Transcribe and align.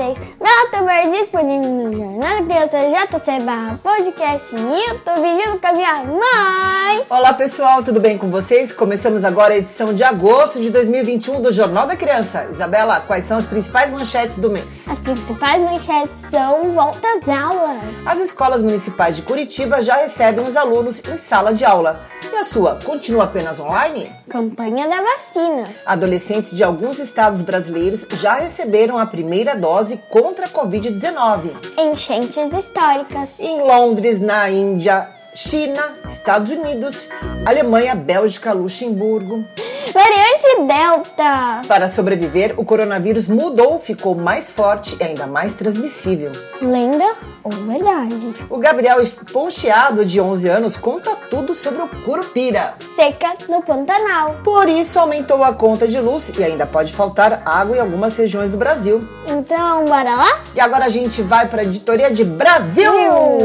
Vocês? 0.00 0.18
Meu 0.40 0.50
youtuber 0.50 1.10
disponível 1.10 1.68
no 1.68 1.94
Jornal 1.94 2.20
da 2.20 2.42
Criança 2.42 2.78
JC 2.88 3.40
barra 3.40 3.78
podcast 3.82 4.56
YouTube 4.56 5.44
junto 5.44 5.58
com 5.58 5.66
a 5.66 5.72
minha 5.72 6.04
mãe. 6.04 7.04
Olá 7.10 7.34
pessoal, 7.34 7.82
tudo 7.82 8.00
bem 8.00 8.16
com 8.16 8.30
vocês? 8.30 8.72
Começamos 8.72 9.24
agora 9.24 9.52
a 9.52 9.58
edição 9.58 9.92
de 9.92 10.02
agosto 10.02 10.58
de 10.60 10.70
2021 10.70 11.42
do 11.42 11.52
Jornal 11.52 11.86
da 11.86 11.96
Criança. 11.96 12.46
Isabela, 12.50 13.00
quais 13.06 13.26
são 13.26 13.36
as 13.36 13.46
principais 13.46 13.90
manchetes 13.90 14.38
do 14.38 14.48
mês? 14.48 14.88
As 14.88 14.98
principais 14.98 15.60
manchetes 15.60 16.16
são 16.30 16.72
volta 16.72 17.06
às 17.16 17.28
aulas. 17.28 17.82
As 18.06 18.18
escolas 18.20 18.62
municipais 18.62 19.16
de 19.16 19.22
Curitiba 19.22 19.82
já 19.82 19.96
recebem 19.96 20.46
os 20.46 20.56
alunos 20.56 21.02
em 21.06 21.16
sala 21.18 21.52
de 21.52 21.64
aula. 21.64 22.00
E 22.32 22.36
a 22.36 22.44
sua, 22.44 22.78
continua 22.84 23.24
apenas 23.24 23.60
online? 23.60 24.10
Campanha 24.28 24.88
da 24.88 25.02
vacina. 25.02 25.68
Adolescentes 25.84 26.56
de 26.56 26.62
alguns 26.62 26.98
estados 26.98 27.42
brasileiros 27.42 28.06
já 28.12 28.34
receberam 28.34 28.98
a 28.98 29.04
primeira 29.04 29.56
dose 29.56 29.89
contra 29.96 30.46
a 30.46 30.48
Covid-19. 30.48 31.50
Enchentes 31.78 32.52
históricas. 32.52 33.30
Em 33.38 33.60
Londres, 33.62 34.20
na 34.20 34.50
Índia, 34.50 35.08
China, 35.34 35.94
Estados 36.08 36.50
Unidos, 36.50 37.08
Alemanha, 37.46 37.94
Bélgica, 37.94 38.52
Luxemburgo. 38.52 39.44
Variante 39.92 40.68
Delta. 40.68 41.62
Para 41.66 41.88
sobreviver, 41.88 42.54
o 42.56 42.64
coronavírus 42.64 43.26
mudou, 43.26 43.78
ficou 43.80 44.14
mais 44.14 44.50
forte 44.50 44.96
e 45.00 45.04
ainda 45.04 45.26
mais 45.26 45.54
transmissível. 45.54 46.30
Lenda 46.62 47.16
ou 47.42 47.50
verdade? 47.50 48.14
O 48.48 48.58
Gabriel 48.58 48.98
Poncheado, 49.32 50.04
de 50.04 50.20
11 50.20 50.48
anos, 50.48 50.76
conta 50.76 51.16
tudo 51.28 51.54
sobre 51.54 51.82
o 51.82 51.88
Curupira. 51.88 52.74
Seca 52.94 53.34
no 53.48 53.62
Pantanal. 53.62 54.36
Por 54.44 54.68
isso 54.68 54.98
aumentou 54.98 55.42
a 55.42 55.52
conta 55.52 55.88
de 55.88 55.98
luz 55.98 56.30
e 56.38 56.44
ainda 56.44 56.66
pode 56.66 56.92
faltar 56.92 57.42
água 57.44 57.76
em 57.76 57.80
algumas 57.80 58.16
regiões 58.16 58.50
do 58.50 58.58
Brasil. 58.58 59.02
Então, 59.26 59.86
bora 59.86 60.14
lá? 60.14 60.40
E 60.54 60.60
agora 60.60 60.84
a 60.84 60.90
gente 60.90 61.22
vai 61.22 61.48
para 61.48 61.62
a 61.62 61.64
editoria 61.64 62.10
de 62.10 62.24
Brasil. 62.24 62.92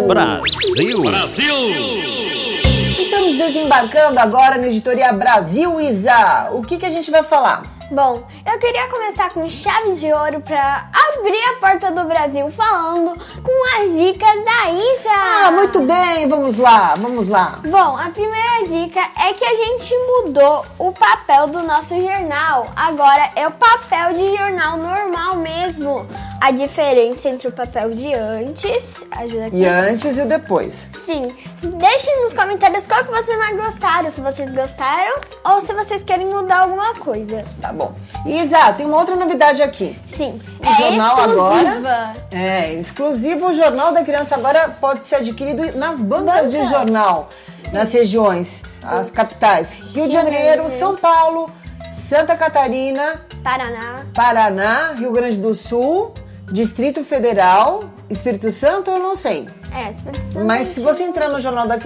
Brasil! 0.08 1.02
Brasil! 1.02 1.75
Estamos 3.00 3.38
desembarcando 3.38 4.20
agora 4.20 4.58
na 4.58 4.68
editoria 4.68 5.12
Brasil 5.12 5.80
Isa. 5.82 6.50
O 6.52 6.62
que, 6.62 6.78
que 6.78 6.86
a 6.86 6.90
gente 6.90 7.12
vai 7.12 7.24
falar? 7.24 7.64
Bom, 7.92 8.24
eu 8.52 8.58
queria 8.58 8.88
começar 8.88 9.30
com 9.30 9.48
chave 9.48 9.94
de 9.94 10.12
ouro 10.12 10.42
para 10.42 10.90
abrir 11.18 11.40
a 11.50 11.60
porta 11.60 11.92
do 11.92 12.04
Brasil 12.06 12.50
falando 12.50 13.16
com 13.44 13.80
as 13.80 13.96
dicas 13.96 14.44
da 14.44 14.72
Isa. 14.72 15.46
Ah, 15.46 15.52
muito 15.52 15.80
bem, 15.82 16.28
vamos 16.28 16.58
lá, 16.58 16.96
vamos 16.98 17.30
lá. 17.30 17.60
Bom, 17.64 17.96
a 17.96 18.10
primeira 18.10 18.68
dica 18.68 19.00
é 19.22 19.34
que 19.34 19.46
a 19.46 19.56
gente 19.56 19.94
mudou 20.08 20.66
o 20.80 20.92
papel 20.92 21.48
do 21.48 21.62
nosso 21.62 21.94
jornal. 22.02 22.68
Agora 22.76 23.30
é 23.36 23.48
o 23.48 23.52
papel 23.52 24.14
de 24.14 24.36
jornal 24.36 24.78
normal 24.78 25.36
mesmo. 25.36 26.08
A 26.42 26.52
diferença 26.52 27.30
entre 27.30 27.48
o 27.48 27.52
papel 27.52 27.92
de 27.92 28.14
antes, 28.14 29.04
ajuda 29.12 29.46
aqui. 29.46 29.58
E 29.58 29.66
antes 29.66 30.18
e 30.18 30.22
o 30.22 30.28
depois. 30.28 30.90
Sim. 31.06 31.36
Deixem 31.62 32.22
nos 32.22 32.34
comentários 32.34 32.86
qual 32.86 33.04
que 33.04 33.12
vocês 33.12 33.38
mais 33.38 33.58
gostaram, 33.58 34.10
se 34.10 34.22
vocês 34.22 34.52
gostaram 34.52 35.22
ou 35.44 35.62
se 35.62 35.74
vocês 35.74 36.04
querem 36.04 36.28
mudar 36.28 36.64
alguma 36.64 36.94
coisa. 36.96 37.46
Tá 37.62 37.75
bom. 37.76 37.94
Isa, 38.26 38.74
tem 38.74 38.86
uma 38.86 38.98
outra 38.98 39.16
novidade 39.16 39.62
aqui. 39.62 39.98
Sim. 40.16 40.40
O 40.60 40.68
é 40.68 40.74
jornal 40.74 41.18
exclusiva. 41.18 41.90
agora. 41.90 42.14
É, 42.32 42.74
exclusivo. 42.74 43.48
O 43.48 43.54
Jornal 43.54 43.94
da 43.94 44.04
Criança 44.04 44.36
agora 44.36 44.70
pode 44.82 45.04
ser 45.04 45.18
adquirido 45.18 45.78
nas 45.78 46.02
bancas 46.02 46.52
de 46.52 46.58
Bancas. 46.58 46.72
jornal, 46.72 47.30
nas 47.72 47.94
regiões, 47.94 48.64
as 48.84 49.12
capitais: 49.12 49.80
Rio 49.94 50.08
de 50.08 50.14
Janeiro, 50.14 50.70
São 50.70 50.96
Paulo, 50.96 51.52
Santa 51.92 52.36
Catarina, 52.36 53.22
Paraná. 53.44 54.06
Paraná, 54.14 54.94
Rio 54.98 55.12
Grande 55.12 55.38
do 55.38 55.54
Sul, 55.54 56.14
Distrito 56.52 57.04
Federal, 57.04 57.82
Espírito 58.10 58.50
Santo, 58.52 58.92
eu 58.92 59.00
não 59.00 59.16
sei. 59.16 59.48
É, 59.72 59.94
Mas 60.46 60.68
se 60.68 60.80
você 60.80 61.04
entrar 61.04 61.30
no 61.30 61.40
Jornal 61.40 61.68
da 61.68 61.78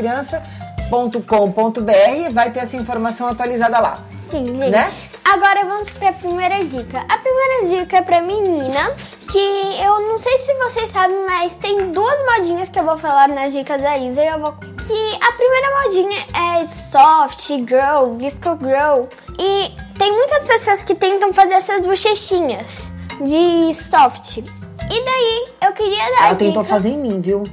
Criança.com.br, 0.90 2.32
vai 2.32 2.52
ter 2.52 2.60
essa 2.60 2.76
informação 2.76 3.28
atualizada 3.28 3.80
lá. 3.80 4.00
Sim, 4.14 4.46
gente. 4.46 4.70
Né? 4.72 4.92
Agora 5.24 5.64
vamos 5.66 5.90
para 5.90 6.10
a 6.10 6.14
primeira 6.14 6.60
dica. 6.60 7.06
A 7.08 7.18
primeira 7.20 7.78
dica 7.78 7.98
é 7.98 8.02
para 8.02 8.22
menina, 8.22 8.92
que 9.32 9.38
eu 9.84 10.02
não 10.08 10.18
sei 10.18 10.38
se 10.40 10.54
vocês 10.56 10.90
sabem, 10.90 11.18
mas 11.28 11.54
tem 11.56 11.92
duas 11.92 12.18
modinhas 12.26 12.70
que 12.70 12.80
eu 12.80 12.84
vou 12.84 12.98
falar 12.98 13.28
nas 13.30 13.54
dicas 13.54 13.82
da 13.82 13.98
Isa. 13.98 14.24
E 14.24 14.28
eu 14.28 14.40
vou 14.40 14.54
que 14.54 15.16
a 15.24 15.32
primeira 15.34 15.84
modinha 15.84 16.26
é 16.62 16.66
soft 16.66 17.48
girl, 17.48 18.16
visco 18.18 18.58
girl. 18.62 19.06
E 19.38 19.72
tem 19.98 20.12
muitas 20.12 20.48
pessoas 20.48 20.84
que 20.84 20.96
tentam 20.96 21.32
fazer 21.32 21.54
essas 21.54 21.86
bochechinhas 21.86 22.92
de 23.22 23.72
soft. 23.76 24.38
E 24.38 25.06
daí 25.06 25.48
eu 25.62 25.74
queria 25.74 25.98
dar 26.18 26.28
Ela 26.30 26.36
tentou 26.36 26.64
dica. 26.64 26.74
fazer 26.76 26.90
em 26.90 26.98
mim, 26.98 27.22
viu? 27.22 27.44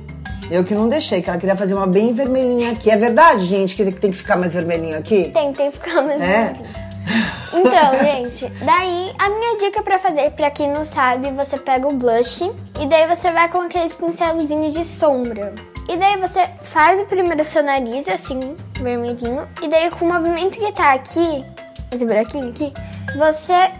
Eu 0.50 0.62
que 0.62 0.74
não 0.74 0.88
deixei, 0.88 1.20
que 1.22 1.28
ela 1.28 1.38
queria 1.38 1.56
fazer 1.56 1.74
uma 1.74 1.86
bem 1.86 2.14
vermelhinha 2.14 2.72
aqui. 2.72 2.90
É 2.90 2.96
verdade, 2.96 3.44
gente, 3.44 3.74
que 3.74 3.84
tem 3.90 4.10
que 4.10 4.16
ficar 4.16 4.36
mais 4.36 4.54
vermelhinho 4.54 4.96
aqui? 4.96 5.30
Tentei 5.32 5.70
ficar 5.70 6.02
mais 6.02 6.20
É. 6.20 6.52
Então, 7.52 7.98
gente, 8.04 8.46
daí 8.64 9.12
a 9.18 9.28
minha 9.28 9.56
dica 9.58 9.82
pra 9.82 9.98
fazer, 9.98 10.30
pra 10.32 10.50
quem 10.50 10.70
não 10.70 10.84
sabe, 10.84 11.30
você 11.32 11.58
pega 11.58 11.86
o 11.88 11.94
blush 11.94 12.50
e 12.80 12.86
daí 12.86 13.06
você 13.08 13.30
vai 13.32 13.48
com 13.48 13.60
aqueles 13.60 13.94
pincelzinhos 13.94 14.72
de 14.72 14.84
sombra. 14.84 15.52
E 15.88 15.96
daí 15.96 16.16
você 16.16 16.48
faz 16.62 17.00
o 17.00 17.04
primeiro 17.04 17.44
seu 17.44 17.62
nariz, 17.62 18.08
assim, 18.08 18.56
vermelhinho. 18.80 19.46
E 19.62 19.68
daí 19.68 19.90
com 19.90 20.04
o 20.04 20.12
movimento 20.12 20.58
que 20.58 20.72
tá 20.72 20.94
aqui, 20.94 21.44
esse 21.92 22.04
buraquinho 22.04 22.48
aqui, 22.48 22.72
você 23.16 23.70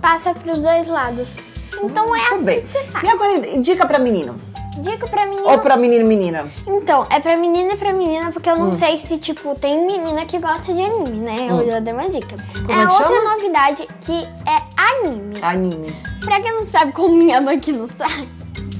passa 0.00 0.32
pros 0.34 0.62
dois 0.62 0.86
lados. 0.86 1.36
Então 1.82 2.14
é 2.14 2.20
assim 2.20 2.44
bem. 2.44 2.60
que 2.60 2.68
você 2.68 2.84
faz. 2.84 3.04
E 3.04 3.08
agora, 3.08 3.60
dica 3.60 3.86
pra 3.86 3.98
menino? 3.98 4.40
Dica 4.78 5.06
pra 5.08 5.26
menina. 5.26 5.48
Ou 5.48 5.58
pra 5.58 5.76
menino 5.76 6.04
e 6.04 6.08
menina? 6.08 6.50
Então, 6.66 7.06
é 7.10 7.18
pra 7.20 7.36
menina 7.36 7.72
e 7.72 7.76
pra 7.76 7.92
menina, 7.92 8.30
porque 8.32 8.48
eu 8.50 8.56
não 8.56 8.72
sei 8.72 8.98
se, 8.98 9.18
tipo, 9.18 9.54
tem 9.54 9.86
menina 9.86 10.24
que 10.26 10.38
gosta 10.38 10.72
de 10.72 10.82
anime, 10.82 11.18
né? 11.20 11.46
Eu 11.48 11.66
já 11.66 11.80
dei 11.80 11.92
uma 11.92 12.08
dica. 12.08 12.36
Como 12.66 12.72
é 12.72 12.84
é 12.84 12.88
outra 12.88 13.06
chama? 13.06 13.34
novidade 13.34 13.88
que 14.00 14.24
é 14.24 14.62
anime. 14.76 15.36
Anime. 15.42 15.96
Pra 16.20 16.40
quem 16.40 16.52
não 16.52 16.64
sabe, 16.64 16.92
como 16.92 17.14
minha 17.16 17.40
mãe 17.40 17.58
que 17.58 17.72
não 17.72 17.86
sabe, 17.86 18.28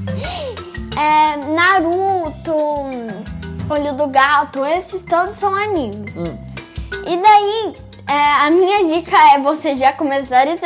é 0.96 1.36
Naruto, 1.52 2.56
Olho 3.70 3.92
do 3.94 4.06
Gato, 4.08 4.64
esses 4.64 5.02
todos 5.02 5.34
são 5.34 5.54
animes. 5.54 6.12
E 7.06 7.16
daí, 7.16 7.74
é, 8.08 8.46
a 8.46 8.50
minha 8.50 8.86
dica 8.86 9.16
é 9.34 9.40
você 9.40 9.74
já 9.74 9.92
começar 9.92 10.46
esse 10.46 10.64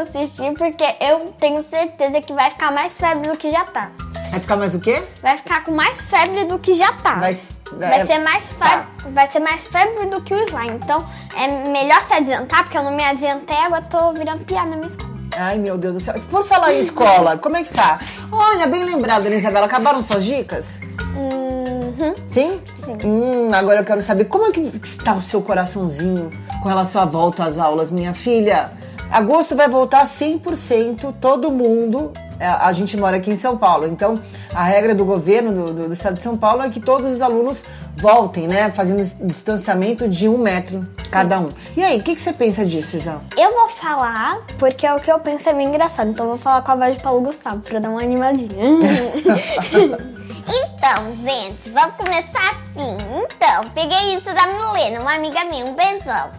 assistir, 0.00 0.52
porque 0.54 0.84
eu 1.00 1.32
tenho 1.38 1.60
certeza 1.60 2.20
que 2.20 2.32
vai 2.32 2.50
ficar 2.50 2.72
mais 2.72 2.96
febre 2.96 3.28
do 3.28 3.36
que 3.36 3.50
já 3.50 3.64
tá. 3.64 3.90
Vai 4.30 4.40
ficar 4.40 4.56
mais 4.56 4.74
o 4.74 4.80
quê? 4.80 5.02
Vai 5.22 5.36
ficar 5.36 5.62
com 5.64 5.72
mais 5.72 6.00
febre 6.00 6.44
do 6.44 6.58
que 6.58 6.74
já 6.74 6.92
tá. 6.92 7.14
Vai, 7.14 7.36
Vai 7.72 8.06
ser 8.06 8.18
mais 8.20 8.48
febre, 8.48 8.86
vai 9.12 9.26
ser 9.26 9.40
mais 9.40 9.66
febre 9.66 10.06
do 10.06 10.20
que 10.22 10.34
o 10.34 10.40
slime. 10.44 10.78
Então, 10.82 11.04
é 11.36 11.68
melhor 11.68 12.00
se 12.02 12.12
adiantar, 12.12 12.64
porque 12.64 12.76
eu 12.76 12.82
não 12.82 12.94
me 12.94 13.04
adiantei, 13.04 13.56
agora 13.56 13.84
eu 13.84 13.88
tô 13.88 14.12
virando 14.12 14.44
piada 14.44 14.70
na 14.70 14.76
minha 14.76 14.88
escola. 14.88 15.16
Ai, 15.36 15.58
meu 15.58 15.76
Deus 15.76 15.94
do 15.94 16.00
céu. 16.00 16.14
Por 16.30 16.44
falar 16.44 16.72
em 16.72 16.80
escola, 16.80 17.36
como 17.38 17.56
é 17.56 17.64
que 17.64 17.74
tá? 17.74 17.98
Olha, 18.32 18.66
bem 18.66 18.84
lembrado, 18.84 19.26
Isabela? 19.28 19.66
Acabaram 19.66 20.00
suas 20.00 20.24
dicas? 20.24 20.80
Uhum. 21.14 22.14
Sim? 22.26 22.60
Sim. 22.74 22.96
Hum, 23.04 23.50
agora 23.52 23.80
eu 23.80 23.84
quero 23.84 24.00
saber 24.00 24.26
como 24.26 24.46
é 24.46 24.50
que 24.50 24.60
está 24.60 25.14
o 25.14 25.20
seu 25.20 25.42
coraçãozinho 25.42 26.30
com 26.62 26.68
relação 26.68 27.02
à 27.02 27.04
volta 27.04 27.44
às 27.44 27.58
aulas, 27.58 27.90
minha 27.90 28.14
filha. 28.14 28.72
Agosto 29.10 29.54
vai 29.54 29.68
voltar 29.68 30.06
100%, 30.06 31.14
todo 31.20 31.50
mundo. 31.50 32.12
É, 32.38 32.46
A 32.46 32.72
gente 32.72 32.96
mora 32.96 33.16
aqui 33.16 33.30
em 33.30 33.36
São 33.36 33.56
Paulo, 33.56 33.86
então 33.86 34.14
a 34.54 34.62
regra 34.62 34.94
do 34.94 35.04
governo 35.04 35.52
do, 35.52 35.72
do- 35.72 35.86
do 35.88 35.92
estado 35.92 36.14
de 36.14 36.22
São 36.22 36.36
Paulo 36.36 36.62
é 36.62 36.68
que 36.70 36.80
todos 36.80 37.12
os 37.12 37.22
alunos 37.22 37.64
voltem, 37.96 38.46
né? 38.46 38.70
Fazendo 38.72 39.00
um 39.22 39.26
distanciamento 39.28 40.06
de 40.08 40.28
um 40.28 40.36
metro 40.38 40.86
cada 41.10 41.38
um. 41.40 41.48
E 41.76 41.82
aí, 41.82 41.98
o 41.98 42.02
que, 42.02 42.14
que 42.14 42.20
você 42.20 42.32
pensa 42.32 42.64
disso, 42.66 42.96
Isão? 42.96 43.20
Eu 43.36 43.52
vou 43.54 43.68
falar, 43.68 44.38
porque 44.58 44.86
o 44.88 45.00
que 45.00 45.10
eu 45.10 45.18
penso 45.18 45.48
é 45.48 45.54
bem 45.54 45.68
engraçado. 45.68 46.10
Então, 46.10 46.26
eu 46.26 46.30
vou 46.32 46.38
falar 46.38 46.60
com 46.62 46.72
a 46.72 46.76
voz 46.76 46.96
de 46.96 47.02
Paulo 47.02 47.20
Gustavo, 47.22 47.60
pra 47.60 47.78
dar 47.78 47.88
uma 47.90 48.02
animadinha. 48.02 48.50
Então, 50.48 51.12
gente, 51.12 51.70
vamos 51.70 51.96
começar 51.96 52.50
assim. 52.52 52.96
Então, 53.24 53.68
peguei 53.74 54.14
isso 54.14 54.26
da 54.32 54.46
Milena, 54.46 55.00
uma 55.00 55.14
amiga 55.14 55.44
minha, 55.44 55.64
um 55.64 55.74
beijão. 55.74 56.30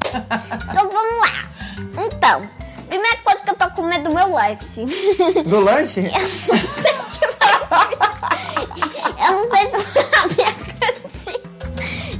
Então, 0.71 0.89
vamos 0.89 1.19
lá. 1.19 2.05
Então, 2.05 2.49
primeira 2.87 3.17
coisa 3.23 3.39
que 3.39 3.49
eu 3.49 3.55
tô 3.55 3.69
comer 3.71 4.01
do 4.01 4.13
meu 4.13 4.31
lanche. 4.31 4.85
Do 5.45 5.59
lanche? 5.59 6.09
Eu 9.19 9.31
não 9.31 9.49
sei 9.49 9.71
se 9.71 9.77
vai 9.77 10.03
abrir 10.23 10.43
a 10.43 10.53
cantina. 10.53 11.47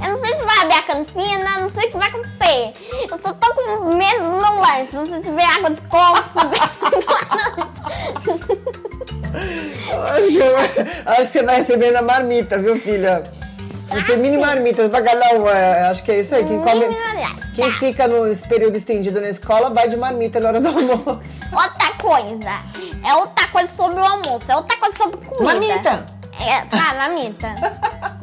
Eu 0.00 0.08
não 0.12 0.18
sei 0.20 0.36
se 0.36 0.44
vai 0.44 0.58
abrir 0.58 0.74
a 0.74 0.82
cantina, 0.82 1.58
não 1.60 1.68
sei 1.68 1.86
o 1.86 1.90
que 1.90 1.96
vai 1.96 2.08
acontecer. 2.08 2.72
Eu 3.10 3.18
só 3.22 3.32
tô 3.32 3.54
com 3.54 3.94
medo 3.94 4.24
do 4.24 4.30
meu 4.30 4.54
lanche. 4.60 4.94
Não 4.94 5.06
sei 5.06 5.22
se 5.22 5.30
vem 5.30 5.46
água 5.46 5.70
de 5.70 5.82
coco, 5.82 6.22
se 6.28 6.38
Acho 9.98 10.26
que, 10.26 10.42
acho 11.06 11.20
que 11.20 11.26
você 11.26 11.42
vai 11.42 11.56
receber 11.56 11.90
na 11.92 12.02
marmita, 12.02 12.58
viu, 12.58 12.78
filha? 12.78 13.22
Ser 14.06 14.16
mini 14.18 14.36
marmitas 14.38 14.88
pra 14.90 15.02
cada 15.02 15.34
um. 15.36 15.48
é, 15.48 15.88
Acho 15.88 16.02
que 16.02 16.12
é 16.12 16.20
isso 16.20 16.34
aí. 16.34 16.44
Quem, 16.44 16.58
come, 16.60 16.86
marmita. 16.88 17.46
quem 17.54 17.72
fica 17.72 18.06
no 18.06 18.34
período 18.48 18.76
estendido 18.76 19.20
na 19.20 19.28
escola 19.28 19.70
vai 19.70 19.88
de 19.88 19.96
marmita 19.96 20.38
na 20.40 20.48
hora 20.48 20.60
do 20.60 20.68
almoço. 20.68 21.40
Outra 21.52 21.90
coisa. 22.00 22.60
É 23.06 23.14
outra 23.14 23.46
coisa 23.48 23.70
sobre 23.72 23.98
o 24.00 24.04
almoço. 24.04 24.50
É 24.52 24.56
outra 24.56 24.76
coisa 24.78 24.96
sobre 24.98 25.18
comida. 25.24 25.44
Marmita. 25.44 26.06
É, 26.40 26.60
tá, 26.66 26.94
mamita. 26.94 27.54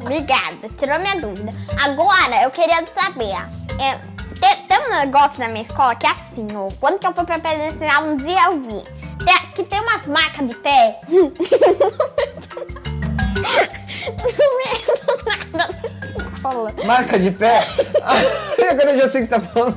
Obrigada, 0.00 0.68
tirou 0.78 0.98
minha 0.98 1.16
dúvida. 1.16 1.52
Agora, 1.84 2.42
eu 2.44 2.50
queria 2.50 2.86
saber. 2.86 3.34
É, 3.78 3.98
tem, 4.40 4.56
tem 4.66 4.86
um 4.86 4.90
negócio 5.00 5.38
na 5.40 5.48
minha 5.48 5.62
escola 5.62 5.94
que 5.96 6.06
é 6.06 6.10
assim, 6.10 6.46
ó. 6.54 6.68
Quando 6.80 6.98
que 6.98 7.06
eu 7.06 7.12
fui 7.12 7.24
pra 7.24 7.38
presencial, 7.38 8.04
um 8.04 8.16
dia 8.16 8.44
eu 8.46 8.60
vi. 8.60 8.82
tem- 9.24 9.46
que 9.54 9.64
tem 9.64 9.80
umas 9.80 10.06
marcas 10.06 10.46
de 10.46 10.54
pé. 10.56 10.98
no 11.08 11.32
meio 14.56 14.86
nada 15.05 15.05
Marca 16.84 17.18
de 17.18 17.30
pé. 17.30 17.58
Agora 18.70 18.90
eu 18.92 18.96
já 18.98 19.08
sei 19.08 19.22
o 19.22 19.24
que 19.26 19.34
você 19.34 19.40
tá 19.40 19.40
falando. 19.40 19.76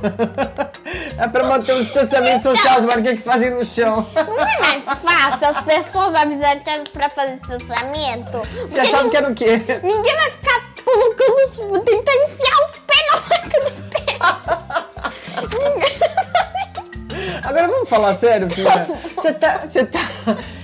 É 1.18 1.28
pra 1.28 1.44
manter 1.44 1.74
um 1.74 1.82
distanciamento 1.82 2.42
social, 2.42 2.78
as 2.78 2.84
marquinhas 2.84 3.18
que 3.18 3.22
fazem 3.22 3.50
no 3.50 3.64
chão. 3.64 4.06
Não 4.14 4.42
é 4.44 4.60
mais 4.60 4.84
fácil 4.84 5.48
as 5.48 5.60
pessoas 5.64 6.14
avisarem 6.14 6.60
que 6.62 6.70
é 6.70 6.80
pra 6.92 7.08
fazer 7.10 7.36
distanciamento? 7.38 8.38
Você 8.68 8.80
achava 8.80 9.08
que 9.08 9.16
era 9.16 9.30
o 9.30 9.34
quê? 9.34 9.62
Ninguém 9.82 10.16
vai 10.16 10.30
ficar 10.30 10.64
colocando, 10.84 11.36
os- 11.44 11.84
tentar 11.84 12.12
enfiar 12.14 12.60
os 12.62 12.78
pés 12.86 13.06
na 13.10 13.20
marca 13.28 13.60
do 13.60 13.70
pé. 13.90 14.18
Agora 17.44 17.68
vamos 17.68 17.88
falar 17.88 18.14
sério, 18.16 18.50
filha. 18.50 18.86
Você 19.16 19.32
tá. 19.32 19.58
Você 19.58 19.84
tá. 19.84 20.00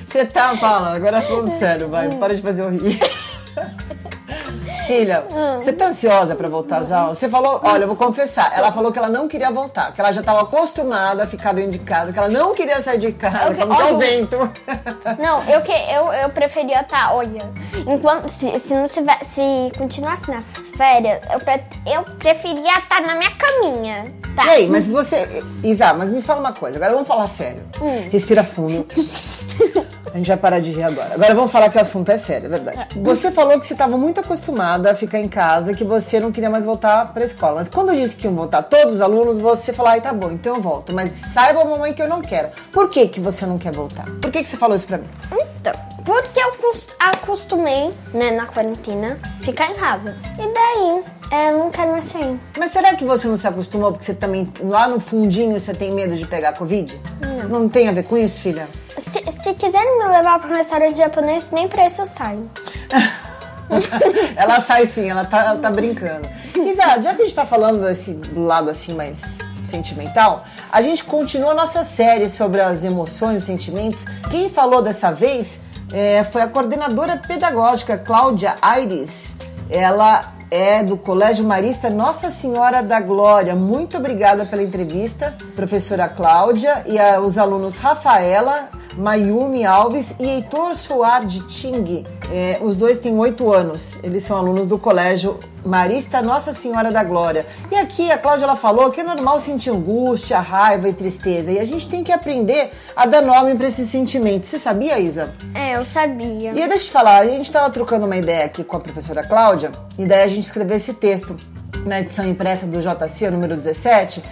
Você 0.06 0.24
tá. 0.24 0.56
Fala, 0.56 0.94
agora 0.94 1.20
falando 1.22 1.52
sério, 1.52 1.88
vai. 1.88 2.08
Para 2.16 2.34
de 2.34 2.42
fazer 2.42 2.62
eu 2.62 2.70
rir. 2.70 2.98
Filha, 4.86 5.24
você 5.60 5.72
tá 5.72 5.86
ansiosa 5.86 6.34
pra 6.34 6.48
voltar 6.48 6.78
às 6.78 6.92
aulas? 6.92 7.18
Você 7.18 7.28
falou, 7.28 7.60
olha, 7.62 7.82
eu 7.84 7.88
vou 7.88 7.96
confessar, 7.96 8.52
ela 8.56 8.70
falou 8.70 8.92
que 8.92 8.98
ela 8.98 9.08
não 9.08 9.26
queria 9.26 9.50
voltar, 9.50 9.92
que 9.92 10.00
ela 10.00 10.12
já 10.12 10.22
tava 10.22 10.42
acostumada 10.42 11.24
a 11.24 11.26
ficar 11.26 11.52
dentro 11.52 11.72
de 11.72 11.78
casa, 11.80 12.12
que 12.12 12.18
ela 12.18 12.28
não 12.28 12.54
queria 12.54 12.80
sair 12.80 12.98
de 12.98 13.12
casa, 13.12 13.54
que 13.54 13.64
não 13.64 13.76
quer 13.76 13.84
o 13.84 13.96
olha, 13.96 13.98
vento. 13.98 14.36
Não, 15.18 15.42
eu, 15.44 15.60
que, 15.62 15.72
eu, 15.72 16.12
eu 16.12 16.28
preferia 16.30 16.80
estar, 16.82 17.14
olha, 17.14 17.50
enquanto, 17.86 18.28
se, 18.28 18.58
se 18.60 18.74
não 18.74 18.86
tiver, 18.86 19.18
se 19.24 19.72
continuasse 19.76 20.30
nas 20.30 20.44
férias, 20.76 21.24
eu, 21.32 21.40
pre, 21.40 21.62
eu 21.86 22.04
preferia 22.18 22.78
estar 22.78 23.00
na 23.00 23.16
minha 23.16 23.30
caminha, 23.32 24.12
tá? 24.36 24.56
Ei, 24.56 24.68
mas 24.68 24.86
você. 24.86 25.44
Isa, 25.64 25.92
mas 25.94 26.10
me 26.10 26.22
fala 26.22 26.40
uma 26.40 26.52
coisa, 26.52 26.76
agora 26.76 26.92
vamos 26.92 27.08
falar 27.08 27.26
sério. 27.26 27.62
Respira 28.10 28.44
fundo. 28.44 28.86
A 30.16 30.18
gente 30.18 30.28
vai 30.28 30.36
parar 30.38 30.60
de 30.60 30.70
rir 30.70 30.82
agora. 30.82 31.12
Agora 31.12 31.34
vamos 31.34 31.52
falar 31.52 31.68
que 31.68 31.76
o 31.76 31.80
assunto 31.80 32.10
é 32.10 32.16
sério, 32.16 32.46
é 32.46 32.48
verdade. 32.48 32.86
Você 33.02 33.30
falou 33.30 33.60
que 33.60 33.66
você 33.66 33.74
estava 33.74 33.98
muito 33.98 34.18
acostumada 34.18 34.90
a 34.90 34.94
ficar 34.94 35.18
em 35.20 35.28
casa, 35.28 35.74
que 35.74 35.84
você 35.84 36.18
não 36.18 36.32
queria 36.32 36.48
mais 36.48 36.64
voltar 36.64 37.12
para 37.12 37.22
a 37.22 37.26
escola. 37.26 37.56
Mas 37.56 37.68
quando 37.68 37.94
disse 37.94 38.16
que 38.16 38.26
iam 38.26 38.34
voltar 38.34 38.62
todos 38.62 38.94
os 38.94 39.00
alunos, 39.02 39.36
você 39.36 39.74
falou, 39.74 39.92
ai, 39.92 40.00
tá 40.00 40.14
bom, 40.14 40.30
então 40.30 40.56
eu 40.56 40.62
volto. 40.62 40.94
Mas 40.94 41.10
saiba, 41.34 41.62
mamãe, 41.66 41.92
que 41.92 42.00
eu 42.00 42.08
não 42.08 42.22
quero. 42.22 42.48
Por 42.72 42.88
que, 42.88 43.06
que 43.08 43.20
você 43.20 43.44
não 43.44 43.58
quer 43.58 43.72
voltar? 43.72 44.06
Por 44.22 44.30
que, 44.32 44.42
que 44.42 44.48
você 44.48 44.56
falou 44.56 44.74
isso 44.74 44.86
pra 44.86 44.96
mim? 44.96 45.06
Então, 45.60 45.74
porque 46.02 46.40
eu 46.40 46.52
cos- 46.54 46.88
acostumei, 46.98 47.92
né, 48.14 48.30
na 48.30 48.46
quarentena, 48.46 49.18
ficar 49.42 49.66
em 49.70 49.74
casa. 49.74 50.16
E 50.38 50.46
daí, 50.54 51.04
é, 51.30 51.50
eu 51.50 51.58
não 51.58 51.70
quero 51.70 51.92
mais 51.92 52.04
sair. 52.04 52.38
Mas 52.56 52.72
será 52.72 52.94
que 52.94 53.04
você 53.04 53.26
não 53.26 53.36
se 53.36 53.46
acostumou 53.46 53.92
porque 53.92 54.04
você 54.04 54.14
também, 54.14 54.52
lá 54.60 54.88
no 54.88 55.00
fundinho, 55.00 55.58
você 55.58 55.74
tem 55.74 55.92
medo 55.92 56.14
de 56.16 56.26
pegar 56.26 56.52
Covid? 56.52 57.00
Não. 57.20 57.60
Não 57.60 57.68
tem 57.68 57.88
a 57.88 57.92
ver 57.92 58.04
com 58.04 58.16
isso, 58.16 58.40
filha? 58.40 58.68
Se, 58.96 59.10
se 59.42 59.54
quiserem 59.54 59.98
me 59.98 60.08
levar 60.08 60.38
para 60.38 60.50
um 60.50 60.56
restaurante 60.56 60.96
japonês, 60.96 61.50
nem 61.50 61.68
pra 61.68 61.86
isso 61.86 62.02
eu 62.02 62.06
saio. 62.06 62.48
ela 64.36 64.60
sai 64.60 64.86
sim, 64.86 65.10
ela 65.10 65.24
tá, 65.24 65.44
ela 65.44 65.58
tá 65.58 65.70
brincando. 65.70 66.28
Isa, 66.54 67.00
já 67.02 67.14
que 67.14 67.22
a 67.22 67.24
gente 67.24 67.34
tá 67.34 67.44
falando 67.44 67.82
desse 67.82 68.18
lado 68.34 68.70
assim 68.70 68.94
mais 68.94 69.38
sentimental, 69.64 70.44
a 70.70 70.80
gente 70.80 71.04
continua 71.04 71.50
a 71.50 71.54
nossa 71.54 71.82
série 71.82 72.28
sobre 72.28 72.60
as 72.60 72.84
emoções 72.84 73.42
e 73.42 73.46
sentimentos. 73.46 74.04
Quem 74.30 74.48
falou 74.48 74.80
dessa 74.80 75.10
vez 75.10 75.60
é, 75.92 76.22
foi 76.24 76.42
a 76.42 76.46
coordenadora 76.46 77.16
pedagógica 77.16 77.98
Cláudia 77.98 78.56
Aires. 78.62 79.36
Ela 79.68 80.35
é 80.50 80.82
do 80.82 80.96
Colégio 80.96 81.44
Marista 81.44 81.90
Nossa 81.90 82.30
Senhora 82.30 82.82
da 82.82 83.00
Glória. 83.00 83.54
Muito 83.54 83.96
obrigada 83.96 84.44
pela 84.46 84.62
entrevista, 84.62 85.34
professora 85.54 86.08
Cláudia, 86.08 86.84
e 86.86 86.98
os 87.20 87.38
alunos 87.38 87.78
Rafaela, 87.78 88.68
Mayumi 88.96 89.64
Alves 89.64 90.14
e 90.18 90.24
Heitor 90.24 90.74
Soar 90.74 91.26
de 91.26 91.42
Ting. 91.42 92.04
É, 92.32 92.58
os 92.60 92.76
dois 92.76 92.98
têm 92.98 93.16
oito 93.18 93.52
anos. 93.52 93.98
Eles 94.02 94.22
são 94.22 94.36
alunos 94.36 94.68
do 94.68 94.78
Colégio 94.78 95.38
Marista 95.64 96.22
Nossa 96.22 96.52
Senhora 96.54 96.90
da 96.90 97.04
Glória. 97.04 97.46
E 97.70 97.74
aqui 97.74 98.10
a 98.10 98.18
Cláudia 98.18 98.44
ela 98.44 98.56
falou 98.56 98.90
que 98.90 99.00
é 99.00 99.04
normal 99.04 99.38
sentir 99.38 99.70
angústia, 99.70 100.38
raiva 100.38 100.88
e 100.88 100.92
tristeza. 100.92 101.52
E 101.52 101.58
a 101.58 101.64
gente 101.64 101.88
tem 101.88 102.02
que 102.02 102.10
aprender 102.10 102.70
a 102.94 103.06
dar 103.06 103.22
nome 103.22 103.54
para 103.54 103.66
esses 103.66 103.90
sentimentos. 103.90 104.48
Você 104.48 104.58
sabia, 104.58 104.98
Isa? 104.98 105.34
É, 105.54 105.76
eu 105.76 105.84
sabia. 105.84 106.50
E 106.50 106.54
deixa 106.54 106.74
eu 106.74 106.78
te 106.78 106.90
falar, 106.90 107.18
a 107.18 107.26
gente 107.26 107.46
estava 107.46 107.68
trocando 107.70 108.06
uma 108.06 108.16
ideia 108.16 108.44
aqui 108.44 108.64
com 108.64 108.76
a 108.76 108.80
professora 108.80 109.22
Cláudia, 109.22 109.70
e 109.98 110.06
daí 110.06 110.22
a 110.22 110.28
gente 110.28 110.44
escreveu 110.44 110.76
esse 110.76 110.94
texto 110.94 111.36
na 111.84 112.00
edição 112.00 112.24
impressa 112.24 112.66
do 112.66 112.80
JC, 112.80 113.30
número 113.30 113.56
17, 113.56 114.22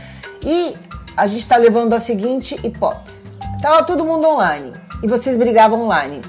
e 0.44 0.74
a 1.16 1.26
gente 1.26 1.40
está 1.40 1.56
levando 1.56 1.92
a 1.92 2.00
seguinte 2.00 2.58
hipótese. 2.64 3.33
Tava 3.64 3.82
todo 3.82 4.04
mundo 4.04 4.28
online, 4.28 4.74
e 5.02 5.08
vocês 5.08 5.38
brigavam 5.38 5.80
online. 5.86 6.20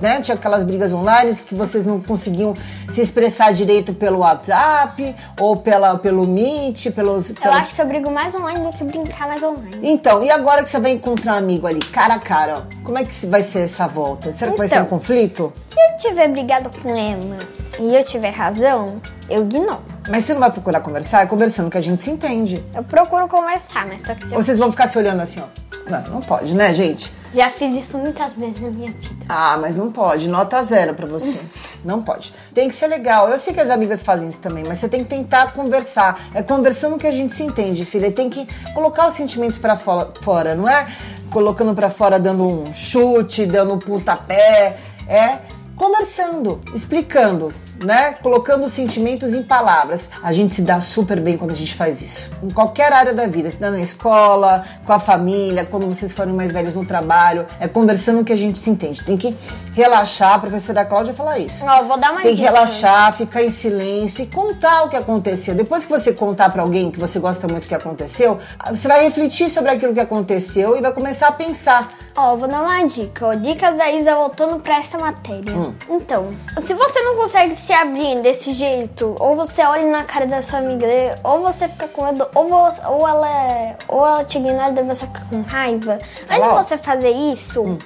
Né? 0.00 0.20
Tinha 0.20 0.36
aquelas 0.36 0.62
brigas 0.62 0.92
online 0.92 1.34
que 1.34 1.52
vocês 1.56 1.84
não 1.84 2.00
conseguiam 2.00 2.54
se 2.88 3.00
expressar 3.00 3.52
direito 3.52 3.92
pelo 3.92 4.18
WhatsApp 4.18 5.12
ou 5.40 5.56
pela, 5.56 5.98
pelo 5.98 6.24
Meet, 6.24 6.92
pelos. 6.92 7.30
Eu 7.30 7.34
pelo- 7.34 7.54
acho 7.54 7.74
que 7.74 7.82
eu 7.82 7.86
brigo 7.86 8.08
mais 8.12 8.32
online 8.32 8.60
do 8.60 8.70
que 8.70 8.84
brincar 8.84 9.26
mais 9.26 9.42
online. 9.42 9.76
Então, 9.82 10.22
e 10.22 10.30
agora 10.30 10.62
que 10.62 10.68
você 10.68 10.78
vai 10.78 10.92
encontrar 10.92 11.34
um 11.34 11.38
amigo 11.38 11.66
ali, 11.66 11.80
cara 11.80 12.14
a 12.14 12.18
cara, 12.20 12.58
ó, 12.58 12.84
como 12.84 12.96
é 12.96 13.04
que 13.04 13.26
vai 13.26 13.42
ser 13.42 13.62
essa 13.64 13.88
volta? 13.88 14.32
Será 14.32 14.52
que 14.52 14.58
vai 14.58 14.68
ser 14.68 14.76
um 14.76 14.82
Então. 14.82 14.90
conflito? 14.98 15.52
Se 15.74 15.80
eu 15.80 15.96
tiver 16.10 16.28
brigado 16.28 16.70
com 16.80 16.90
Emma 16.96 17.38
e 17.80 17.92
eu 17.96 18.04
tiver 18.04 18.30
razão, 18.30 19.02
eu 19.28 19.42
ignoro. 19.42 19.82
Mas 20.08 20.22
você 20.22 20.32
não 20.32 20.40
vai 20.40 20.52
procurar 20.52 20.78
conversar? 20.80 21.22
É 21.22 21.26
conversando 21.26 21.68
que 21.72 21.76
a 21.76 21.80
gente 21.82 22.04
se 22.04 22.10
entende. 22.12 22.64
Eu 22.72 22.84
procuro 22.84 23.26
conversar, 23.26 23.84
mas 23.84 24.02
só 24.02 24.14
que 24.14 24.24
se 24.24 24.32
eu 24.32 24.40
vocês 24.40 24.60
vão 24.60 24.70
ficar 24.70 24.86
se 24.86 24.96
olhando 24.96 25.20
assim, 25.20 25.40
ó. 25.40 25.67
Não, 25.86 26.02
não 26.14 26.20
pode, 26.20 26.54
né, 26.54 26.72
gente? 26.74 27.16
já 27.34 27.50
fiz 27.50 27.76
isso 27.76 27.98
muitas 27.98 28.32
vezes 28.34 28.58
na 28.60 28.70
minha 28.70 28.90
vida. 28.90 29.26
Ah, 29.28 29.58
mas 29.60 29.76
não 29.76 29.92
pode. 29.92 30.28
Nota 30.28 30.62
zero 30.62 30.94
pra 30.94 31.06
você. 31.06 31.38
Não 31.84 32.02
pode. 32.02 32.32
Tem 32.54 32.68
que 32.68 32.74
ser 32.74 32.86
legal. 32.88 33.28
Eu 33.28 33.38
sei 33.38 33.52
que 33.54 33.60
as 33.60 33.68
amigas 33.70 34.02
fazem 34.02 34.26
isso 34.28 34.40
também, 34.40 34.64
mas 34.66 34.78
você 34.78 34.88
tem 34.88 35.04
que 35.04 35.10
tentar 35.10 35.52
conversar. 35.52 36.18
É 36.34 36.42
conversando 36.42 36.96
que 36.98 37.06
a 37.06 37.10
gente 37.10 37.34
se 37.34 37.42
entende, 37.44 37.84
filha. 37.84 38.10
Tem 38.10 38.28
que 38.30 38.48
colocar 38.74 39.06
os 39.08 39.14
sentimentos 39.14 39.58
pra 39.58 39.76
fo- 39.76 40.08
fora, 40.22 40.54
não 40.54 40.66
é 40.68 40.86
colocando 41.30 41.74
pra 41.74 41.88
fora 41.90 42.18
dando 42.18 42.42
um 42.44 42.74
chute, 42.74 43.44
dando 43.46 43.74
um 43.74 43.78
pontapé. 43.78 44.78
É 45.06 45.38
conversando, 45.76 46.60
explicando, 46.74 47.52
né? 47.84 48.12
Colocando 48.22 48.64
os 48.64 48.72
sentimentos 48.72 49.34
em 49.34 49.42
palavras. 49.42 50.10
A 50.22 50.32
gente 50.32 50.54
se 50.54 50.62
dá 50.62 50.80
super 50.80 51.20
bem 51.20 51.36
quando 51.36 51.52
a 51.52 51.54
gente 51.54 51.74
faz 51.74 52.00
isso. 52.02 52.30
Em 52.42 52.50
qualquer 52.50 52.92
área 52.92 53.14
da 53.14 53.26
vida, 53.26 53.50
se 53.50 53.58
dá 53.58 53.70
na 53.70 53.80
escola, 53.80 54.64
com 54.84 54.92
a 54.92 54.98
família, 54.98 55.64
quando 55.64 55.86
vocês 55.86 56.12
forem 56.12 56.34
mais 56.34 56.52
velhos 56.52 56.74
no 56.74 56.84
trabalho, 56.84 57.46
é 57.60 57.68
conversando 57.68 58.24
que 58.24 58.32
a 58.32 58.36
gente 58.36 58.58
se 58.58 58.70
entende. 58.70 59.02
Tem 59.04 59.16
que 59.16 59.36
relaxar, 59.74 60.34
a 60.34 60.38
professora 60.38 60.84
Cláudia 60.84 61.14
fala 61.14 61.38
isso. 61.38 61.64
Eu 61.64 61.86
vou 61.86 61.98
dar 61.98 62.12
uma 62.12 62.22
Tem 62.22 62.30
que 62.30 62.36
dica. 62.36 62.50
relaxar, 62.50 63.12
ficar 63.12 63.42
em 63.42 63.50
silêncio 63.50 64.22
e 64.22 64.26
contar 64.26 64.84
o 64.84 64.88
que 64.88 64.96
aconteceu. 64.96 65.54
Depois 65.54 65.84
que 65.84 65.90
você 65.90 66.12
contar 66.12 66.50
pra 66.50 66.62
alguém 66.62 66.90
que 66.90 66.98
você 66.98 67.18
gosta 67.18 67.46
muito 67.46 67.64
do 67.64 67.68
que 67.68 67.74
aconteceu, 67.74 68.38
você 68.70 68.88
vai 68.88 69.04
refletir 69.04 69.48
sobre 69.48 69.70
aquilo 69.70 69.94
que 69.94 70.00
aconteceu 70.00 70.76
e 70.76 70.80
vai 70.80 70.92
começar 70.92 71.28
a 71.28 71.32
pensar. 71.32 71.88
Ó, 72.16 72.36
vou 72.36 72.48
dar 72.48 72.62
uma 72.62 72.84
dica. 72.86 73.36
Dicas 73.36 73.78
da 73.78 73.92
Isa 73.92 74.14
voltando 74.14 74.58
pra 74.58 74.78
essa 74.78 74.98
matéria. 74.98 75.52
Hum. 75.54 75.72
Então, 75.88 76.34
se 76.60 76.74
você 76.74 77.00
não 77.02 77.16
consegue 77.16 77.54
se 77.54 77.67
abrir 77.74 78.20
desse 78.20 78.52
jeito, 78.52 79.14
ou 79.18 79.36
você 79.36 79.62
olha 79.62 79.86
na 79.90 80.04
cara 80.04 80.26
da 80.26 80.40
sua 80.42 80.58
amiga, 80.60 80.86
ou 81.24 81.40
você 81.40 81.68
fica 81.68 81.88
com 81.88 82.04
medo, 82.04 82.26
ou, 82.34 82.48
você- 82.48 82.82
ou 82.86 83.06
ela, 83.08 83.28
é- 83.30 83.76
ou 83.88 84.06
ela 84.06 84.24
te 84.24 84.38
ignora 84.38 84.74
e 84.78 84.82
você 84.82 85.06
fica 85.06 85.22
com 85.30 85.42
raiva. 85.42 85.98
Antes 86.30 86.42
de 86.42 86.54
você 86.64 86.78
fazer 86.78 87.10
isso, 87.10 87.78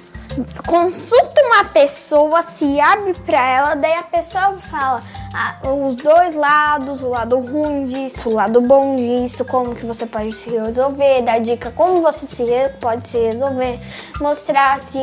consulta 0.65 1.41
uma 1.45 1.65
pessoa 1.65 2.43
se 2.43 2.79
abre 2.79 3.13
pra 3.25 3.45
ela, 3.45 3.75
daí 3.75 3.93
a 3.93 4.03
pessoa 4.03 4.53
fala 4.59 5.03
ah, 5.33 5.57
os 5.67 5.95
dois 5.95 6.35
lados, 6.35 7.01
o 7.01 7.09
lado 7.09 7.39
ruim 7.39 7.85
disso, 7.85 8.29
o 8.29 8.33
lado 8.33 8.61
bom 8.61 8.95
disso, 8.95 9.43
como 9.45 9.75
que 9.75 9.85
você 9.85 10.05
pode 10.05 10.35
se 10.35 10.49
resolver, 10.49 11.23
dar 11.23 11.39
dica 11.39 11.71
como 11.71 12.01
você 12.01 12.25
se 12.27 12.43
pode 12.79 13.05
se 13.07 13.17
resolver, 13.17 13.79
mostrar 14.19 14.79
se 14.79 14.99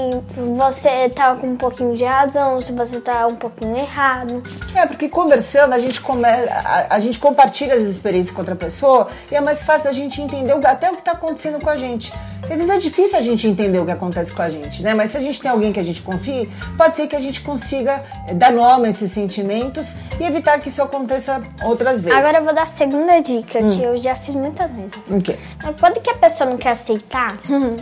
você 0.57 1.09
tá 1.09 1.35
com 1.35 1.49
um 1.49 1.57
pouquinho 1.57 1.97
de 1.97 2.05
razão, 2.05 2.61
se 2.61 2.73
você 2.73 3.01
tá 3.01 3.27
um 3.27 3.37
pouquinho 3.37 3.77
errado. 3.77 4.43
É, 4.75 4.87
porque 4.87 5.09
conversando 5.09 5.73
a 5.73 5.79
gente, 5.79 6.01
come, 6.01 6.25
a, 6.25 6.87
a 6.91 7.01
gente 7.01 7.19
compartilha 7.19 7.75
as 7.75 7.83
experiências 7.83 8.31
com 8.31 8.41
outra 8.41 8.57
pessoa 8.57 9.09
e 9.31 9.35
é 9.35 9.41
mais 9.41 9.63
fácil 9.63 9.87
da 9.87 9.93
gente 9.93 10.21
entender 10.21 10.53
até 10.65 10.91
o 10.91 10.95
que 10.95 11.01
está 11.01 11.13
acontecendo 11.13 11.61
com 11.61 11.71
a 11.71 11.77
gente. 11.77 12.13
Às 12.43 12.49
vezes 12.49 12.69
é 12.69 12.79
difícil 12.79 13.19
a 13.19 13.23
gente 13.23 13.47
entender 13.47 13.79
o 13.79 13.85
que 13.85 13.91
acontece 13.91 14.33
com 14.33 14.43
a 14.43 14.49
gente, 14.49 14.83
né? 14.83 14.95
Mas 14.95 15.11
se 15.11 15.17
a 15.21 15.25
gente 15.25 15.41
tem 15.41 15.51
alguém 15.51 15.73
que 15.73 15.81
a 15.81 15.85
gente 15.85 16.03
confie, 16.03 16.49
pode 16.77 16.97
ser 16.97 17.07
que 17.07 17.15
a 17.17 17.21
gente 17.21 17.41
consiga 17.43 18.03
eh, 18.29 18.35
dar 18.35 18.51
nome 18.53 18.89
a 18.89 18.91
esses 18.91 19.11
sentimentos 19.13 19.95
e 20.19 20.25
evitar 20.25 20.59
que 20.59 20.69
isso 20.69 20.83
aconteça 20.83 21.43
outras 21.63 22.01
vezes. 22.03 22.19
Agora 22.19 22.39
eu 22.39 22.45
vou 22.45 22.55
dar 22.55 22.63
a 22.63 22.67
segunda 22.67 23.21
dica, 23.21 23.59
que 23.61 23.83
eu 23.83 23.97
já 23.97 24.15
fiz 24.15 24.35
muitas 24.35 24.71
vezes. 24.71 24.93
O 25.09 25.21
quê? 25.21 25.37
Mas 25.63 25.75
Quando 25.81 26.01
que 26.01 26.11
a 26.11 26.15
pessoa 26.15 26.49
não 26.51 26.57
quer 26.57 26.71
aceitar, 26.71 27.37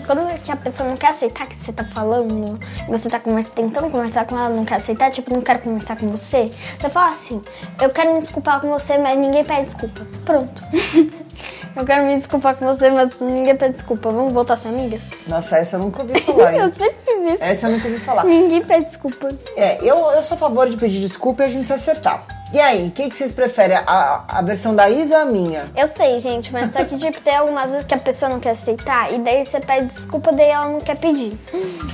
quando 0.06 0.40
que 0.42 0.52
a 0.52 0.56
pessoa 0.56 0.88
não 0.88 0.96
quer 0.96 1.08
aceitar 1.08 1.46
que 1.46 1.56
você 1.56 1.72
tá 1.72 1.84
falando, 1.84 2.58
você 2.88 3.08
tá 3.08 3.18
conversa- 3.20 3.50
tentando 3.54 3.90
conversar 3.90 4.24
com 4.26 4.36
ela, 4.38 4.48
não 4.48 4.64
quer 4.64 4.76
aceitar, 4.76 5.10
tipo, 5.10 5.32
não 5.32 5.40
quero 5.40 5.60
conversar 5.60 5.96
com 5.96 6.06
você, 6.08 6.50
você 6.78 6.90
fala 6.90 7.10
assim, 7.10 7.40
eu 7.80 7.90
quero 7.90 8.14
me 8.14 8.20
desculpar 8.20 8.60
com 8.60 8.68
você, 8.68 8.98
mas 8.98 9.18
ninguém 9.18 9.44
pede 9.44 9.62
desculpa. 9.62 10.06
Pronto. 10.24 10.64
eu 11.76 11.84
quero 11.84 12.04
me 12.04 12.14
desculpar 12.16 12.56
com 12.56 12.66
você, 12.66 12.90
mas 12.90 13.10
ninguém 13.20 13.56
pede 13.56 13.72
desculpa. 13.72 14.10
Vamos 14.10 14.32
voltar 14.32 14.54
a 14.54 14.56
ser 14.56 14.68
amigas? 14.68 15.02
Nossa, 15.26 15.58
essa 15.58 15.76
eu 15.76 15.80
nunca 15.80 16.02
ouvi 16.02 16.18
falar. 16.20 16.54
eu 16.56 16.72
sempre 16.72 16.96
fiz 17.04 17.34
isso. 17.34 17.42
Essa 17.42 17.68
eu 17.68 17.72
nunca 17.72 17.88
ouvi 17.88 18.00
falar. 18.00 18.24
Ninguém 18.24 18.64
pede 18.64 18.86
desculpa. 18.86 19.28
É, 19.56 19.78
eu, 19.82 19.96
eu 20.10 20.22
sou 20.22 20.34
a 20.34 20.38
favor 20.38 20.68
de 20.68 20.76
pedir 20.76 21.00
desculpa 21.00 21.42
e 21.42 21.46
a 21.46 21.50
gente 21.50 21.66
se 21.66 21.72
acertar. 21.72 22.24
E 22.50 22.58
aí, 22.58 22.88
o 22.88 22.90
que, 22.90 23.10
que 23.10 23.14
vocês 23.14 23.30
preferem? 23.30 23.76
A, 23.76 24.24
a 24.26 24.42
versão 24.42 24.74
da 24.74 24.88
Isa 24.88 25.16
ou 25.16 25.22
a 25.22 25.24
minha? 25.26 25.70
Eu 25.76 25.86
sei, 25.86 26.18
gente, 26.18 26.50
mas 26.50 26.72
só 26.72 26.82
que 26.82 26.96
tipo, 26.98 27.20
tem 27.20 27.36
algumas 27.36 27.70
vezes 27.70 27.84
que 27.84 27.94
a 27.94 27.98
pessoa 27.98 28.30
não 28.30 28.40
quer 28.40 28.50
aceitar 28.50 29.12
e 29.12 29.18
daí 29.18 29.44
você 29.44 29.60
pede 29.60 29.86
desculpa, 29.86 30.32
daí 30.32 30.48
ela 30.48 30.68
não 30.70 30.80
quer 30.80 30.96
pedir. 30.96 31.36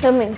Também. 0.01 0.33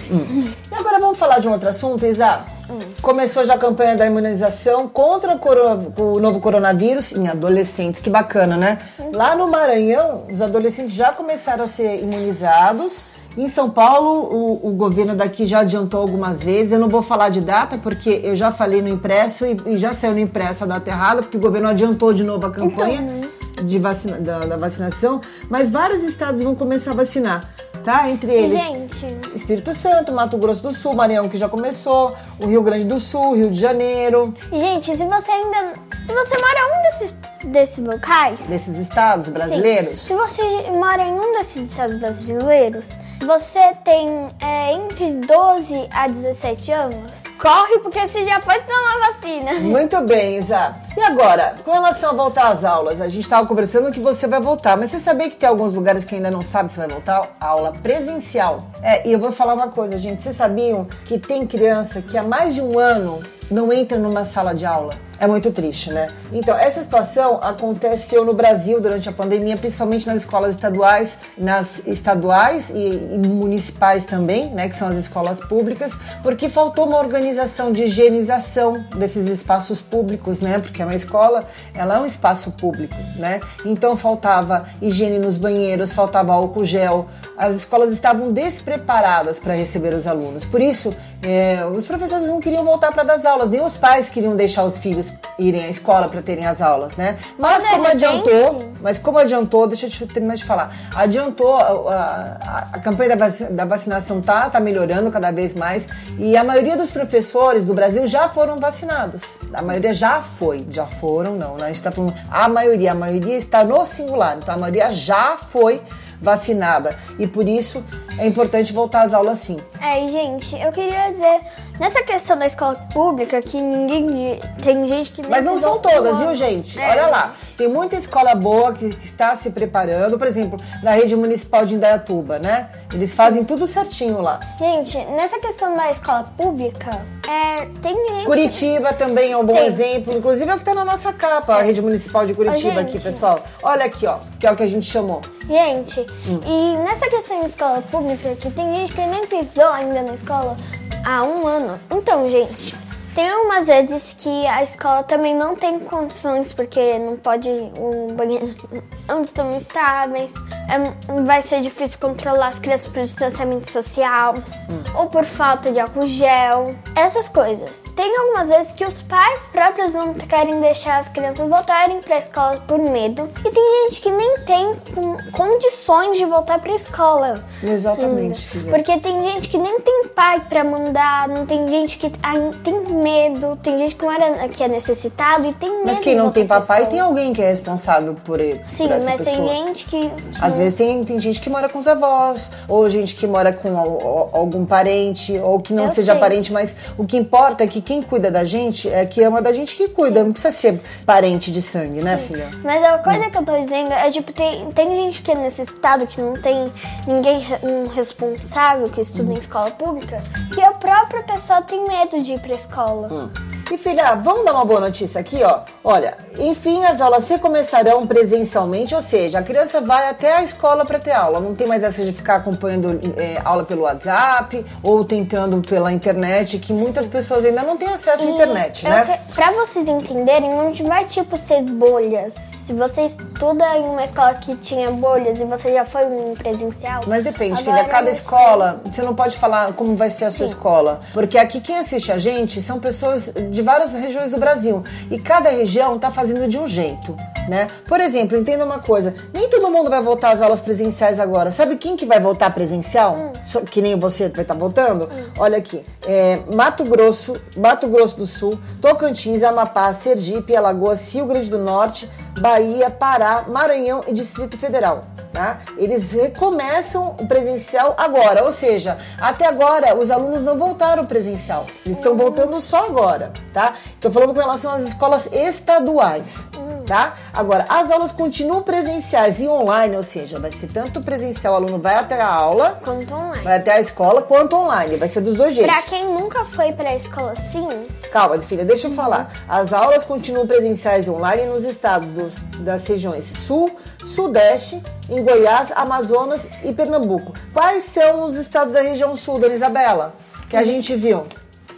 E 0.71 0.75
agora 0.75 0.99
vamos 0.99 1.19
falar 1.19 1.39
de 1.39 1.49
um 1.49 1.53
outro 1.53 1.69
assunto, 1.69 2.07
Isa? 2.07 2.56
Começou 3.01 3.45
já 3.45 3.55
a 3.55 3.59
campanha 3.59 3.97
da 3.97 4.07
imunização 4.07 4.89
contra 4.89 5.37
o, 5.37 6.03
o 6.17 6.21
novo 6.21 6.41
coronavírus 6.41 7.13
em 7.13 7.29
adolescentes. 7.29 8.01
Que 8.01 8.11
bacana, 8.11 8.57
né? 8.57 8.79
Lá 9.13 9.37
no 9.37 9.49
Maranhão, 9.49 10.25
os 10.31 10.43
adolescentes 10.43 10.93
já 10.93 11.13
começaram 11.13 11.65
a 11.65 11.67
ser 11.67 12.03
imunizados. 12.03 13.27
Em 13.37 13.49
São 13.49 13.69
Paulo, 13.69 14.11
o, 14.11 14.69
o 14.69 14.73
governo 14.73 15.15
daqui 15.15 15.47
já 15.47 15.61
adiantou 15.61 16.01
algumas 16.01 16.43
vezes. 16.43 16.73
Eu 16.73 16.79
não 16.79 16.89
vou 16.89 17.03
falar 17.03 17.29
de 17.29 17.41
data, 17.41 17.79
porque 17.79 18.21
eu 18.25 18.35
já 18.35 18.51
falei 18.51 18.81
no 18.81 18.89
impresso 18.89 19.45
e, 19.45 19.57
e 19.67 19.79
já 19.79 19.93
saiu 19.93 20.13
no 20.13 20.21
impresso 20.21 20.65
a 20.65 20.67
data 20.67 20.91
errada, 20.91 21.23
porque 21.23 21.37
o 21.37 21.41
governo 21.41 21.69
adiantou 21.69 22.13
de 22.13 22.25
novo 22.25 22.47
a 22.47 22.51
campanha 22.51 23.27
de 23.63 23.79
vacina, 23.79 24.19
da, 24.19 24.41
da 24.41 24.57
vacinação. 24.57 25.21
Mas 25.49 25.71
vários 25.71 26.03
estados 26.03 26.43
vão 26.43 26.55
começar 26.55 26.93
a 26.93 26.95
vacinar, 26.95 27.43
tá? 27.87 28.11
Entre 28.11 28.33
eles. 28.33 28.51
Gente, 28.51 29.07
Espírito 29.33 29.73
Santo, 29.73 30.13
Mato 30.13 30.37
Grosso 30.37 30.61
do 30.61 30.73
Sul, 30.73 30.93
Maranhão 30.93 31.29
que 31.29 31.39
já 31.39 31.49
começou, 31.49 32.17
o 32.43 32.49
Rio 32.49 32.61
Grande 32.61 32.85
do 32.85 32.99
Sul, 32.99 33.37
Rio 33.37 33.49
de 33.49 33.61
Janeiro, 33.61 34.35
Gente, 34.53 34.97
se 34.97 35.05
você 35.05 35.31
ainda. 35.31 35.75
Se 36.05 36.13
você 36.13 36.37
mora 36.37 36.59
em 36.59 36.79
um 36.79 36.83
desses, 36.83 37.15
desses 37.47 37.85
locais. 37.85 38.41
desses 38.47 38.77
estados 38.79 39.29
brasileiros. 39.29 40.01
Sim, 40.01 40.09
se 40.09 40.15
você 40.15 40.71
mora 40.71 41.03
em 41.03 41.13
um 41.13 41.33
desses 41.33 41.71
estados 41.71 41.97
brasileiros, 41.99 42.89
você 43.25 43.75
tem 43.85 44.29
é, 44.41 44.73
entre 44.73 45.13
12 45.13 45.89
a 45.93 46.07
17 46.07 46.73
anos, 46.73 47.13
corre 47.41 47.79
porque 47.79 48.07
você 48.07 48.25
já 48.25 48.41
pode 48.41 48.63
tomar 48.65 49.13
vacina. 49.13 49.55
Muito 49.69 50.01
bem, 50.03 50.39
Isa. 50.39 50.75
E 50.97 51.01
agora, 51.01 51.55
com 51.65 51.73
relação 51.73 52.11
a 52.11 52.13
voltar 52.13 52.49
às 52.49 52.65
aulas, 52.65 53.01
a 53.01 53.09
gente 53.09 53.25
estava 53.25 53.47
conversando 53.47 53.91
que 53.91 54.01
você 54.01 54.27
vai 54.27 54.41
voltar, 54.41 54.77
mas 54.77 54.91
você 54.91 54.99
sabia 54.99 55.29
que 55.29 55.37
tem 55.37 55.49
alguns 55.49 55.75
lugares 55.75 56.05
que 56.05 56.15
ainda 56.15 56.31
não 56.31 56.43
sabe 56.43 56.71
se 56.71 56.79
vai 56.79 56.89
voltar 56.89 57.37
a 57.41 57.47
aula 57.47 57.73
presencial? 57.83 58.67
É, 58.83 59.07
e 59.07 59.13
eu 59.13 59.19
vou 59.19 59.33
falar 59.33 59.55
uma 59.55 59.69
coisa, 59.69 59.97
gente. 59.97 60.23
Vocês 60.23 60.37
sabiam 60.37 60.87
que 61.05 61.19
tem 61.19 61.47
criança 61.47 62.01
que 62.03 62.17
há 62.17 62.23
mais 62.23 62.55
de 62.55 62.63
um 62.63 62.79
ano 62.79 63.23
não 63.51 63.73
entra 63.73 63.99
numa 63.99 64.25
sala 64.25 64.55
de 64.55 64.65
aula? 64.65 64.95
É 65.19 65.27
muito 65.27 65.51
triste, 65.51 65.91
né? 65.91 66.09
Então, 66.31 66.57
essa 66.57 66.83
situação 66.83 67.39
aconteceu 67.43 68.25
no 68.25 68.35
Brasil 68.35 68.81
durante 68.81 69.09
a 69.09 69.13
pandemia, 69.13 69.57
principalmente 69.57 70.07
nas 70.07 70.19
escolas 70.19 70.55
estaduais, 70.55 71.19
nas 71.39 71.81
estaduais 71.87 72.71
e, 72.71 73.15
e 73.15 73.19
municipais 73.27 74.05
também, 74.05 74.51
né? 74.51 74.69
Que 74.69 74.77
são 74.77 74.89
as 74.89 74.97
escolas 74.97 75.41
públicas, 75.41 75.99
porque 76.23 76.49
faltou 76.49 76.87
uma 76.87 76.99
organização 76.99 77.73
de 77.73 77.85
higienização 77.85 78.85
desses 78.97 79.27
espaços 79.27 79.81
públicos, 79.81 80.41
né? 80.41 80.59
Porque 80.59 80.83
uma 80.83 80.95
escola, 80.95 81.45
ela 81.75 81.97
é 81.97 81.99
um 81.99 82.07
espaço 82.07 82.53
público, 82.53 82.97
né? 83.17 83.41
Então, 83.65 83.97
faltava 83.97 84.67
higiene 84.83 85.19
nos 85.19 85.39
banheiros, 85.39 85.93
faltava 85.93 86.35
álcool 86.35 86.65
gel, 86.65 87.09
as 87.39 87.55
escolas 87.55 87.93
estavam 87.93 88.33
despreparadas 88.33 89.39
para 89.39 89.55
receber 89.55 89.95
os 89.95 90.07
alunos. 90.07 90.45
Por 90.45 90.61
isso, 90.61 90.95
é, 91.23 91.65
os 91.65 91.87
professores 91.87 92.29
não 92.29 92.41
queriam 92.41 92.65
voltar 92.65 92.93
para 92.93 93.03
dar 93.03 93.15
as 93.15 93.25
aulas, 93.25 93.49
nem 93.49 93.63
os 93.63 93.77
pais 93.77 94.11
queriam 94.11 94.37
deixar 94.37 94.65
os 94.65 94.77
filhos 94.77 95.06
irem 95.39 95.65
à 95.65 95.69
escola 95.69 96.09
para 96.09 96.23
terem 96.23 96.47
as 96.47 96.61
aulas, 96.63 96.97
né? 96.97 97.17
Mas 97.39 97.65
como 97.65 97.83
repente- 97.85 98.05
adiantou, 98.05 98.73
mas 98.81 98.99
como 98.99 99.19
adiantou, 99.19 99.67
deixa 99.67 99.87
eu 99.87 99.91
te 99.91 100.07
terminar 100.07 100.37
de 100.37 100.45
falar, 100.45 100.73
adiantou 100.95 101.55
a, 101.55 101.63
a- 101.91 102.69
a 102.75 102.79
campanha 102.81 103.11
da, 103.11 103.17
vaci- 103.17 103.45
da 103.53 103.65
vacinação 103.65 104.21
tá, 104.21 104.49
tá 104.49 104.61
melhorando 104.61 105.11
cada 105.11 105.31
vez 105.31 105.55
mais 105.55 105.89
e 106.19 106.37
a 106.37 106.43
maioria 106.45 106.77
dos 106.77 106.91
professores 106.91 107.65
do 107.67 107.75
Brasil 107.75 108.07
já 108.07 108.29
foram 108.29 108.57
vacinados. 108.57 109.39
A 109.53 109.63
maioria 109.63 109.93
já 109.93 110.23
foi, 110.23 110.67
já 110.71 110.87
foram, 110.87 111.37
não, 111.37 111.57
né? 111.57 111.65
A 111.65 111.69
gente 111.69 111.83
tá 111.83 111.91
falando 111.93 112.15
a 112.31 112.49
maioria, 112.49 112.93
a 112.93 112.95
maioria 112.95 113.37
está 113.37 113.63
no 113.65 113.85
singular, 113.85 114.37
então 114.39 114.55
a 114.55 114.59
maioria 114.59 114.91
já 114.91 115.37
foi 115.37 115.81
vacinada 116.21 116.97
e 117.19 117.27
por 117.27 117.47
isso 117.47 117.85
é 118.19 118.27
importante 118.27 118.73
voltar 118.73 119.03
às 119.03 119.13
aulas 119.13 119.39
sim. 119.41 119.57
É, 119.81 120.07
gente, 120.09 120.55
eu 120.61 120.73
queria 120.73 121.11
dizer, 121.13 121.41
nessa 121.79 122.03
questão 122.03 122.39
da 122.39 122.47
escola 122.47 122.75
pública, 122.93 123.41
que 123.41 123.61
ninguém. 123.61 124.41
Tem 124.63 124.87
gente 124.89 125.13
que 125.13 125.23
nem 125.23 125.31
Mas 125.31 125.45
não 125.45 125.59
são 125.59 125.79
todas, 125.79 126.19
viu, 126.19 126.35
gente? 126.35 126.79
É, 126.81 126.91
Olha 126.91 127.07
lá. 127.07 127.35
Tem 127.57 127.69
muita 127.69 127.97
escola 127.97 128.35
boa 128.35 128.73
que, 128.73 128.91
que 128.91 129.05
está 129.05 129.35
se 129.37 129.51
preparando. 129.51 130.19
Por 130.19 130.27
exemplo, 130.27 130.59
na 130.83 130.93
rede 130.93 131.15
municipal 131.17 131.65
de 131.65 131.75
Indaiatuba, 131.75 132.39
né? 132.39 132.69
Eles 132.93 133.15
fazem 133.15 133.45
tudo 133.45 133.67
certinho 133.67 134.21
lá. 134.21 134.41
Gente, 134.59 134.97
nessa 135.07 135.39
questão 135.39 135.77
da 135.77 135.91
escola 135.91 136.25
pública, 136.37 136.91
é, 137.29 137.67
tem 137.83 137.95
gente. 137.95 138.21
que- 138.21 138.27
Curitiba 138.27 138.93
também 138.93 139.33
é 139.33 139.37
um 139.37 139.45
bom 139.45 139.55
Tem. 139.55 139.67
exemplo. 139.67 140.17
Inclusive 140.17 140.51
é 140.51 140.55
o 140.55 140.57
que 140.57 140.63
está 140.63 140.75
na 140.75 140.85
nossa 140.85 141.13
capa, 141.13 141.55
a 141.57 141.63
rede 141.63 141.81
municipal 141.83 142.27
de 142.27 142.35
Curitiba 142.35 142.77
Ô, 142.77 142.81
aqui, 142.81 142.99
pessoal. 142.99 143.41
Olha 143.63 143.85
aqui, 143.87 144.07
ó, 144.07 144.19
que 144.39 144.47
é 144.47 144.51
o 144.53 144.57
que 144.57 144.63
a 144.63 144.67
gente 144.67 144.87
chamou. 144.87 145.21
Gente, 145.47 146.01
Hum. 146.27 146.41
e 146.45 146.77
nessa 146.79 147.09
questão 147.09 147.41
de 147.41 147.47
escola 147.51 147.81
pública, 147.83 148.35
que 148.35 148.51
tem 148.51 148.75
gente 148.77 148.93
que 148.93 149.01
nem 149.07 149.27
pisou 149.27 149.65
ainda 149.73 150.03
na 150.03 150.15
escola 150.15 150.57
há 151.05 151.23
um 151.23 151.47
ano. 151.47 151.81
Então, 151.91 152.29
gente, 152.29 152.75
tem 153.15 153.31
algumas 153.31 153.67
vezes 153.67 154.15
que 154.19 154.47
a 154.47 154.63
escola 154.63 155.03
também 155.03 155.35
não 155.35 155.57
tem 155.57 155.79
condições, 155.81 156.53
porque 156.53 156.99
não 156.99 157.17
pode, 157.17 157.49
o 157.79 158.13
banheiro 158.13 158.47
não 159.09 159.23
estão 159.23 159.57
estáveis, 159.57 160.35
é- 160.69 161.23
vai 161.23 161.41
ser 161.41 161.63
difícil 161.63 161.99
controlar 161.99 162.49
as 162.49 162.59
crianças 162.59 162.87
por 162.89 163.01
distanciamento 163.01 163.71
social, 163.71 164.35
Hum. 164.69 164.83
ou 164.99 165.07
por 165.07 165.25
falta 165.25 165.71
de 165.71 165.79
álcool 165.81 166.07
gel, 166.07 166.75
essas 166.95 167.29
coisas. 167.29 167.85
Tem 167.95 168.15
algumas 168.19 168.49
vezes 168.49 168.73
que 168.73 168.85
os 168.85 169.01
pais 169.03 169.43
próprios 169.53 169.93
não 169.93 170.13
querem 170.13 170.61
deixar 170.61 170.99
as 170.99 171.09
crianças 171.09 171.49
voltarem 171.49 172.01
para 172.03 172.17
a 172.17 172.19
escola 172.19 172.61
por 172.67 172.79
medo, 172.79 173.31
e 173.45 173.51
tem 173.51 173.85
gente 173.89 174.03
que 174.03 174.11
nem 174.11 174.39
tem 174.41 174.75
com- 174.95 175.16
condições 175.37 176.17
de 176.19 176.25
voltar 176.25 176.59
para 176.59 176.73
a 176.73 176.75
escola. 176.77 177.45
Exatamente, 177.63 178.17
ainda. 178.23 178.35
filha. 178.35 178.71
Porque 178.73 178.99
tem 178.99 179.23
gente 179.23 179.49
que 179.49 179.59
nem 179.59 179.81
tem 179.81 180.09
pai 180.09 180.41
para 180.49 180.65
mandar, 180.65 181.29
não 181.29 181.45
tem 181.47 181.69
gente 181.69 181.99
que 181.99 182.11
tem 182.11 182.81
medo, 183.03 183.57
tem 183.63 183.79
gente 183.79 183.95
que 183.95 184.05
não 184.05 184.13
era 184.13 184.49
que 184.49 184.63
é 184.63 184.69
necessitado 184.69 185.47
e 185.49 185.53
tem 185.53 185.71
medo. 185.71 185.83
Mas 185.87 185.99
quem 185.99 186.15
não 186.17 186.31
tem 186.31 186.47
papai, 186.47 186.87
tem 186.87 187.01
alguém 187.01 187.33
que 187.33 187.43
é 187.43 187.49
responsável 187.49 188.15
por 188.25 188.41
ele. 188.41 188.61
Sim, 188.69 188.85
por 188.89 188.93
mas 189.01 189.05
pessoa. 189.05 189.25
tem 189.37 189.67
gente 189.67 189.87
que. 189.87 190.11
Às 190.41 190.57
vezes 190.57 190.75
tem, 190.75 191.05
tem 191.05 191.21
gente 191.21 191.41
que 191.41 191.51
mora 191.51 191.69
com 191.69 191.79
os 191.79 191.87
avós, 191.87 192.51
ou 192.69 192.89
gente 192.89 193.15
que 193.15 193.27
mora 193.27 193.53
com 193.53 193.77
al- 193.77 193.99
al- 194.03 194.31
algum 194.33 194.65
parente, 194.65 195.39
ou 195.39 195.61
que 195.61 195.73
não 195.73 195.85
Eu 195.85 195.89
seja 195.91 196.13
sei. 196.13 196.21
parente, 196.21 196.53
mas 196.53 196.75
o 196.97 197.05
que 197.05 197.17
importa 197.17 197.65
é 197.65 197.67
que 197.67 197.81
quem 197.81 198.03
cuida 198.03 198.31
da 198.31 198.45
gente 198.45 198.89
é 198.91 199.05
que 199.05 199.23
ama 199.23 199.43
da 199.43 199.53
gente 199.53 199.75
que 199.77 199.89
cuida. 199.89 200.25
Não 200.25 200.33
precisa 200.33 200.55
ser 200.55 200.81
parente 201.05 201.51
de 201.53 201.61
sangue, 201.61 202.03
né, 202.03 202.17
filha? 202.17 202.49
Mas 202.65 202.83
a 202.83 202.99
coisa 202.99 203.31
que 203.31 203.37
eu 203.39 203.45
tô 203.45 203.53
dizendo 203.59 203.93
é 203.93 204.11
tipo, 204.11 204.33
tem, 204.33 204.67
tem 204.71 204.87
gente 205.05 205.23
que 205.27 205.33
é 205.33 205.35
necessitado, 205.35 206.07
que 206.07 206.21
não 206.21 206.35
tem 206.41 206.73
ninguém, 207.05 207.45
um 207.65 207.89
responsável 207.89 208.89
que 208.89 209.01
estuda 209.01 209.33
em 209.33 209.37
escola 209.39 209.73
pública, 209.73 210.23
que 210.55 210.63
a 210.63 210.71
própria 210.71 211.25
pessoa 211.25 211.61
tem 211.63 211.85
medo 211.85 212.23
de 212.23 212.35
ir 212.35 212.39
pra 212.41 212.55
escola. 212.55 213.29
E 213.69 213.77
filha, 213.77 214.15
vamos 214.15 214.45
dar 214.45 214.53
uma 214.53 214.65
boa 214.65 214.79
notícia 214.79 215.21
aqui, 215.21 215.43
ó. 215.43 215.63
Olha, 215.83 216.17
enfim, 216.39 216.85
as 216.85 217.01
aulas 217.01 217.29
recomeçarão 217.29 218.07
presencialmente, 218.07 218.95
ou 218.95 219.03
seja, 219.03 219.41
a 219.41 219.43
criança 219.43 219.81
vai 219.81 220.09
até 220.09 220.37
a 220.37 220.43
escola 220.45 220.85
para 220.85 221.01
ter 221.01 221.11
aula. 221.11 221.41
Não 221.41 221.53
tem 221.53 221.67
mais 221.67 221.83
essa 221.83 222.05
de 222.05 222.13
ficar 222.13 222.37
acompanhando 222.37 223.01
é, 223.17 223.41
aula 223.45 223.65
pelo 223.65 223.83
WhatsApp 223.83 224.65
ou 224.85 225.05
tentando 225.05 225.61
pela 225.69 225.93
internet, 225.93 226.61
que 226.61 226.73
muitas 226.73 227.09
pessoas 227.09 227.45
ainda 227.45 227.65
não 227.65 227.77
têm 227.77 227.89
acesso 227.89 228.23
à 228.23 228.27
internet, 228.31 228.85
né? 228.85 229.19
que- 229.27 229.35
Pra 229.35 229.51
vocês 229.51 229.89
entenderem, 229.89 230.51
não 230.51 230.73
vai 230.87 231.05
tipo 231.05 231.37
ser 231.37 231.63
bolhas. 231.63 232.35
Se 232.35 232.73
você 232.73 233.03
estuda 233.07 233.67
em 233.77 233.83
uma 233.83 234.05
escola 234.05 234.33
que 234.35 234.55
tinha 234.57 234.93
bolhas 234.93 235.16
e 235.19 235.45
você 235.45 235.73
já 235.73 235.85
foi 235.85 236.05
em 236.05 236.35
presencial. 236.35 237.03
Mas 237.07 237.25
depende, 237.25 237.61
agora 237.61 237.79
filha. 237.79 237.89
Cada 237.89 238.11
escola, 238.11 238.81
você 238.85 239.03
não 239.03 239.15
pode 239.15 239.37
falar 239.37 239.73
como 239.73 239.97
vai 239.97 240.11
ser 240.11 240.27
a 240.27 240.31
sua 240.31 240.47
escola. 240.47 241.01
Porque 241.13 241.39
aqui 241.39 241.61
quem 241.61 241.79
assiste 241.79 242.13
a 242.13 242.19
gente 242.19 242.61
são 242.61 242.79
pessoas 242.79 243.33
de 243.51 243.63
várias 243.63 243.93
regiões 243.93 244.31
do 244.31 244.39
Brasil. 244.39 244.83
E 245.11 245.19
cada 245.19 245.51
região 245.51 245.99
tá 245.99 246.11
fazendo 246.11 246.47
de 246.49 246.59
um 246.59 246.69
jeito, 246.69 247.17
né? 247.49 247.69
Por 247.87 248.01
exemplo, 248.01 248.37
entenda 248.37 248.65
uma 248.65 248.79
coisa: 248.79 249.15
nem 249.33 249.49
todo 249.49 249.71
mundo 249.71 249.91
vai 249.91 250.03
voltar 250.03 250.31
às 250.33 250.43
aulas 250.43 250.61
presenciais 250.61 251.21
agora. 251.21 251.51
Sabe 251.51 251.77
quem 251.77 251.97
que 251.97 252.07
vai 252.07 252.21
voltar 252.21 252.53
presencial? 252.53 253.17
Hum. 253.17 253.65
Que 253.71 253.81
nem 253.81 253.99
você 253.99 254.29
vai 254.29 254.43
estar 254.43 254.55
voltando? 254.55 255.09
Olha 255.39 255.59
aqui. 255.59 255.83
é, 256.07 256.41
Mato 256.55 256.85
Grosso, 256.85 257.37
Mato 257.57 257.89
Grosso 257.89 258.17
do 258.17 258.27
Sul, 258.27 258.59
Tocantins, 258.81 259.43
Amapá, 259.43 259.93
Sergipe, 259.93 260.55
Alagoas, 260.57 261.13
Rio 261.13 261.27
Grande 261.27 261.51
do 261.51 261.59
Norte, 261.59 262.09
Bahia, 262.41 262.91
Pará, 262.91 263.45
Maranhão 263.49 264.01
e 264.07 264.13
Distrito 264.13 264.57
Federal. 264.59 265.05
Tá? 265.33 265.59
Eles 265.77 266.13
recomeçam 266.13 267.15
o 267.21 267.27
presencial 267.27 267.95
agora, 267.99 268.43
ou 268.43 268.51
seja, 268.51 268.97
até 269.21 269.45
agora 269.47 269.95
os 269.95 270.11
alunos 270.11 270.43
não 270.43 270.57
voltaram 270.57 271.05
presencial, 271.05 271.67
eles 271.85 271.99
estão 271.99 272.17
voltando 272.17 272.59
só 272.63 272.87
agora, 272.87 273.31
tá? 273.53 273.75
Estou 273.95 274.11
falando 274.11 274.33
com 274.33 274.41
relação 274.41 274.73
às 274.73 274.83
escolas 274.83 275.29
estaduais, 275.31 276.49
tá? 276.87 277.17
Agora, 277.35 277.67
as 277.69 277.91
aulas 277.91 278.13
continuam 278.13 278.63
presenciais 278.63 279.39
e 279.39 279.47
online, 279.47 279.95
ou 279.95 280.03
seja, 280.03 280.41
vai 280.41 280.51
ser 280.51 280.69
tanto 280.69 281.03
presencial, 281.03 281.53
o 281.53 281.57
aluno 281.57 281.79
vai 281.79 281.97
até 281.97 282.19
a 282.19 282.27
aula, 282.33 282.81
Quanto 282.83 283.13
online. 283.13 283.43
vai 283.45 283.57
até 283.59 283.73
a 283.73 283.81
escola, 283.81 284.23
quanto 284.23 284.57
online, 284.57 284.97
vai 284.97 285.09
ser 285.09 285.21
dos 285.21 285.35
dois 285.35 285.55
jeitos. 285.55 285.71
Pra 285.71 285.83
quem 285.83 286.07
nunca 286.07 286.47
foi 286.47 286.73
pra 286.73 286.95
escola 286.97 287.33
assim, 287.33 287.69
Calma, 288.17 288.41
filha, 288.41 288.65
deixa 288.65 288.87
eu 288.87 288.93
falar. 288.95 289.31
As 289.47 289.75
aulas 289.75 290.03
continuam 290.03 290.47
presenciais 290.47 291.07
online 291.07 291.45
nos 291.45 291.65
estados 291.65 292.09
dos- 292.09 292.35
das 292.61 292.87
regiões 292.87 293.27
Sul, 293.27 293.77
Sudeste, 294.07 294.83
em 295.11 295.23
Goiás, 295.23 295.71
Amazonas 295.77 296.49
e 296.65 296.73
Pernambuco. 296.73 297.35
Quais 297.53 297.85
são 297.93 298.25
os 298.25 298.35
estados 298.37 298.73
da 298.73 298.81
região 298.81 299.15
Sul, 299.15 299.39
Dona 299.39 299.53
Isabela? 299.53 300.15
Que 300.49 300.57
a 300.57 300.63
gente 300.65 300.97
viu. 300.97 301.27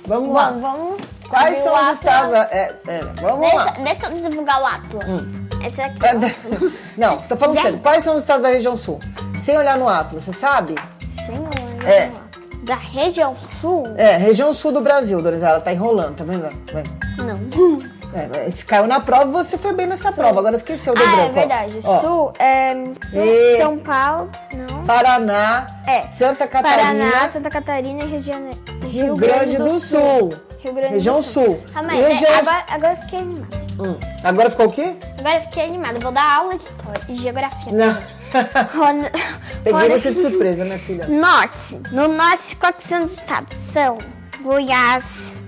Vamos 0.06 0.32
lá. 0.32 0.52
bom, 0.52 0.60
vamos. 0.60 1.00
Quais 1.28 1.58
são 1.58 1.72
os 1.72 1.78
Atlas. 1.80 1.94
estados? 1.96 2.34
É, 2.52 2.72
é, 2.86 3.00
vamos 3.20 3.52
lá. 3.52 3.64
Deixa, 3.72 4.08
deixa 4.08 4.24
eu 4.26 4.30
divulgar 4.30 4.62
o 4.62 4.66
Atlas. 4.66 5.04
Esse 5.66 5.82
aqui. 5.82 6.06
É, 6.06 6.14
de- 6.14 6.36
Não, 6.96 7.16
tô 7.16 7.36
falando 7.36 7.60
sério. 7.60 7.78
Quais 7.80 8.04
são 8.04 8.14
os 8.14 8.22
estados 8.22 8.44
da 8.44 8.48
região 8.50 8.76
Sul? 8.76 9.00
Sem 9.36 9.58
olhar 9.58 9.76
no 9.76 9.88
Atlas, 9.88 10.22
você 10.22 10.32
sabe? 10.32 10.76
Senhor, 11.26 11.48
É. 11.84 12.02
vamos 12.06 12.14
lá. 12.14 12.27
Da 12.68 12.74
região 12.76 13.34
sul? 13.60 13.88
É, 13.96 14.16
região 14.18 14.52
Sul 14.52 14.72
do 14.72 14.80
Brasil, 14.82 15.22
Dona 15.22 15.36
Isabela. 15.36 15.60
Tá 15.60 15.72
enrolando, 15.72 16.16
tá 16.16 16.24
vendo? 16.24 16.42
Vai. 16.70 16.84
Não. 17.16 17.98
É, 18.12 18.50
se 18.50 18.64
caiu 18.64 18.86
na 18.86 19.00
prova, 19.00 19.24
você 19.26 19.56
foi 19.58 19.72
bem 19.72 19.86
nessa 19.86 20.12
prova. 20.12 20.38
Agora 20.38 20.54
esqueceu 20.54 20.94
do 20.94 21.02
Ah, 21.02 21.06
branco. 21.06 21.22
é 21.22 21.32
verdade. 21.32 21.78
Ó. 21.84 22.00
Sul 22.00 22.32
é. 22.38 22.74
E- 23.14 23.56
São 23.58 23.78
Paulo. 23.78 24.30
Não. 24.54 24.84
Paraná, 24.84 25.66
É. 25.86 26.02
Santa 26.08 26.46
Catarina, 26.46 27.10
Paraná, 27.10 27.30
Santa 27.32 27.50
Catarina 27.50 28.04
e 28.04 28.06
Rio, 28.06 28.22
Janeiro. 28.22 28.58
Rio 28.86 29.16
Grande 29.16 29.56
do 29.56 29.78
Sul. 29.80 30.30
Rio 30.58 30.72
Grande 30.74 30.92
Região 30.94 31.16
do 31.16 31.22
Sul. 31.22 31.44
Sul. 31.46 31.60
Calma 31.72 31.92
aí, 31.92 32.02
região- 32.02 32.30
né? 32.32 32.38
agora, 32.38 32.64
agora 32.68 32.92
eu 32.92 32.96
fiquei 32.96 33.18
animada. 33.20 33.58
Hum. 33.80 33.96
Agora 34.24 34.50
ficou 34.50 34.66
o 34.66 34.70
quê? 34.72 34.92
Agora 35.20 35.40
fiquei 35.40 35.64
animada. 35.64 35.98
Vou 36.00 36.12
dar 36.12 36.36
aula 36.36 36.50
de 36.54 36.62
história 36.62 37.00
e 37.08 37.14
geografia. 37.14 37.72
Não. 37.72 37.96
Quando- 38.72 39.10
Peguei 39.64 39.88
você 39.90 40.12
de 40.12 40.20
surpresa, 40.20 40.64
né, 40.64 40.78
filha? 40.78 41.06
Norte. 41.08 41.58
No 41.92 42.08
norte, 42.08 42.56
quais 42.56 42.76
que 42.76 42.88
são 42.88 43.00
os 43.04 43.12
estados? 43.12 43.56
São 43.72 43.98
Goiás, 44.42 45.04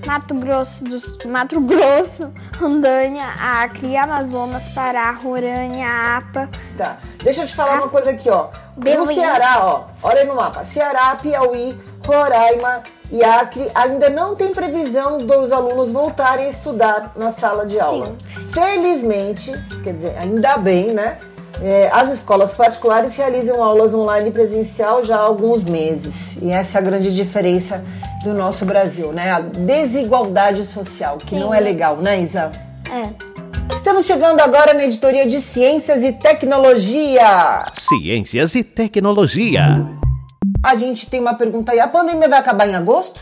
Mato 0.06 0.34
Grosso, 0.34 0.82
do, 0.84 1.00
Mato 1.28 1.60
Grosso, 1.60 2.32
Rondônia, 2.58 3.26
Acre, 3.38 3.96
Amazonas, 3.96 4.62
Pará, 4.74 5.12
Roraima, 5.22 6.16
APA. 6.16 6.48
Tá. 6.76 6.96
Deixa 7.22 7.42
eu 7.42 7.46
te 7.46 7.54
falar 7.54 7.74
uma 7.74 7.88
coisa 7.88 8.10
aqui, 8.10 8.28
ó. 8.30 8.48
No 8.76 8.82
Beleza. 8.82 9.14
Ceará, 9.14 9.58
ó. 9.62 9.84
Olha 10.02 10.20
aí 10.22 10.26
no 10.26 10.34
mapa. 10.34 10.64
Ceará, 10.64 11.16
Piauí, 11.20 11.78
Roraima 12.06 12.82
e 13.12 13.22
Acre 13.22 13.70
ainda 13.74 14.08
não 14.08 14.34
tem 14.34 14.52
previsão 14.52 15.18
dos 15.18 15.52
alunos 15.52 15.92
voltarem 15.92 16.46
a 16.46 16.48
estudar 16.48 17.12
na 17.14 17.30
sala 17.30 17.66
de 17.66 17.78
aula. 17.78 18.16
Felizmente, 18.52 19.52
quer 19.84 19.92
dizer, 19.94 20.16
ainda 20.18 20.56
bem, 20.56 20.92
né? 20.92 21.18
É, 21.62 21.90
as 21.92 22.10
escolas 22.10 22.54
particulares 22.54 23.16
realizam 23.16 23.62
aulas 23.62 23.92
online 23.92 24.30
presencial 24.30 25.04
já 25.04 25.16
há 25.16 25.20
alguns 25.20 25.62
meses. 25.62 26.38
E 26.40 26.50
essa 26.50 26.78
é 26.78 26.80
a 26.80 26.84
grande 26.84 27.14
diferença 27.14 27.84
do 28.24 28.32
nosso 28.32 28.64
Brasil, 28.64 29.12
né? 29.12 29.30
A 29.30 29.40
desigualdade 29.40 30.64
social, 30.64 31.18
que 31.18 31.30
Sim. 31.30 31.40
não 31.40 31.52
é 31.52 31.60
legal, 31.60 31.96
né, 31.96 32.20
Isa? 32.20 32.50
É. 32.90 33.30
Estamos 33.76 34.04
chegando 34.04 34.40
agora 34.40 34.74
na 34.74 34.84
editoria 34.84 35.26
de 35.26 35.40
Ciências 35.40 36.02
e 36.02 36.12
Tecnologia. 36.12 37.62
Ciências 37.72 38.54
e 38.54 38.62
tecnologia. 38.62 39.86
A 40.62 40.76
gente 40.76 41.08
tem 41.08 41.20
uma 41.20 41.34
pergunta 41.34 41.72
aí. 41.72 41.80
A 41.80 41.88
pandemia 41.88 42.28
vai 42.28 42.38
acabar 42.38 42.68
em 42.68 42.74
agosto? 42.74 43.20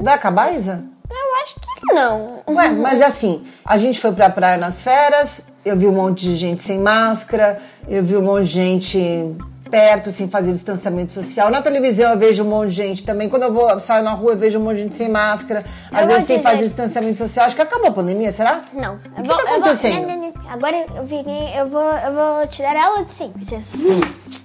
Vai 0.00 0.14
acabar, 0.14 0.54
Isa? 0.54 0.84
Eu 1.10 1.40
acho 1.42 1.56
que 1.56 1.92
não. 1.92 2.42
Ué, 2.48 2.70
mas 2.70 3.02
assim, 3.02 3.44
a 3.64 3.76
gente 3.76 4.00
foi 4.00 4.12
pra 4.12 4.30
praia 4.30 4.56
nas 4.56 4.80
férias, 4.80 5.44
eu 5.64 5.76
vi 5.76 5.86
um 5.86 5.92
monte 5.92 6.22
de 6.24 6.36
gente 6.36 6.62
sem 6.62 6.78
máscara, 6.78 7.58
eu 7.88 8.02
vi 8.02 8.16
um 8.16 8.22
monte 8.22 8.44
de 8.46 8.52
gente 8.52 9.36
perto, 9.70 10.10
sem 10.10 10.28
fazer 10.28 10.52
distanciamento 10.52 11.12
social. 11.12 11.48
Na 11.48 11.62
televisão 11.62 12.10
eu 12.10 12.18
vejo 12.18 12.42
um 12.42 12.48
monte 12.48 12.70
de 12.70 12.74
gente 12.76 13.04
também. 13.04 13.28
Quando 13.28 13.44
eu 13.44 13.52
vou 13.52 13.78
saio 13.78 14.02
na 14.02 14.12
rua, 14.12 14.32
eu 14.32 14.36
vejo 14.36 14.58
um 14.58 14.62
monte 14.64 14.76
de 14.78 14.82
gente 14.82 14.94
sem 14.96 15.08
máscara, 15.08 15.64
às 15.92 16.00
Eu 16.00 16.06
vou 16.06 16.14
vezes 16.16 16.26
sem 16.26 16.42
fazer 16.42 16.64
distanciamento 16.64 17.18
social. 17.18 17.46
Acho 17.46 17.54
que 17.54 17.62
acabou 17.62 17.86
a 17.88 17.92
pandemia, 17.92 18.32
será? 18.32 18.64
Não. 18.72 18.96
O 19.16 19.22
que 19.22 19.28
tá 19.28 19.36
acontecendo? 19.36 20.08
Não, 20.08 20.16
não, 20.16 20.32
não. 20.34 20.50
Agora 20.50 20.86
eu 20.96 21.04
virei. 21.04 21.56
Eu 21.56 21.68
vou, 21.68 21.80
eu 21.82 22.12
vou 22.12 22.46
te 22.48 22.62
dar 22.62 22.76
aula 22.76 23.04
de 23.04 23.10
ciências. 23.12 23.64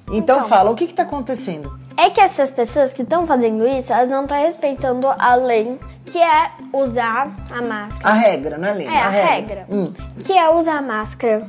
Então, 0.07 0.37
Então. 0.37 0.43
fala, 0.43 0.69
o 0.69 0.75
que 0.75 0.85
que 0.85 0.93
tá 0.93 1.01
acontecendo? 1.03 1.84
É 1.97 2.09
que 2.09 2.19
essas 2.19 2.51
pessoas 2.51 2.93
que 2.93 3.03
estão 3.03 3.25
fazendo 3.25 3.65
isso, 3.67 3.93
elas 3.93 4.09
não 4.09 4.23
estão 4.23 4.37
respeitando 4.37 5.07
a 5.07 5.35
lei, 5.35 5.79
que 6.05 6.21
é 6.21 6.51
usar 6.71 7.31
a 7.49 7.61
máscara. 7.61 8.09
A 8.09 8.13
regra, 8.13 8.57
não 8.57 8.67
é 8.67 8.73
lei? 8.73 8.87
É, 8.87 8.99
a 8.99 9.09
regra. 9.09 9.65
Hum. 9.69 9.87
Que 10.19 10.33
é 10.33 10.49
usar 10.49 10.81
máscara, 10.81 11.47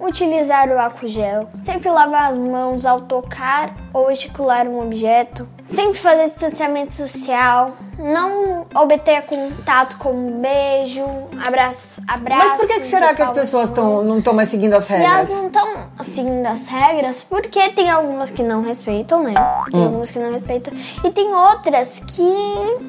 utilizar 0.00 0.68
o 0.68 0.78
álcool 0.78 1.08
gel, 1.08 1.48
sempre 1.62 1.90
lavar 1.90 2.30
as 2.30 2.38
mãos 2.38 2.86
ao 2.86 3.02
tocar 3.02 3.74
ou 3.92 4.10
esticular 4.10 4.66
um 4.66 4.80
objeto, 4.80 5.48
sempre 5.64 5.98
fazer 5.98 6.24
distanciamento 6.24 6.94
social, 6.94 7.72
não 7.98 8.64
obter 8.74 9.22
contato 9.22 9.98
com 9.98 10.12
um 10.12 10.40
beijo, 10.40 11.04
abraço, 11.46 12.00
abraço. 12.06 12.46
Mas 12.46 12.56
por 12.56 12.66
que, 12.68 12.80
que 12.80 12.86
será 12.86 13.14
que 13.14 13.22
as 13.22 13.30
pessoas 13.30 13.68
tão, 13.70 14.04
não 14.04 14.18
estão 14.18 14.32
mais 14.32 14.48
seguindo 14.48 14.74
as 14.74 14.88
e 14.88 14.94
elas 14.94 15.28
regras? 15.28 15.30
não 15.30 15.46
estão 15.46 15.88
seguindo 16.02 16.46
as 16.46 16.68
regras 16.68 17.22
porque 17.22 17.68
tem 17.70 17.90
algumas 17.90 18.30
que 18.30 18.42
não 18.42 18.62
respeitam, 18.62 19.22
né? 19.22 19.34
Hum. 19.74 19.87
Algumas 19.88 20.10
que 20.10 20.18
não 20.18 20.32
respeitam. 20.32 20.72
E 21.04 21.10
tem 21.10 21.34
outras 21.34 22.00
que 22.00 22.22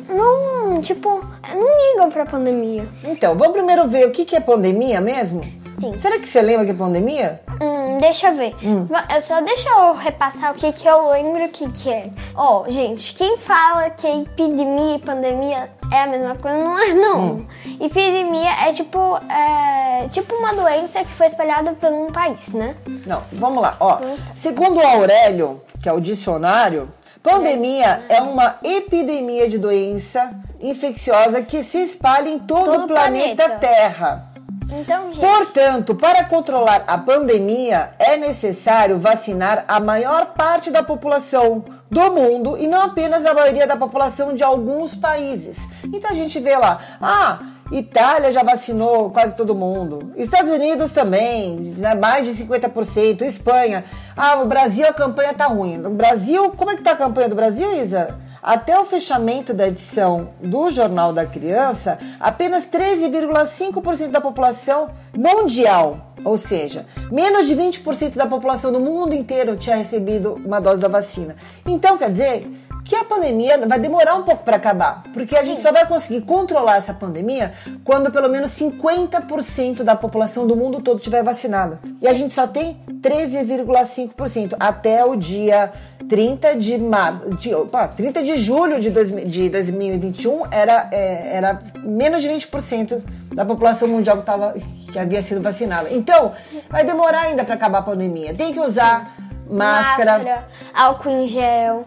não, 0.10 0.82
tipo, 0.82 1.10
não 1.54 1.92
ligam 1.92 2.10
pra 2.10 2.26
pandemia. 2.26 2.88
Então, 3.04 3.36
vamos 3.36 3.54
primeiro 3.54 3.88
ver 3.88 4.08
o 4.08 4.12
que, 4.12 4.26
que 4.26 4.36
é 4.36 4.40
pandemia 4.40 5.02
mesmo? 5.02 5.42
Sim. 5.80 5.98
Será 5.98 6.20
que 6.20 6.28
você 6.28 6.42
lembra 6.42 6.66
que 6.66 6.72
é 6.72 6.74
pandemia? 6.74 7.42
Hum, 7.62 7.98
deixa 8.00 8.28
eu 8.28 8.36
ver. 8.36 8.54
Eu 8.62 9.22
Só 9.22 9.40
deixa 9.42 9.70
eu 9.70 9.94
repassar 9.94 10.52
o 10.52 10.56
que, 10.56 10.74
que 10.74 10.86
eu 10.88 11.10
lembro 11.10 11.46
o 11.46 11.50
que, 11.50 11.70
que 11.72 11.90
é. 11.90 12.10
Ó, 12.36 12.66
gente, 12.68 13.16
quem 13.16 13.38
fala 13.38 13.90
que 13.90 14.06
epidemia 14.06 14.98
e 14.98 15.00
pandemia 15.00 15.70
é 15.92 16.04
a 16.04 16.08
mesma 16.08 16.36
coisa, 16.36 16.58
não 16.58 16.78
é 16.78 16.94
não. 16.94 17.46
Epidemia 17.80 18.52
é 18.68 18.74
tipo, 18.74 19.00
é 19.30 20.08
tipo 20.10 20.36
uma 20.36 20.54
doença 20.54 21.00
que 21.00 21.12
foi 21.12 21.28
espalhada 21.28 21.72
por 21.72 21.92
um 21.92 22.12
país, 22.12 22.50
né? 22.50 22.76
Não, 23.08 23.24
vamos 23.32 23.64
lá. 23.64 23.78
Ó, 23.80 24.00
segundo 24.36 24.78
o 24.80 24.86
Aurélio, 24.86 25.62
que 25.82 25.90
é 25.90 25.94
o 25.94 26.00
dicionário, 26.00 26.92
pandemia 27.22 28.02
é 28.10 28.22
uma 28.22 28.58
epidemia 28.64 29.48
de 29.50 29.58
doença 29.58 30.32
infecciosa 30.60 31.42
que 31.42 31.64
se 31.64 31.82
espalha 31.82 32.30
em 32.30 32.40
todo, 32.40 32.66
Todo 32.66 32.84
o 32.86 32.88
planeta, 32.88 33.44
planeta. 33.44 33.60
Terra. 33.60 34.30
Então, 34.72 35.12
gente. 35.12 35.20
Portanto, 35.20 35.96
para 35.96 36.24
controlar 36.26 36.84
a 36.86 36.98
pandemia, 36.98 37.92
é 37.98 38.18
necessário 38.18 39.00
vacinar 39.00 39.66
a 39.68 39.80
maior 39.80 40.28
parte 40.28 40.70
da 40.70 40.84
população 40.84 41.64
do 41.90 42.12
mundo 42.12 42.56
e 42.58 42.68
não 42.68 42.82
apenas 42.82 43.26
a 43.26 43.34
maioria 43.34 43.66
da 43.66 43.76
população 43.76 44.34
de 44.34 44.44
alguns 44.44 44.94
países. 44.94 45.68
Então 45.86 46.12
a 46.12 46.14
gente 46.14 46.40
vê 46.40 46.56
lá, 46.56 46.80
ah, 47.02 47.40
Itália 47.72 48.32
já 48.32 48.44
vacinou 48.44 49.10
quase 49.10 49.36
todo 49.36 49.56
mundo, 49.56 50.14
Estados 50.16 50.52
Unidos 50.52 50.92
também, 50.92 51.56
né, 51.78 51.96
mais 51.96 52.28
de 52.28 52.44
50%, 52.44 53.24
Espanha. 53.24 53.84
Ah, 54.22 54.42
o 54.42 54.46
Brasil 54.46 54.86
a 54.86 54.92
campanha 54.92 55.34
tá 55.34 55.46
ruim. 55.46 55.78
No 55.78 55.92
Brasil, 55.92 56.50
como 56.52 56.72
é 56.72 56.76
que 56.76 56.84
tá 56.84 56.92
a 56.92 56.98
campanha 56.98 57.30
do 57.30 57.36
Brasil, 57.36 57.82
Isa? 57.82 58.20
até 58.42 58.80
o 58.80 58.86
fechamento 58.86 59.54
da 59.54 59.68
edição 59.68 60.30
do 60.42 60.70
Jornal 60.72 61.12
da 61.14 61.26
Criança, 61.26 62.00
apenas 62.20 62.66
13,5% 62.66 64.12
da 64.12 64.22
população 64.22 64.90
mundial, 65.18 66.14
ou 66.24 66.38
seja, 66.38 66.86
menos 67.12 67.48
de 67.48 67.56
20% 67.56 68.16
da 68.16 68.26
população 68.26 68.72
do 68.72 68.80
mundo 68.80 69.14
inteiro 69.14 69.56
tinha 69.56 69.76
recebido 69.76 70.34
uma 70.46 70.60
dose 70.60 70.82
da 70.82 70.88
vacina. 70.88 71.36
Então, 71.66 71.98
quer 71.98 72.12
dizer 72.12 72.50
que 72.90 72.96
a 72.96 73.04
pandemia 73.04 73.68
vai 73.68 73.78
demorar 73.78 74.16
um 74.16 74.24
pouco 74.24 74.44
para 74.44 74.56
acabar, 74.56 75.04
porque 75.14 75.38
a 75.38 75.44
gente 75.44 75.62
só 75.62 75.72
vai 75.72 75.86
conseguir 75.86 76.22
controlar 76.22 76.78
essa 76.78 76.92
pandemia 76.92 77.52
quando 77.84 78.10
pelo 78.12 78.28
menos 78.28 78.50
50% 78.50 79.84
da 79.84 79.96
população 79.96 80.48
do 80.48 80.56
mundo 80.56 80.82
todo 80.82 80.98
estiver 80.98 81.24
vacinada. 81.24 81.80
E 82.02 82.08
a 82.08 82.14
gente 82.14 82.34
só 82.34 82.48
tem 82.48 82.82
13,5% 83.00 84.56
até 84.60 85.06
o 85.06 85.16
dia 85.16 85.72
30 86.10 86.58
de 86.58 86.80
março, 86.80 87.36
de, 87.36 87.54
opa, 87.54 87.88
30 87.88 88.24
de 88.24 88.38
julho 88.38 88.82
de, 88.82 88.90
dois, 88.90 89.10
de 89.30 89.50
2021 89.50 90.48
era, 90.50 90.90
é, 90.92 91.38
era 91.38 91.60
menos 91.84 92.24
de 92.24 92.28
20% 92.28 93.04
da 93.36 93.46
população 93.46 93.88
mundial 93.88 94.18
que, 94.18 94.24
tava, 94.24 94.56
que 94.92 94.98
havia 94.98 95.22
sido 95.22 95.42
vacinada. 95.42 95.90
Então, 95.92 96.34
vai 96.68 96.84
demorar 96.84 97.22
ainda 97.22 97.44
para 97.44 97.54
acabar 97.54 97.78
a 97.78 97.84
pandemia. 97.84 98.34
Tem 98.34 98.52
que 98.52 98.60
usar 98.60 99.16
máscara. 99.50 100.12
máscara, 100.18 100.48
álcool 100.74 101.10
em 101.10 101.26
gel, 101.26 101.86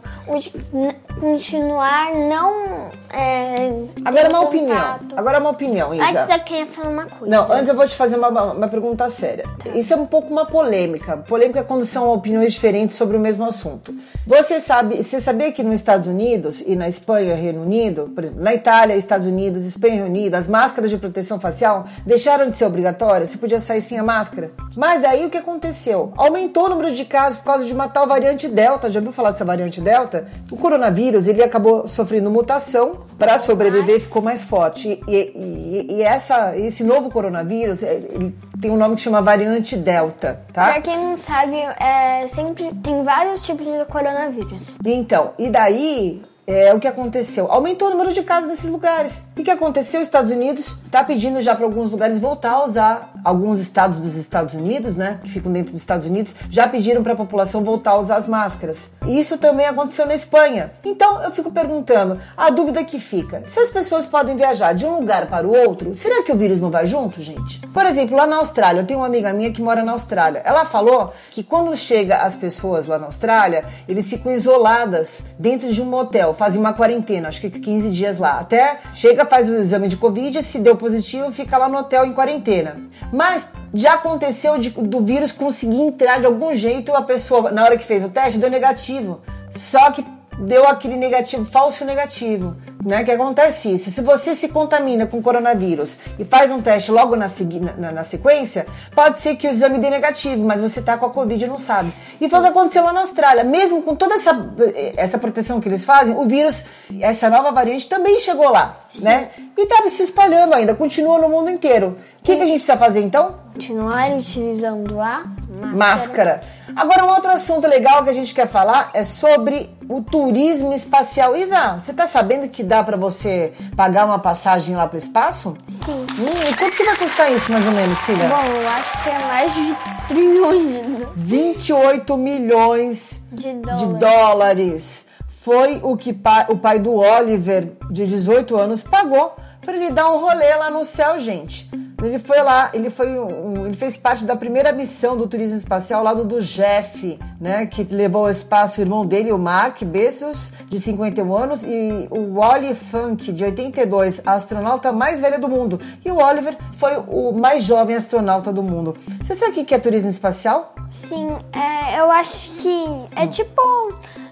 continuar 1.18 2.14
não. 2.14 2.90
É, 3.12 3.70
Agora 4.04 4.26
é 4.26 4.28
uma 4.28 4.40
opinião. 4.40 4.98
Agora 5.16 5.36
é 5.36 5.40
uma 5.40 5.50
opinião, 5.50 5.94
Isa. 5.94 6.22
Antes 6.22 6.36
eu 6.36 6.44
queria 6.44 6.66
falar 6.66 6.88
uma 6.88 7.06
coisa. 7.06 7.26
Não, 7.26 7.52
antes 7.52 7.68
eu 7.68 7.76
vou 7.76 7.86
te 7.86 7.94
fazer 7.94 8.16
uma, 8.16 8.52
uma 8.52 8.68
pergunta 8.68 9.08
séria. 9.10 9.44
Isso 9.74 9.92
é 9.92 9.96
um 9.96 10.06
pouco 10.06 10.28
uma 10.28 10.46
polêmica. 10.46 11.18
Polêmica 11.18 11.60
é 11.60 11.62
quando 11.62 11.84
são 11.84 12.10
opiniões 12.12 12.52
diferentes 12.54 12.96
sobre 12.96 13.16
o 13.16 13.20
mesmo 13.20 13.44
assunto. 13.44 13.94
Você 14.26 14.60
sabe, 14.60 15.02
você 15.02 15.20
sabia 15.20 15.52
que 15.52 15.62
nos 15.62 15.74
Estados 15.74 16.06
Unidos 16.06 16.62
e 16.66 16.74
na 16.74 16.88
Espanha, 16.88 17.34
Reino 17.34 17.62
Unido, 17.62 18.10
por 18.14 18.24
exemplo, 18.24 18.42
na 18.42 18.54
Itália, 18.54 18.94
Estados 18.94 19.26
Unidos, 19.26 19.64
Espanha 19.64 19.94
Reino 19.94 20.08
Unido, 20.08 20.34
as 20.34 20.48
máscaras 20.48 20.90
de 20.90 20.96
proteção 20.96 21.38
facial 21.38 21.86
deixaram 22.06 22.48
de 22.48 22.56
ser 22.56 22.64
obrigatórias? 22.64 23.28
Você 23.28 23.38
podia 23.38 23.60
sair 23.60 23.80
sem 23.80 23.98
a 23.98 24.02
máscara. 24.02 24.50
Mas 24.76 25.04
aí 25.04 25.26
o 25.26 25.30
que 25.30 25.38
aconteceu? 25.38 26.12
Aumentou 26.16 26.66
o 26.66 26.68
número 26.70 26.92
de 26.92 27.04
casos 27.04 27.38
por 27.38 27.44
causa 27.44 27.64
de 27.64 27.74
uma 27.74 27.88
tal 27.88 28.06
variante 28.06 28.48
Delta. 28.48 28.90
Já 28.90 29.00
ouviu 29.00 29.12
falar 29.12 29.32
dessa 29.32 29.44
variante 29.44 29.80
Delta? 29.80 30.26
O 30.50 30.56
coronavírus, 30.56 31.01
ele 31.10 31.42
acabou 31.42 31.88
sofrendo 31.88 32.30
mutação 32.30 33.00
para 33.18 33.38
sobreviver 33.38 34.00
ficou 34.00 34.22
mais 34.22 34.44
forte. 34.44 35.00
E, 35.08 35.16
e, 35.16 35.86
e, 35.96 36.02
essa, 36.02 36.56
esse 36.56 36.84
novo 36.84 37.10
coronavírus, 37.10 37.82
é, 37.82 37.94
ele 37.94 38.34
tem 38.60 38.70
um 38.70 38.76
nome 38.76 38.94
que 38.96 39.00
chama 39.00 39.20
variante 39.20 39.76
Delta, 39.76 40.40
tá? 40.52 40.72
Pra 40.72 40.80
quem 40.80 40.96
não 40.96 41.16
sabe, 41.16 41.56
é, 41.56 42.26
sempre 42.28 42.72
tem 42.82 43.02
vários 43.02 43.44
tipos 43.44 43.66
de 43.66 43.84
coronavírus. 43.86 44.78
Então, 44.84 45.32
e 45.38 45.48
daí 45.48 46.22
é 46.46 46.74
o 46.74 46.80
que 46.80 46.88
aconteceu. 46.88 47.50
Aumentou 47.50 47.88
o 47.88 47.90
número 47.90 48.12
de 48.12 48.22
casos 48.22 48.48
nesses 48.48 48.70
lugares. 48.70 49.24
O 49.36 49.42
que 49.42 49.50
aconteceu? 49.50 50.00
Os 50.00 50.08
Estados 50.08 50.30
Unidos 50.30 50.76
está 50.84 51.04
pedindo 51.04 51.40
já 51.40 51.54
para 51.54 51.64
alguns 51.64 51.90
lugares 51.90 52.18
voltar 52.18 52.52
a 52.52 52.64
usar. 52.64 53.12
Alguns 53.24 53.60
estados 53.60 54.00
dos 54.00 54.16
Estados 54.16 54.54
Unidos, 54.54 54.96
né, 54.96 55.20
que 55.22 55.30
ficam 55.30 55.52
dentro 55.52 55.70
dos 55.70 55.80
Estados 55.80 56.06
Unidos, 56.06 56.34
já 56.50 56.66
pediram 56.66 57.04
para 57.04 57.12
a 57.12 57.16
população 57.16 57.62
voltar 57.62 57.92
a 57.92 57.98
usar 57.98 58.16
as 58.16 58.26
máscaras. 58.26 58.90
E 59.06 59.16
isso 59.16 59.38
também 59.38 59.64
aconteceu 59.64 60.06
na 60.06 60.14
Espanha. 60.14 60.72
Então 60.84 61.22
eu 61.22 61.30
fico 61.30 61.50
perguntando, 61.50 62.20
a 62.36 62.50
dúvida 62.50 62.82
que 62.82 62.98
fica: 62.98 63.42
se 63.46 63.60
as 63.60 63.70
pessoas 63.70 64.06
podem 64.06 64.34
viajar 64.34 64.72
de 64.72 64.84
um 64.84 64.96
lugar 64.96 65.26
para 65.26 65.46
o 65.46 65.56
outro, 65.56 65.94
será 65.94 66.24
que 66.24 66.32
o 66.32 66.36
vírus 66.36 66.60
não 66.60 66.70
vai 66.70 66.84
junto, 66.84 67.20
gente? 67.20 67.60
Por 67.68 67.86
exemplo, 67.86 68.16
lá 68.16 68.26
na 68.26 68.36
Austrália, 68.36 68.80
eu 68.80 68.86
tenho 68.86 68.98
uma 68.98 69.06
amiga 69.06 69.32
minha 69.32 69.52
que 69.52 69.62
mora 69.62 69.84
na 69.84 69.92
Austrália. 69.92 70.42
Ela 70.44 70.64
falou 70.64 71.12
que 71.30 71.44
quando 71.44 71.76
chega 71.76 72.16
as 72.16 72.34
pessoas 72.34 72.88
lá 72.88 72.98
na 72.98 73.06
Austrália, 73.06 73.64
eles 73.88 74.10
ficam 74.10 74.32
isoladas 74.32 75.22
dentro 75.38 75.72
de 75.72 75.80
um 75.80 75.86
motel 75.86 76.31
fazem 76.34 76.60
uma 76.60 76.72
quarentena, 76.72 77.28
acho 77.28 77.40
que 77.40 77.50
15 77.50 77.90
dias 77.90 78.18
lá. 78.18 78.38
Até 78.38 78.80
chega, 78.92 79.24
faz 79.24 79.48
o 79.48 79.54
exame 79.54 79.88
de 79.88 79.96
Covid, 79.96 80.42
se 80.42 80.58
deu 80.58 80.76
positivo, 80.76 81.32
fica 81.32 81.58
lá 81.58 81.68
no 81.68 81.78
hotel 81.78 82.04
em 82.04 82.12
quarentena. 82.12 82.76
Mas 83.12 83.48
já 83.74 83.94
aconteceu 83.94 84.58
de, 84.58 84.70
do 84.70 85.00
vírus 85.04 85.32
conseguir 85.32 85.80
entrar 85.80 86.20
de 86.20 86.26
algum 86.26 86.54
jeito, 86.54 86.94
a 86.94 87.02
pessoa, 87.02 87.50
na 87.50 87.64
hora 87.64 87.76
que 87.76 87.84
fez 87.84 88.04
o 88.04 88.08
teste, 88.08 88.38
deu 88.38 88.50
negativo. 88.50 89.20
Só 89.50 89.90
que 89.90 90.04
deu 90.38 90.66
aquele 90.66 90.96
negativo, 90.96 91.44
falso 91.44 91.84
negativo, 91.84 92.56
né? 92.84 93.04
Que 93.04 93.10
acontece 93.10 93.72
isso. 93.72 93.90
Se 93.90 94.00
você 94.00 94.34
se 94.34 94.48
contamina 94.48 95.06
com 95.06 95.22
coronavírus 95.22 95.98
e 96.18 96.24
faz 96.24 96.50
um 96.50 96.60
teste 96.60 96.90
logo 96.90 97.16
na, 97.16 97.30
na, 97.78 97.92
na 97.92 98.04
sequência, 98.04 98.66
pode 98.94 99.20
ser 99.20 99.36
que 99.36 99.46
o 99.46 99.50
exame 99.50 99.78
dê 99.78 99.90
negativo, 99.90 100.44
mas 100.44 100.60
você 100.60 100.82
tá 100.82 100.96
com 100.96 101.06
a 101.06 101.10
Covid 101.10 101.44
e 101.44 101.48
não 101.48 101.58
sabe. 101.58 101.92
E 102.20 102.28
foi 102.28 102.38
o 102.38 102.42
que 102.42 102.48
aconteceu 102.48 102.84
lá 102.84 102.92
na 102.92 103.00
Austrália. 103.00 103.44
Mesmo 103.44 103.82
com 103.82 103.94
toda 103.94 104.14
essa, 104.14 104.54
essa 104.96 105.18
proteção 105.18 105.60
que 105.60 105.68
eles 105.68 105.84
fazem, 105.84 106.16
o 106.16 106.24
vírus, 106.24 106.64
essa 107.00 107.28
nova 107.28 107.52
variante 107.52 107.88
também 107.88 108.18
chegou 108.18 108.50
lá, 108.50 108.80
né? 109.00 109.30
E 109.56 109.66
tava 109.66 109.88
se 109.88 110.02
espalhando 110.02 110.54
ainda, 110.54 110.74
continua 110.74 111.18
no 111.18 111.28
mundo 111.28 111.50
inteiro. 111.50 111.96
O 112.20 112.24
que, 112.24 112.36
que 112.36 112.42
a 112.42 112.46
gente 112.46 112.58
precisa 112.58 112.76
fazer 112.76 113.00
então? 113.00 113.36
Continuar 113.52 114.12
utilizando 114.12 115.00
a 115.00 115.24
máscara. 115.68 116.42
Agora, 116.74 117.04
um 117.04 117.08
outro 117.08 117.30
assunto 117.30 117.66
legal 117.66 118.02
que 118.02 118.10
a 118.10 118.14
gente 118.14 118.34
quer 118.34 118.48
falar 118.48 118.90
é 118.94 119.04
sobre 119.04 119.70
o 119.88 120.00
turismo 120.00 120.72
espacial. 120.72 121.36
Isa, 121.36 121.74
você 121.78 121.92
tá 121.92 122.06
sabendo 122.06 122.48
que 122.48 122.62
dá 122.62 122.82
para 122.82 122.96
você 122.96 123.52
pagar 123.76 124.06
uma 124.06 124.18
passagem 124.18 124.74
lá 124.74 124.86
pro 124.86 124.96
espaço? 124.96 125.54
Sim. 125.68 126.06
Hum, 126.18 126.50
e 126.50 126.56
quanto 126.56 126.76
que 126.76 126.84
vai 126.84 126.96
custar 126.96 127.30
isso, 127.30 127.52
mais 127.52 127.66
ou 127.66 127.72
menos, 127.72 127.98
filha? 128.00 128.26
Bom, 128.26 128.44
eu 128.56 128.68
acho 128.68 129.02
que 129.02 129.08
é 129.10 129.18
mais 129.18 129.54
de 129.54 129.76
trilhões 130.08 130.98
de 130.98 131.06
28 131.14 132.16
milhões 132.16 133.20
de 133.30 133.52
dólares. 133.52 133.88
de 133.88 133.94
dólares. 133.98 135.06
Foi 135.28 135.80
o 135.82 135.96
que 135.96 136.12
pa 136.12 136.46
o 136.48 136.56
pai 136.56 136.78
do 136.78 136.94
Oliver, 136.94 137.72
de 137.90 138.06
18 138.06 138.56
anos, 138.56 138.82
pagou 138.82 139.34
para 139.60 139.76
ele 139.76 139.90
dar 139.90 140.10
um 140.10 140.18
rolê 140.20 140.54
lá 140.54 140.70
no 140.70 140.84
céu, 140.84 141.18
gente. 141.18 141.68
Ele 142.02 142.18
foi 142.18 142.42
lá, 142.42 142.70
ele 142.74 142.90
foi 142.90 143.18
um, 143.18 143.66
ele 143.66 143.74
fez 143.74 143.96
parte 143.96 144.24
da 144.24 144.34
primeira 144.34 144.72
missão 144.72 145.16
do 145.16 145.26
turismo 145.26 145.56
espacial 145.56 146.02
lá 146.02 146.12
do, 146.12 146.24
do 146.24 146.40
Jeff, 146.40 147.18
né, 147.40 147.66
que 147.66 147.84
levou 147.84 148.24
ao 148.24 148.30
espaço 148.30 148.80
o 148.80 148.84
irmão 148.84 149.06
dele, 149.06 149.32
o 149.32 149.38
Mark 149.38 149.82
Bezos, 149.84 150.52
de 150.68 150.80
51 150.80 151.36
anos, 151.36 151.62
e 151.62 152.08
o 152.10 152.34
Wally 152.34 152.74
Funk, 152.74 153.32
de 153.32 153.44
82, 153.44 154.22
a 154.26 154.32
astronauta 154.32 154.90
mais 154.90 155.20
velha 155.20 155.38
do 155.38 155.48
mundo. 155.48 155.80
E 156.04 156.10
o 156.10 156.16
Oliver 156.16 156.56
foi 156.72 156.96
o 157.08 157.32
mais 157.32 157.62
jovem 157.62 157.94
astronauta 157.94 158.52
do 158.52 158.62
mundo. 158.62 158.96
Você 159.22 159.34
sabe 159.34 159.60
o 159.60 159.64
que 159.64 159.74
é 159.74 159.78
turismo 159.78 160.10
espacial? 160.10 160.74
Sim, 160.90 161.28
é, 161.52 162.00
eu 162.00 162.10
acho 162.10 162.50
que 162.62 162.84
é 163.14 163.26
tipo, 163.26 163.62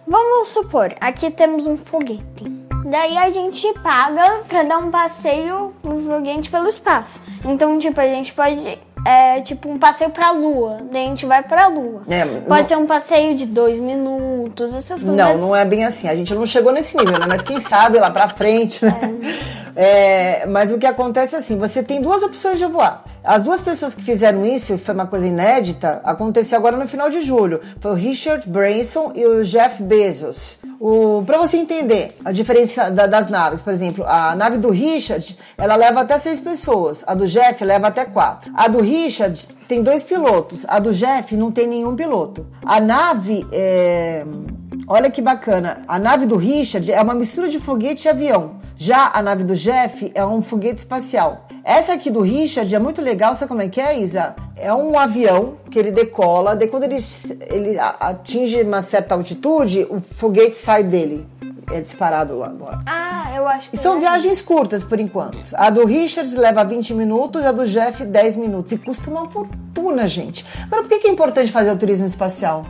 vamos 0.07 0.49
supor, 0.49 0.95
aqui 1.01 1.31
temos 1.31 1.67
um 1.67 1.77
foguete. 1.77 2.60
Daí 2.91 3.17
a 3.17 3.31
gente 3.31 3.73
paga 3.83 4.41
pra 4.49 4.63
dar 4.65 4.79
um 4.79 4.91
passeio 4.91 5.73
no 5.83 6.01
foguete 6.01 6.51
pelo 6.51 6.69
espaço. 6.69 7.23
Então, 7.45 7.79
tipo, 7.79 8.01
a 8.01 8.07
gente 8.07 8.33
pode. 8.33 8.79
É 9.07 9.41
tipo 9.41 9.71
um 9.71 9.79
passeio 9.79 10.11
pra 10.11 10.31
lua. 10.31 10.79
Daí 10.93 11.07
a 11.07 11.09
gente 11.09 11.25
vai 11.25 11.43
pra 11.43 11.69
lua. 11.69 12.03
É, 12.11 12.23
pode 12.47 12.63
não- 12.63 12.69
ser 12.69 12.77
um 12.77 12.87
passeio 12.87 13.35
de 13.35 13.47
dois 13.47 13.81
minutos, 13.81 14.75
essas 14.75 15.03
coisas. 15.03 15.17
Não, 15.17 15.39
não 15.39 15.57
é 15.57 15.65
bem 15.65 15.85
assim. 15.87 16.07
A 16.09 16.15
gente 16.15 16.35
não 16.35 16.45
chegou 16.45 16.71
nesse 16.73 16.97
nível, 16.99 17.19
né? 17.19 17.25
Mas 17.27 17.41
quem 17.41 17.59
sabe 17.61 17.99
lá 17.99 18.11
pra 18.11 18.29
frente, 18.29 18.85
né? 18.85 18.93
É, 19.77 20.47
mas 20.47 20.73
o 20.73 20.79
que 20.79 20.85
acontece 20.87 21.37
é 21.37 21.39
assim: 21.39 21.57
você 21.57 21.81
tem 21.81 22.03
duas 22.03 22.25
opções 22.25 22.59
de 22.59 22.67
voar. 22.67 23.05
As 23.23 23.43
duas 23.45 23.61
pessoas 23.61 23.95
que 23.95 24.03
fizeram 24.03 24.47
isso, 24.47 24.79
foi 24.79 24.95
uma 24.95 25.07
coisa 25.07 25.27
inédita, 25.29 26.01
aconteceu 26.05 26.59
agora 26.59 26.77
no 26.77 26.89
final 26.89 27.11
de 27.11 27.21
julho. 27.23 27.61
Foi 27.79 27.91
o 27.93 27.95
Richard 27.95 28.49
Branson 28.49 29.13
e 29.15 29.27
o 29.27 29.45
Jeff 29.45 29.83
Bezos. 29.83 30.59
O, 30.81 31.23
pra 31.27 31.37
você 31.37 31.59
entender 31.59 32.17
a 32.25 32.33
diferença 32.33 32.91
da- 32.91 33.07
das 33.07 33.29
naves, 33.29 33.61
por 33.61 33.71
exemplo, 33.73 34.05
a 34.07 34.35
nave 34.35 34.57
do 34.57 34.71
Richard, 34.71 35.37
ela 35.59 35.77
leva 35.77 36.01
até 36.01 36.19
seis 36.19 36.41
pessoas. 36.41 37.05
A 37.07 37.15
do 37.15 37.27
Jeff 37.27 37.63
leva 37.63 37.89
até 37.89 38.07
quatro. 38.07 38.51
A 38.55 38.67
do 38.69 38.81
Richard 38.81 39.47
tem 39.69 39.83
dois 39.83 40.03
pilotos. 40.03 40.65
A 40.67 40.79
do 40.79 40.91
Jeff 40.93 41.37
não 41.37 41.53
tem 41.53 41.67
nenhum 41.67 41.95
piloto. 41.95 42.47
A 42.65 42.81
nave 42.81 43.47
é, 43.53 44.25
Olha 44.89 45.11
que 45.11 45.21
bacana. 45.23 45.83
A 45.87 45.99
nave 45.99 46.27
do 46.27 46.37
Richard 46.37 46.91
é 46.91 47.01
uma 47.01 47.15
mistura 47.15 47.49
de 47.49 47.61
foguete 47.61 48.09
e 48.09 48.11
avião. 48.11 48.53
Já 48.77 49.11
a 49.13 49.23
nave 49.23 49.45
do 49.45 49.55
Jeff 49.55 50.11
é 50.15 50.25
um 50.25 50.43
foguete 50.43 50.79
espacial. 50.79 51.47
Essa 51.65 51.95
aqui 51.95 52.11
do 52.11 52.21
Richard 52.21 52.75
é 52.75 52.79
muito 52.79 53.03
legal. 53.03 53.35
Sabe 53.35 53.49
como 53.49 53.63
é 53.63 53.69
que 53.69 53.81
é, 53.81 53.99
Isa? 53.99 54.35
É 54.57 54.73
um 54.73 54.99
avião 54.99 55.57
que 55.71 55.79
ele 55.79 55.91
decola. 55.91 56.57
Daí 56.57 56.69
quando 56.69 56.85
ele, 56.85 56.99
ele 57.49 57.79
atinge 57.79 58.63
uma 58.63 58.83
certa 58.83 59.15
altitude, 59.15 59.87
o 59.91 60.01
foguete 60.01 60.57
sai 60.57 60.83
dele. 60.83 61.27
É 61.73 61.81
disparado 61.81 62.37
lá 62.37 62.47
agora. 62.47 62.81
Ah, 62.85 63.33
eu 63.37 63.47
acho 63.47 63.71
que. 63.71 63.77
E 63.77 63.79
são 63.79 63.99
é. 63.99 64.01
viagens 64.01 64.43
curtas, 64.43 64.83
por 64.83 64.99
enquanto. 64.99 65.39
A 65.55 65.71
do 65.71 65.87
Richard 65.87 66.35
leva 66.37 66.65
20 66.65 66.95
minutos, 66.95 67.47
a 67.47 67.53
do 67.53 67.65
Jeff 67.65 68.05
10 68.05 68.37
minutos. 68.37 68.73
E 68.73 68.79
custa 68.79 69.09
uma 69.09 69.31
fortuna, 69.31 70.09
gente. 70.09 70.45
Agora, 70.65 70.83
por 70.83 70.99
que 70.99 71.07
é 71.07 71.11
importante 71.11 71.53
fazer 71.53 71.71
o 71.71 71.77
turismo 71.77 72.09
espacial? 72.09 72.67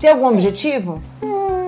Tem 0.00 0.10
algum 0.10 0.26
objetivo? 0.26 1.00
Hum, 1.22 1.59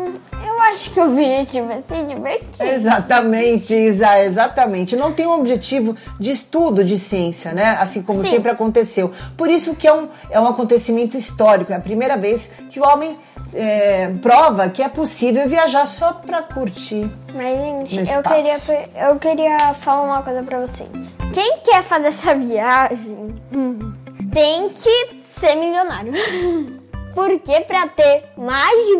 acho 0.62 0.90
que 0.90 1.00
o 1.00 1.04
objetivo 1.04 1.70
é 1.72 1.80
se 1.80 2.02
divertir. 2.04 2.66
Exatamente, 2.66 3.74
Isa, 3.74 4.20
exatamente. 4.20 4.96
Não 4.96 5.12
tem 5.12 5.26
um 5.26 5.32
objetivo 5.32 5.96
de 6.18 6.30
estudo 6.30 6.84
de 6.84 6.98
ciência, 6.98 7.52
né? 7.52 7.76
Assim 7.80 8.02
como 8.02 8.22
Sim. 8.24 8.30
sempre 8.30 8.50
aconteceu. 8.50 9.12
Por 9.36 9.50
isso 9.50 9.74
que 9.74 9.86
é 9.86 9.92
um, 9.92 10.08
é 10.30 10.40
um 10.40 10.46
acontecimento 10.46 11.16
histórico. 11.16 11.72
É 11.72 11.76
a 11.76 11.80
primeira 11.80 12.16
vez 12.16 12.50
que 12.70 12.80
o 12.80 12.84
homem 12.86 13.16
é, 13.54 14.08
prova 14.20 14.68
que 14.68 14.82
é 14.82 14.88
possível 14.88 15.48
viajar 15.48 15.86
só 15.86 16.12
pra 16.12 16.42
curtir. 16.42 17.10
Mas, 17.34 17.88
gente, 17.88 18.12
eu 18.12 18.22
queria, 18.22 19.08
eu 19.08 19.18
queria 19.18 19.58
falar 19.74 20.02
uma 20.02 20.22
coisa 20.22 20.42
pra 20.42 20.60
vocês. 20.60 21.16
Quem 21.32 21.58
quer 21.58 21.82
fazer 21.82 22.08
essa 22.08 22.34
viagem 22.34 23.34
tem 24.32 24.68
que 24.70 25.22
ser 25.38 25.54
milionário. 25.56 26.12
Porque 27.14 27.60
pra 27.62 27.88
ter 27.88 28.24
mais 28.38 28.86
de 28.86 28.96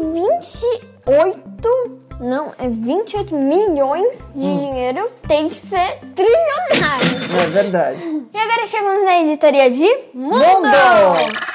28, 1.06 2.02
não, 2.20 2.52
é 2.58 2.68
28 2.68 3.34
milhões 3.34 4.32
de 4.34 4.40
dinheiro, 4.40 5.10
tem 5.26 5.48
que 5.48 5.56
ser 5.56 5.98
trilionário. 6.14 7.36
É 7.42 7.46
verdade. 7.48 8.00
E 8.32 8.38
agora 8.38 8.66
chegamos 8.66 9.04
na 9.04 9.20
editoria 9.20 9.70
de 9.70 9.86
Mundo! 10.14 10.38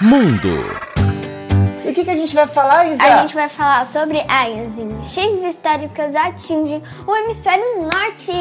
Mundo! 0.01 0.53
Mundo. 0.53 0.86
O 1.97 1.99
que, 1.99 2.05
que 2.05 2.11
a 2.11 2.15
gente 2.15 2.35
vai 2.35 2.45
falar, 2.45 2.85
Isa? 2.91 3.01
A 3.01 3.17
gente 3.21 3.33
vai 3.33 3.49
falar 3.49 3.83
sobre 3.87 4.19
as 4.29 4.77
enchentes 4.77 5.43
históricas 5.43 6.15
atingem 6.15 6.79
o 7.07 7.15
hemisfério 7.15 7.63
norte. 7.81 8.31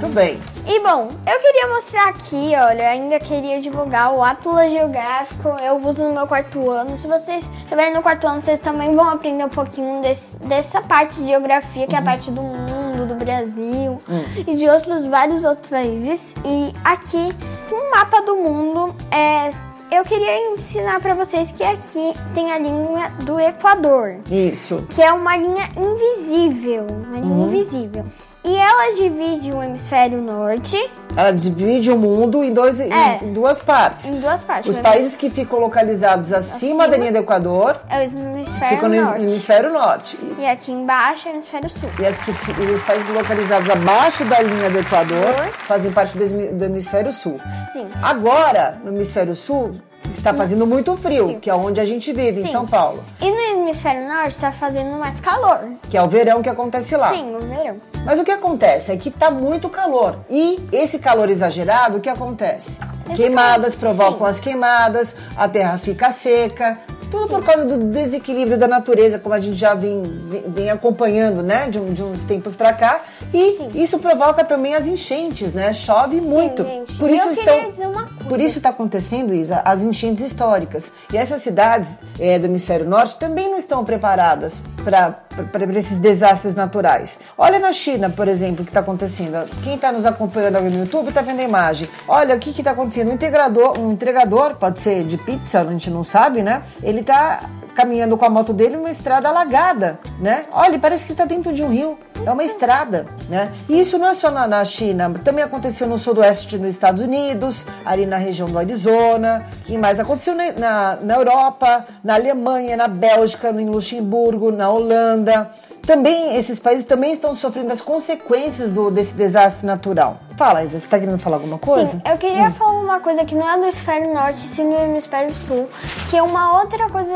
Tudo 0.00 0.12
bem. 0.12 0.38
E 0.66 0.80
bom, 0.80 1.08
eu 1.26 1.40
queria 1.40 1.66
mostrar 1.68 2.10
aqui, 2.10 2.52
olha, 2.54 2.90
ainda 2.90 3.18
queria 3.18 3.58
divulgar 3.58 4.12
o 4.12 4.22
Atlas 4.22 4.70
Geográfico, 4.70 5.48
eu 5.64 5.76
uso 5.78 6.04
no 6.04 6.12
meu 6.12 6.26
quarto 6.26 6.68
ano. 6.70 6.98
Se 6.98 7.06
vocês 7.06 7.48
estiverem 7.60 7.94
no 7.94 8.02
quarto 8.02 8.26
ano, 8.26 8.42
vocês 8.42 8.60
também 8.60 8.94
vão 8.94 9.08
aprender 9.08 9.44
um 9.44 9.48
pouquinho 9.48 10.02
desse- 10.02 10.36
dessa 10.40 10.82
parte 10.82 11.18
de 11.18 11.28
geografia, 11.28 11.86
que 11.86 11.94
é 11.96 11.98
a 11.98 12.02
parte 12.02 12.30
do 12.30 12.42
mundo, 12.42 13.06
do 13.06 13.14
Brasil 13.14 13.98
e 14.46 14.54
de 14.56 14.68
outros 14.68 15.06
vários 15.06 15.42
outros 15.42 15.66
países. 15.70 16.20
E 16.44 16.74
aqui, 16.84 17.32
um 17.72 17.90
mapa 17.96 18.20
do 18.20 18.36
mundo, 18.36 18.94
é, 19.10 19.52
eu 19.96 20.04
queria 20.04 20.52
ensinar 20.52 21.00
pra 21.00 21.14
vocês 21.14 21.50
que 21.52 21.64
aqui 21.64 22.12
tem 22.34 22.52
a 22.52 22.58
linha 22.58 23.08
do 23.24 23.40
Equador 23.40 24.18
Isso. 24.30 24.86
que 24.90 25.00
é 25.00 25.10
uma 25.10 25.34
linha 25.38 25.70
invisível, 25.74 26.86
uma 26.86 27.18
linha 27.18 27.46
invisível. 27.46 28.04
E 28.48 28.56
ela 28.56 28.94
divide 28.94 29.52
o 29.52 29.60
hemisfério 29.62 30.22
norte 30.22 30.78
Ela 31.16 31.32
divide 31.32 31.90
o 31.90 31.96
mundo 31.98 32.44
em, 32.44 32.52
dois, 32.54 32.78
É. 32.78 33.18
em 33.22 33.32
duas 33.32 33.60
partes. 33.60 34.04
em 34.08 34.20
duas 34.20 34.42
partes. 34.44 34.70
Os 34.70 34.76
O 34.76 34.80
países 34.82 35.16
que 35.16 35.28
ficam 35.28 35.58
localizados 35.58 36.32
acima, 36.32 36.86
da 36.86 36.96
linha 36.96 37.10
do 37.10 37.18
Equador 37.18 37.76
É 37.88 37.98
o 37.98 38.02
hemisfério 38.02 38.68
ficam 38.76 38.88
no 38.88 39.02
norte. 39.02 39.20
hemisfério 39.22 39.72
norte. 39.72 40.18
E 40.38 40.46
aqui 40.46 40.70
embaixo 40.72 41.28
é 41.28 41.32
o 41.32 41.34
hemisfério 41.34 41.68
sul. 41.70 41.88
E, 41.98 42.06
as 42.06 42.18
que 42.18 42.30
e 42.30 42.66
os 42.70 42.82
países 42.82 43.08
localizados 43.08 43.68
abaixo 43.68 44.24
da 44.26 44.40
linha 44.40 44.70
do 44.70 44.78
Equador 44.78 45.34
fazem 45.66 45.90
parte 45.90 46.16
do 46.16 46.64
hemisfério 46.64 47.10
sul. 47.10 47.40
Sim. 47.72 47.88
Agora, 48.02 48.78
no 48.84 48.92
hemisfério 48.92 49.34
sul, 49.34 49.74
está 50.12 50.32
fazendo 50.34 50.66
muito 50.66 50.96
frio, 50.96 51.38
que 51.40 51.48
é 51.50 51.54
onde 51.54 51.80
a 51.80 51.84
gente 51.84 52.12
vive, 52.12 52.40
em 52.40 52.46
Sim. 52.46 52.52
São 52.52 52.66
Paulo. 52.66 53.02
E 53.20 53.30
no 53.30 53.60
hemisfério 53.62 54.06
norte 54.08 54.38
tá 54.38 54.50
fazendo 54.52 54.96
mais 54.98 55.20
calor. 55.20 55.60
Que 55.88 55.96
é 55.96 56.02
o 56.02 56.08
verão 56.08 56.42
que 56.42 56.48
acontece 56.48 56.96
lá. 56.96 57.10
Sim, 57.10 57.30
no 57.30 57.40
verão. 57.40 57.76
Mas 58.04 58.20
o 58.20 58.24
que 58.24 58.30
acontece 58.30 58.92
é 58.92 58.96
que 58.96 59.10
tá 59.10 59.30
muito 59.30 59.68
calor. 59.68 60.18
E 60.30 60.60
esse 60.72 60.98
calor 60.98 61.28
exagerado, 61.28 61.98
o 61.98 62.00
que 62.00 62.08
acontece? 62.08 62.78
Esse 63.06 63.14
Queimadas 63.16 63.74
calor, 63.74 63.94
provocam 63.96 64.26
sim. 64.26 64.30
as 64.30 64.40
queimadas, 64.40 65.16
a 65.36 65.48
terra 65.48 65.78
fica 65.78 66.10
seca. 66.10 66.78
Tudo 67.10 67.28
por 67.28 67.44
causa 67.44 67.64
do 67.64 67.78
desequilíbrio 67.86 68.58
da 68.58 68.66
natureza, 68.66 69.20
como 69.20 69.32
a 69.32 69.38
gente 69.38 69.56
já 69.56 69.74
vem, 69.74 70.02
vem- 70.48 70.70
acompanhando, 70.70 71.40
né? 71.40 71.68
De, 71.68 71.78
um- 71.78 71.92
de 71.92 72.02
uns 72.02 72.24
tempos 72.24 72.56
pra 72.56 72.72
cá. 72.72 73.00
E 73.32 73.52
Sim. 73.52 73.68
isso 73.76 74.00
provoca 74.00 74.42
também 74.44 74.74
as 74.74 74.88
enchentes, 74.88 75.52
né? 75.52 75.72
Chove 75.72 76.20
muito. 76.20 76.64
gente. 76.64 76.94
Por 76.98 77.08
isso 77.08 77.28
eu 77.28 77.32
estão. 77.32 77.54
queria 77.54 77.70
dizer 77.70 77.86
uma. 77.86 78.08
Por 78.28 78.40
isso 78.40 78.58
está 78.58 78.70
acontecendo, 78.70 79.32
Isa, 79.32 79.62
as 79.64 79.84
enchentes 79.84 80.24
históricas. 80.24 80.92
E 81.12 81.16
essas 81.16 81.42
cidades 81.42 81.88
eh, 82.18 82.38
do 82.38 82.46
hemisfério 82.46 82.88
norte 82.88 83.16
também 83.18 83.48
não 83.48 83.56
estão 83.56 83.84
preparadas 83.84 84.64
para 84.90 85.78
esses 85.78 85.98
desastres 85.98 86.54
naturais. 86.54 87.18
Olha 87.36 87.58
na 87.58 87.72
China, 87.72 88.08
por 88.08 88.28
exemplo, 88.28 88.62
o 88.62 88.64
que 88.64 88.70
está 88.70 88.80
acontecendo. 88.80 89.48
Quem 89.64 89.74
está 89.74 89.90
nos 89.90 90.06
acompanhando 90.06 90.60
no 90.60 90.78
YouTube 90.78 91.08
está 91.08 91.22
vendo 91.22 91.40
a 91.40 91.44
imagem. 91.44 91.88
Olha 92.06 92.36
o 92.36 92.38
que 92.38 92.50
está 92.50 92.70
acontecendo. 92.70 93.10
Um 93.10 93.14
entregador, 93.14 93.78
um 93.78 93.92
entregador, 93.92 94.54
pode 94.54 94.80
ser 94.80 95.04
de 95.04 95.18
pizza, 95.18 95.60
a 95.60 95.64
gente 95.64 95.90
não 95.90 96.04
sabe, 96.04 96.42
né? 96.42 96.62
Ele 96.82 97.00
está 97.00 97.50
caminhando 97.76 98.16
com 98.16 98.24
a 98.24 98.30
moto 98.30 98.54
dele 98.54 98.76
numa 98.76 98.90
estrada 98.90 99.28
alagada, 99.28 100.00
né? 100.18 100.44
Olha, 100.50 100.78
parece 100.78 101.04
que 101.04 101.12
está 101.12 101.26
dentro 101.26 101.52
de 101.52 101.62
um 101.62 101.68
rio. 101.68 101.98
É 102.24 102.32
uma 102.32 102.42
estrada, 102.42 103.04
né? 103.28 103.52
E 103.68 103.78
isso 103.78 103.98
não 103.98 104.08
é 104.08 104.14
só 104.14 104.30
na, 104.30 104.48
na 104.48 104.64
China, 104.64 105.12
também 105.22 105.44
aconteceu 105.44 105.86
no 105.86 105.98
sudoeste 105.98 106.56
dos 106.56 106.68
Estados 106.68 107.02
Unidos, 107.02 107.66
ali 107.84 108.06
na 108.06 108.16
região 108.16 108.48
do 108.48 108.58
Arizona. 108.58 109.44
E 109.68 109.76
mais 109.76 110.00
aconteceu 110.00 110.34
na, 110.34 110.52
na, 110.52 110.96
na 111.02 111.14
Europa, 111.16 111.86
na 112.02 112.14
Alemanha, 112.14 112.76
na 112.78 112.88
Bélgica, 112.88 113.50
em 113.50 113.68
Luxemburgo, 113.68 114.50
na 114.50 114.70
Holanda. 114.76 115.50
Também 115.86 116.36
esses 116.36 116.58
países 116.58 116.84
também 116.84 117.12
estão 117.12 117.34
sofrendo 117.34 117.72
as 117.72 117.80
consequências 117.80 118.70
do, 118.70 118.90
desse 118.90 119.14
desastre 119.14 119.64
natural. 119.66 120.18
Fala, 120.36 120.62
Isa, 120.64 120.78
você 120.78 120.84
está 120.84 120.98
querendo 120.98 121.18
falar 121.18 121.36
alguma 121.36 121.58
coisa? 121.58 121.92
Sim, 121.92 122.02
eu 122.04 122.18
queria 122.18 122.50
falar 122.50 122.72
uma 122.80 123.00
coisa 123.00 123.24
que 123.24 123.34
não 123.34 123.48
é 123.48 123.56
do 123.56 123.62
hemisfério 123.62 124.12
norte, 124.12 124.40
sim 124.40 124.68
do 124.68 124.74
hemisfério 124.76 125.32
sul, 125.46 125.66
que 126.10 126.16
é 126.16 126.22
uma 126.22 126.60
outra 126.60 126.90
coisa 126.90 127.14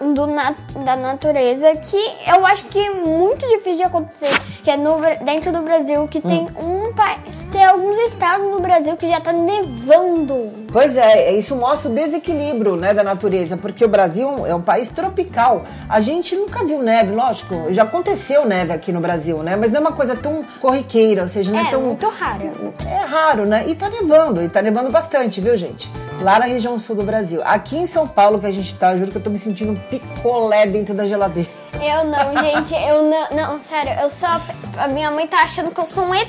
do 0.00 0.26
na- 0.26 0.54
da 0.84 0.96
natureza 0.96 1.70
que 1.76 1.96
eu 2.26 2.44
acho 2.46 2.64
que 2.64 2.78
é 2.78 2.90
muito 2.94 3.46
difícil 3.48 3.76
de 3.76 3.82
acontecer, 3.84 4.40
que 4.64 4.70
é 4.70 4.76
no, 4.76 4.96
dentro 5.24 5.52
do 5.52 5.60
Brasil, 5.62 6.08
que 6.08 6.20
tem 6.20 6.48
um 6.60 6.92
pa- 6.94 7.18
tem 7.52 7.64
alguns 7.64 7.96
estados 8.10 8.46
no 8.50 8.58
Brasil 8.60 8.96
que 8.96 9.06
já 9.08 9.20
tá 9.20 9.32
nevando. 9.32 10.50
Pois 10.72 10.96
é, 10.96 11.32
isso 11.32 11.54
mostra 11.56 11.90
o 11.90 11.94
desequilíbrio 11.94 12.76
né, 12.76 12.92
da 12.92 13.02
natureza, 13.04 13.56
porque 13.56 13.84
o 13.84 13.88
Brasil 13.88 14.46
é 14.46 14.54
um 14.54 14.60
país 14.60 14.88
tropical. 14.88 15.62
A 15.88 16.00
gente 16.00 16.34
nunca 16.36 16.64
viu 16.64 16.82
neve, 16.82 17.14
lógico, 17.14 17.54
já 17.72 17.86
aconteceu 17.98 18.46
neve 18.46 18.72
aqui 18.72 18.92
no 18.92 19.00
Brasil, 19.00 19.42
né? 19.42 19.56
Mas 19.56 19.70
não 19.72 19.78
é 19.78 19.80
uma 19.80 19.92
coisa 19.92 20.14
tão 20.14 20.44
corriqueira, 20.60 21.22
ou 21.22 21.28
seja, 21.28 21.50
não 21.50 21.58
é, 21.58 21.62
É, 21.66 21.70
tão. 21.70 21.82
muito 21.82 22.08
rara. 22.08 22.50
É 22.86 23.04
raro, 23.04 23.44
né? 23.44 23.64
E 23.66 23.74
tá 23.74 23.88
nevando, 23.90 24.40
e 24.42 24.48
tá 24.48 24.62
nevando 24.62 24.90
bastante, 24.90 25.40
viu, 25.40 25.56
gente? 25.56 25.90
Lá 26.22 26.38
na 26.38 26.46
região 26.46 26.78
sul 26.78 26.94
do 26.96 27.02
Brasil. 27.02 27.40
Aqui 27.44 27.76
em 27.76 27.86
São 27.86 28.06
Paulo, 28.06 28.38
que 28.38 28.46
a 28.46 28.52
gente 28.52 28.74
tá, 28.76 28.96
juro 28.96 29.10
que 29.10 29.16
eu 29.16 29.22
tô 29.22 29.30
me 29.30 29.38
sentindo 29.38 29.72
um 29.72 29.76
picolé 29.76 30.66
dentro 30.66 30.94
da 30.94 31.06
geladeira. 31.06 31.48
Eu 31.74 32.04
não, 32.04 32.42
gente, 32.42 32.74
eu 32.74 33.02
não, 33.02 33.52
não, 33.52 33.58
sério, 33.58 33.92
eu 34.00 34.10
só. 34.10 34.40
A 34.76 34.88
minha 34.88 35.10
mãe 35.10 35.26
tá 35.26 35.38
achando 35.38 35.70
que 35.70 35.80
eu 35.80 35.86
sou 35.86 36.04
um 36.04 36.14
ET, 36.14 36.28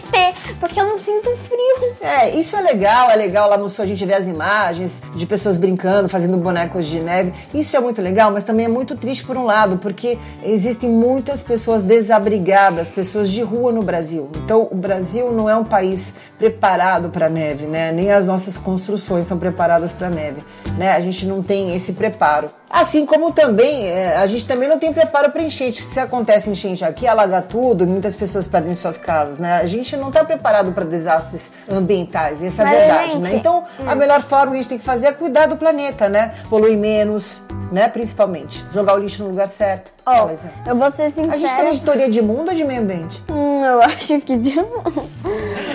porque 0.60 0.80
eu 0.80 0.86
não 0.86 0.97
sinto 0.97 1.36
frio. 1.38 1.95
É, 2.02 2.30
isso 2.32 2.56
é 2.56 2.62
legal, 2.62 3.10
é 3.10 3.15
legal 3.15 3.49
lá 3.49 3.58
no 3.58 3.69
sul 3.69 3.84
a 3.84 3.88
gente 3.88 4.06
vê 4.06 4.13
as 4.13 4.28
imagens 4.28 5.02
de 5.15 5.25
pessoas 5.25 5.58
brincando, 5.58 6.10
fazendo 6.10 6.38
bonecos 6.38 6.88
de 6.88 6.99
neve. 6.99 7.34
Isso 7.54 7.75
é 7.75 7.80
muito 7.80 8.02
legal, 8.02 8.32
mas 8.32 8.43
também 8.43 8.65
é 8.65 8.69
muito 8.69 8.95
triste 8.95 9.23
por 9.23 9.38
um 9.38 9.45
lado, 9.45 9.78
porque 9.78 10.17
existem 10.43 10.89
muitas 10.89 11.43
pessoas 11.43 11.82
desabrigadas, 11.82 12.89
pessoas 12.89 13.30
de 13.30 13.41
rua 13.41 13.71
no 13.71 13.82
Brasil. 13.82 14.30
Então, 14.43 14.67
o 14.69 14.75
Brasil 14.75 15.32
não 15.32 15.49
é 15.49 15.56
um 15.56 15.63
país 15.63 16.13
preparado 16.38 17.10
para 17.10 17.30
neve, 17.30 17.65
né? 17.65 17.91
Nem 17.91 18.12
as 18.12 18.28
nossas 18.28 18.58
construções 18.58 19.25
são 19.25 19.38
preparadas 19.38 19.91
para 19.91 20.10
neve, 20.10 20.43
né? 20.78 20.95
A 20.95 20.99
gente 20.99 21.25
não 21.25 21.41
tem 21.41 21.75
esse 21.75 21.93
preparo. 21.93 22.49
Assim 22.69 23.05
como 23.05 23.32
também 23.32 23.88
é, 23.88 24.17
a 24.17 24.27
gente 24.27 24.45
também 24.45 24.69
não 24.69 24.77
tem 24.77 24.93
preparo 24.93 25.32
para 25.32 25.41
enchente. 25.41 25.82
Se 25.82 25.99
acontece 25.99 26.49
enchente 26.49 26.86
aqui, 26.86 27.08
alaga 27.08 27.41
tudo, 27.41 27.88
muitas 27.88 28.15
pessoas 28.15 28.45
perdem 28.47 28.75
suas 28.75 28.97
casas, 28.97 29.39
né? 29.39 29.58
A 29.58 29.65
gente 29.65 29.97
não 29.97 30.10
está 30.10 30.23
preparado 30.23 30.71
para 30.71 30.86
desastres 30.86 31.51
ambientais, 31.69 32.43
essa 32.43 32.62
é 32.62 32.65
a 32.65 32.69
Mas, 32.69 32.79
verdade, 32.79 33.12
gente, 33.13 33.21
né? 33.23 33.36
Então, 33.36 33.63
a 33.88 33.95
melhor 33.95 34.21
forma 34.21 34.51
que 34.51 34.53
a 34.53 34.62
gente 34.62 34.69
tem 34.69 34.77
que 34.77 34.84
fazer 34.84 35.08
é 35.08 35.12
cuidar 35.13 35.47
do 35.47 35.58
planeta, 35.58 36.08
né? 36.08 36.34
Poluir 36.49 36.77
menos, 36.77 37.41
né? 37.71 37.88
Principalmente. 37.88 38.63
Jogar 38.71 38.95
o 38.95 38.97
lixo 38.99 39.23
no 39.23 39.29
lugar 39.29 39.47
certo. 39.47 39.91
Isa. 40.34 40.49
eu 40.65 40.75
vou 40.75 40.89
ser 40.91 41.03
a 41.03 41.10
gente 41.10 41.21
tá 41.21 41.27
na 41.27 41.34
sincera. 41.38 41.69
editoria 41.69 42.10
de 42.10 42.21
mundo 42.21 42.49
ou 42.49 42.55
de 42.55 42.63
meio 42.63 42.82
ambiente? 42.82 43.23
Hum, 43.29 43.63
eu 43.63 43.82
acho 43.84 44.19
que 44.21 44.38
de 44.38 44.55
novo. 44.55 45.08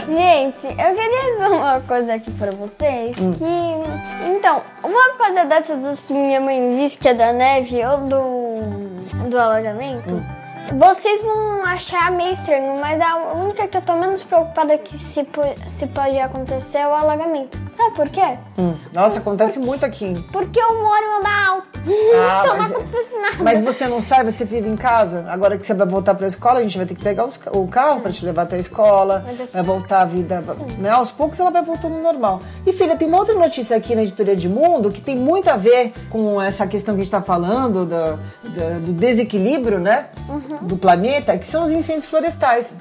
Gente, 0.08 0.66
eu 0.66 0.94
queria 0.94 1.32
dizer 1.32 1.48
uma 1.54 1.80
coisa 1.80 2.14
aqui 2.14 2.30
pra 2.32 2.50
vocês 2.50 3.14
que. 3.16 4.26
Então, 4.36 4.60
uma 4.82 5.10
coisa 5.16 5.44
dessas 5.44 5.78
dos 5.78 6.00
que 6.00 6.12
minha 6.12 6.40
mãe 6.40 6.74
disse 6.76 6.83
que 6.92 7.08
é 7.08 7.14
da 7.14 7.32
neve 7.32 7.84
ou 7.84 8.00
do. 8.02 9.28
do 9.30 9.38
alagamento. 9.38 10.22
Vocês 10.72 11.20
vão 11.22 11.64
achar 11.64 12.10
meio 12.10 12.32
estranho, 12.32 12.80
mas 12.80 13.00
a 13.00 13.16
única 13.34 13.68
que 13.68 13.76
eu 13.76 13.82
tô 13.82 13.94
menos 13.94 14.22
preocupada 14.22 14.76
que 14.78 14.96
se, 14.96 15.26
se 15.68 15.86
pode 15.88 16.18
acontecer 16.18 16.78
é 16.78 16.88
o 16.88 16.92
alagamento. 16.94 17.62
Sabe 17.76 17.94
por 17.94 18.08
quê? 18.08 18.38
Hum, 18.58 18.74
Nossa, 18.92 19.18
acontece 19.18 19.58
muito 19.58 19.84
aqui. 19.84 20.14
Porque 20.32 20.58
eu 20.60 20.80
moro 20.82 21.02
em 21.04 21.18
andar 21.20 21.46
alto. 21.48 21.68
Ah, 22.16 22.40
então 22.44 22.56
não 22.56 22.62
mas 22.62 22.70
é- 22.70 22.74
acontece 22.76 23.14
nada. 23.20 23.36
Mas 23.44 23.60
você 23.60 23.86
não 23.88 24.00
sai, 24.00 24.24
você 24.24 24.44
vive 24.44 24.68
em 24.68 24.76
casa. 24.76 25.26
Agora 25.28 25.58
que 25.58 25.66
você 25.66 25.74
vai 25.74 25.86
voltar 25.86 26.14
pra 26.14 26.26
escola, 26.26 26.60
a 26.60 26.62
gente 26.62 26.76
vai 26.76 26.86
ter 26.86 26.94
que 26.94 27.02
pegar 27.02 27.24
os 27.24 27.38
o 27.52 27.66
carro 27.68 28.00
pra 28.00 28.10
te 28.12 28.24
levar 28.24 28.42
até 28.42 28.56
a 28.56 28.58
escola. 28.60 29.24
Assim- 29.28 29.46
Vai 29.52 29.62
voltar 29.62 30.02
a 30.02 30.04
vida. 30.04 30.40
Né? 30.78 30.88
Aos 30.90 31.10
poucos 31.10 31.38
ela 31.40 31.50
vai 31.50 31.62
voltando 31.62 31.96
ao 31.96 32.02
normal. 32.02 32.40
E 32.66 32.72
filha, 32.72 32.96
tem 32.96 33.06
uma 33.08 33.18
outra 33.18 33.34
notícia 33.34 33.76
aqui 33.76 33.94
na 33.94 34.02
editoria 34.02 34.36
de 34.36 34.48
Mundo 34.48 34.90
que 34.90 35.00
tem 35.00 35.16
muito 35.16 35.48
a 35.50 35.56
ver 35.56 35.92
com 36.10 36.40
essa 36.40 36.66
questão 36.66 36.94
que 36.94 37.00
a 37.00 37.04
gente 37.04 37.10
tá 37.12 37.22
falando, 37.22 37.84
do, 37.84 38.16
do- 38.16 38.80
do 38.86 38.92
desequilíbrio, 38.92 39.78
né? 39.80 40.06
Uhum. 40.28 40.53
Do 40.62 40.76
planeta, 40.76 41.36
que 41.38 41.46
são 41.46 41.64
os 41.64 41.70
incêndios 41.70 42.06
florestais. 42.06 42.74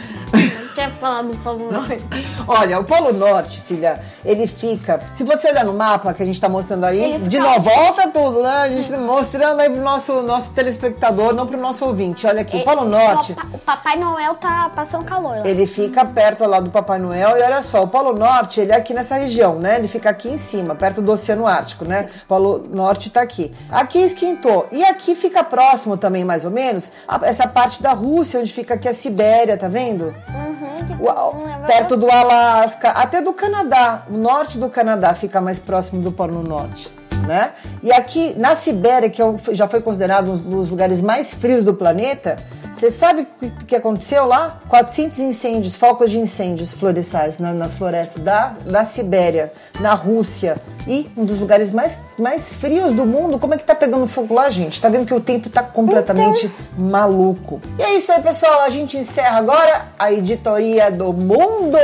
Quer 0.74 0.90
falar 0.90 1.22
do 1.22 1.36
Polo 1.38 1.70
Norte? 1.70 2.04
Olha, 2.48 2.80
o 2.80 2.84
Polo 2.84 3.12
Norte, 3.12 3.60
filha, 3.60 4.00
ele 4.24 4.44
fica. 4.48 5.00
Se 5.12 5.22
você 5.22 5.48
olhar 5.50 5.64
no 5.64 5.72
mapa 5.72 6.12
que 6.12 6.20
a 6.20 6.26
gente 6.26 6.40
tá 6.40 6.48
mostrando 6.48 6.82
aí, 6.84 6.98
Ele 7.14 7.28
de 7.28 7.38
novo, 7.38 7.60
volta 7.60 8.08
tudo, 8.08 8.42
né? 8.42 8.50
A 8.62 8.68
gente 8.68 8.90
mostrando 8.96 9.60
aí 9.60 9.70
pro 9.70 9.80
nosso, 9.80 10.20
nosso 10.22 10.50
telespectador, 10.50 11.32
não 11.32 11.46
pro 11.46 11.56
nosso 11.56 11.86
ouvinte. 11.86 12.26
Olha 12.26 12.40
aqui, 12.40 12.56
o 12.56 12.64
Polo 12.64 12.86
E- 12.86 12.88
Norte. 12.88 13.32
O, 13.32 13.36
pa- 13.36 13.46
o 13.52 13.58
Papai 13.58 13.96
Noel 13.96 14.34
tá 14.34 14.68
passando 14.74 15.04
calor 15.04 15.38
lá. 15.38 15.46
Ele 15.48 15.64
fica 15.64 16.04
perto 16.04 16.44
lá 16.44 16.58
do 16.58 16.70
Papai 16.70 16.98
Noel 16.98 17.36
e 17.38 17.42
olha 17.42 17.62
só, 17.62 17.84
o 17.84 17.88
Polo 17.88 18.12
Norte, 18.18 18.60
ele 18.60 18.72
é 18.72 18.76
aqui 18.76 18.92
nessa 18.92 19.14
região, 19.14 19.54
né? 19.60 19.76
Ele 19.78 19.86
fica 19.86 20.10
aqui 20.10 20.28
em 20.28 20.38
cima, 20.38 20.74
perto 20.74 21.00
do 21.00 21.12
Oceano 21.12 21.46
Ártico, 21.46 21.84
né? 21.84 22.08
O 22.24 22.26
Polo 22.26 22.64
Norte 22.72 23.10
tá 23.10 23.22
aqui. 23.22 23.54
Aqui 23.70 24.00
esquentou. 24.00 24.66
E 24.72 24.84
aqui 24.84 25.14
fica 25.14 25.44
próximo 25.44 25.96
também, 25.96 26.24
mais 26.24 26.44
ou 26.44 26.50
menos, 26.50 26.90
a- 27.06 27.20
essa 27.22 27.46
parte 27.46 27.80
da 27.80 27.92
Rússia, 27.92 28.33
onde 28.36 28.52
fica 28.52 28.74
aqui 28.74 28.88
a 28.88 28.92
Sibéria, 28.94 29.56
tá 29.56 29.68
vendo? 29.68 30.06
Uhum, 30.28 30.98
mundo 31.34 31.44
leva- 31.46 31.66
perto 31.66 31.96
do 31.96 32.10
Alasca, 32.10 32.90
até 32.90 33.20
do 33.22 33.32
Canadá. 33.32 34.04
O 34.10 34.16
norte 34.16 34.58
do 34.58 34.68
Canadá 34.68 35.14
fica 35.14 35.40
mais 35.40 35.58
próximo 35.58 36.02
do 36.02 36.12
Polo 36.12 36.42
Norte. 36.42 36.90
Né? 37.26 37.52
E 37.82 37.90
aqui 37.90 38.34
na 38.36 38.54
Sibéria, 38.54 39.08
que 39.08 39.22
é 39.22 39.34
já 39.52 39.66
foi 39.66 39.80
considerado 39.80 40.30
um 40.30 40.36
dos 40.36 40.68
lugares 40.70 41.00
mais 41.00 41.32
frios 41.32 41.64
do 41.64 41.72
planeta, 41.72 42.36
você 42.72 42.90
sabe 42.90 43.26
o 43.40 43.50
que, 43.64 43.76
aconteceu 43.76 44.26
lá? 44.26 44.60
400 44.68 45.18
incêndios, 45.20 45.76
focos 45.76 46.10
de 46.10 46.18
incêndios 46.18 46.72
florestais 46.74 47.38
na- 47.38 47.54
nas 47.54 47.76
florestas 47.76 48.22
da, 48.22 48.52
da 48.66 48.84
Sibéria, 48.84 49.52
na 49.80 49.94
Rússia. 49.94 50.56
E 50.86 51.08
um 51.16 51.24
dos 51.24 51.38
lugares 51.38 51.72
mais, 51.72 51.98
mais 52.18 52.56
frios 52.56 52.92
do 52.92 53.06
mundo. 53.06 53.38
Como 53.38 53.54
é 53.54 53.56
que 53.56 53.64
tá 53.64 53.74
pegando 53.74 54.06
fogo 54.06 54.34
lá, 54.34 54.50
gente? 54.50 54.82
Tá 54.82 54.88
vendo 54.88 55.06
que 55.06 55.14
o 55.14 55.20
tempo 55.20 55.48
tá 55.48 55.62
completamente 55.62 56.50
maluco. 56.76 57.60
E 57.78 57.82
é 57.82 57.94
isso 57.96 58.12
aí, 58.12 58.20
pessoal. 58.20 58.60
A 58.62 58.70
gente 58.70 58.98
encerra 58.98 59.38
agora 59.38 59.86
a 59.98 60.12
editoria 60.12 60.90
do 60.90 61.12
mundo. 61.12 61.78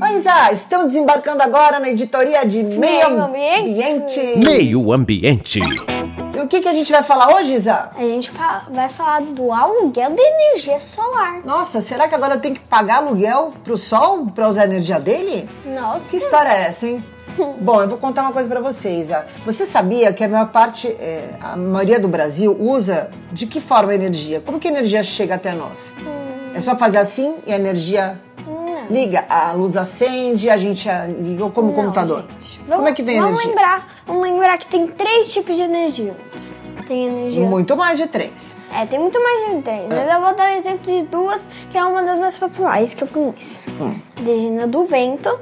Mas 0.00 0.26
ah, 0.26 0.50
estamos 0.50 0.88
desembarcando 0.92 1.42
agora 1.42 1.78
na 1.78 1.90
editoria 1.90 2.44
de 2.46 2.62
meio, 2.62 2.80
Meio 2.80 3.22
ambiente. 3.22 4.18
ambiente. 4.20 4.38
Meio 4.44 4.92
ambiente. 4.92 5.60
E 6.34 6.40
o 6.40 6.46
que, 6.48 6.62
que 6.62 6.68
a 6.68 6.72
gente 6.72 6.90
vai 6.90 7.02
falar 7.02 7.34
hoje, 7.36 7.52
Isa? 7.54 7.90
A 7.94 8.00
gente 8.00 8.30
fa- 8.30 8.62
vai 8.70 8.88
falar 8.88 9.20
do 9.20 9.52
aluguel 9.52 10.12
de 10.14 10.22
energia 10.22 10.80
solar. 10.80 11.42
Nossa, 11.44 11.82
será 11.82 12.08
que 12.08 12.14
agora 12.14 12.34
eu 12.36 12.40
tenho 12.40 12.54
que 12.54 12.60
pagar 12.62 12.96
aluguel 12.96 13.52
pro 13.62 13.76
sol 13.76 14.26
pra 14.34 14.48
usar 14.48 14.62
a 14.62 14.64
energia 14.64 14.98
dele? 14.98 15.46
Nossa. 15.66 16.08
Que 16.08 16.16
história 16.16 16.48
é 16.48 16.62
essa, 16.68 16.86
hein? 16.86 17.04
Bom, 17.60 17.82
eu 17.82 17.88
vou 17.88 17.98
contar 17.98 18.22
uma 18.22 18.32
coisa 18.32 18.48
pra 18.48 18.60
vocês. 18.60 19.12
ah. 19.12 19.26
Você 19.44 19.66
sabia 19.66 20.12
que 20.14 20.24
a 20.24 20.28
maior 20.28 20.48
parte, 20.48 20.88
é, 20.88 21.28
a 21.42 21.56
maioria 21.56 22.00
do 22.00 22.08
Brasil 22.08 22.56
usa 22.58 23.10
de 23.32 23.46
que 23.46 23.60
forma 23.60 23.92
a 23.92 23.94
energia? 23.94 24.40
Como 24.40 24.58
que 24.58 24.66
a 24.66 24.70
energia 24.70 25.02
chega 25.02 25.34
até 25.34 25.52
nós? 25.52 25.92
É 26.54 26.58
só 26.58 26.74
fazer 26.76 26.98
assim 26.98 27.34
e 27.46 27.52
a 27.52 27.56
energia 27.56 28.18
liga, 28.90 29.24
a 29.28 29.52
luz 29.52 29.76
acende, 29.76 30.50
a 30.50 30.56
gente 30.56 30.88
liga 31.20 31.48
como 31.50 31.68
Não, 31.68 31.74
computador. 31.74 32.24
gente. 32.30 32.58
Como 32.60 32.70
Vamos- 32.70 32.90
é 32.90 32.92
que 32.94 33.02
vem 33.02 33.18
a 33.18 33.22
vamos 33.22 33.38
energia? 33.40 33.56
Lembrar, 33.62 33.88
vamos 34.06 34.22
lembrar 34.22 34.58
que 34.58 34.66
tem 34.66 34.86
três 34.86 35.32
tipos 35.32 35.56
de 35.56 35.62
energia. 35.62 36.14
Tem 36.86 37.06
energia. 37.06 37.44
Muito 37.44 37.76
mais 37.76 37.98
de 37.98 38.08
três. 38.08 38.56
É, 38.74 38.84
tem 38.84 38.98
muito 38.98 39.22
mais 39.22 39.54
de 39.56 39.62
três. 39.62 39.86
Mas 39.88 40.12
eu 40.12 40.20
vou 40.20 40.34
dar 40.34 40.50
um 40.52 40.56
exemplo 40.56 40.84
de 40.84 41.02
duas, 41.02 41.48
que 41.70 41.78
é 41.78 41.84
uma 41.84 42.02
das 42.02 42.18
mais 42.18 42.36
populares 42.36 42.94
que 42.94 43.04
eu 43.04 43.08
conheço. 43.08 43.60
Hum. 43.80 43.94
A 44.16 44.20
energia 44.20 44.66
do 44.66 44.84
vento, 44.84 45.38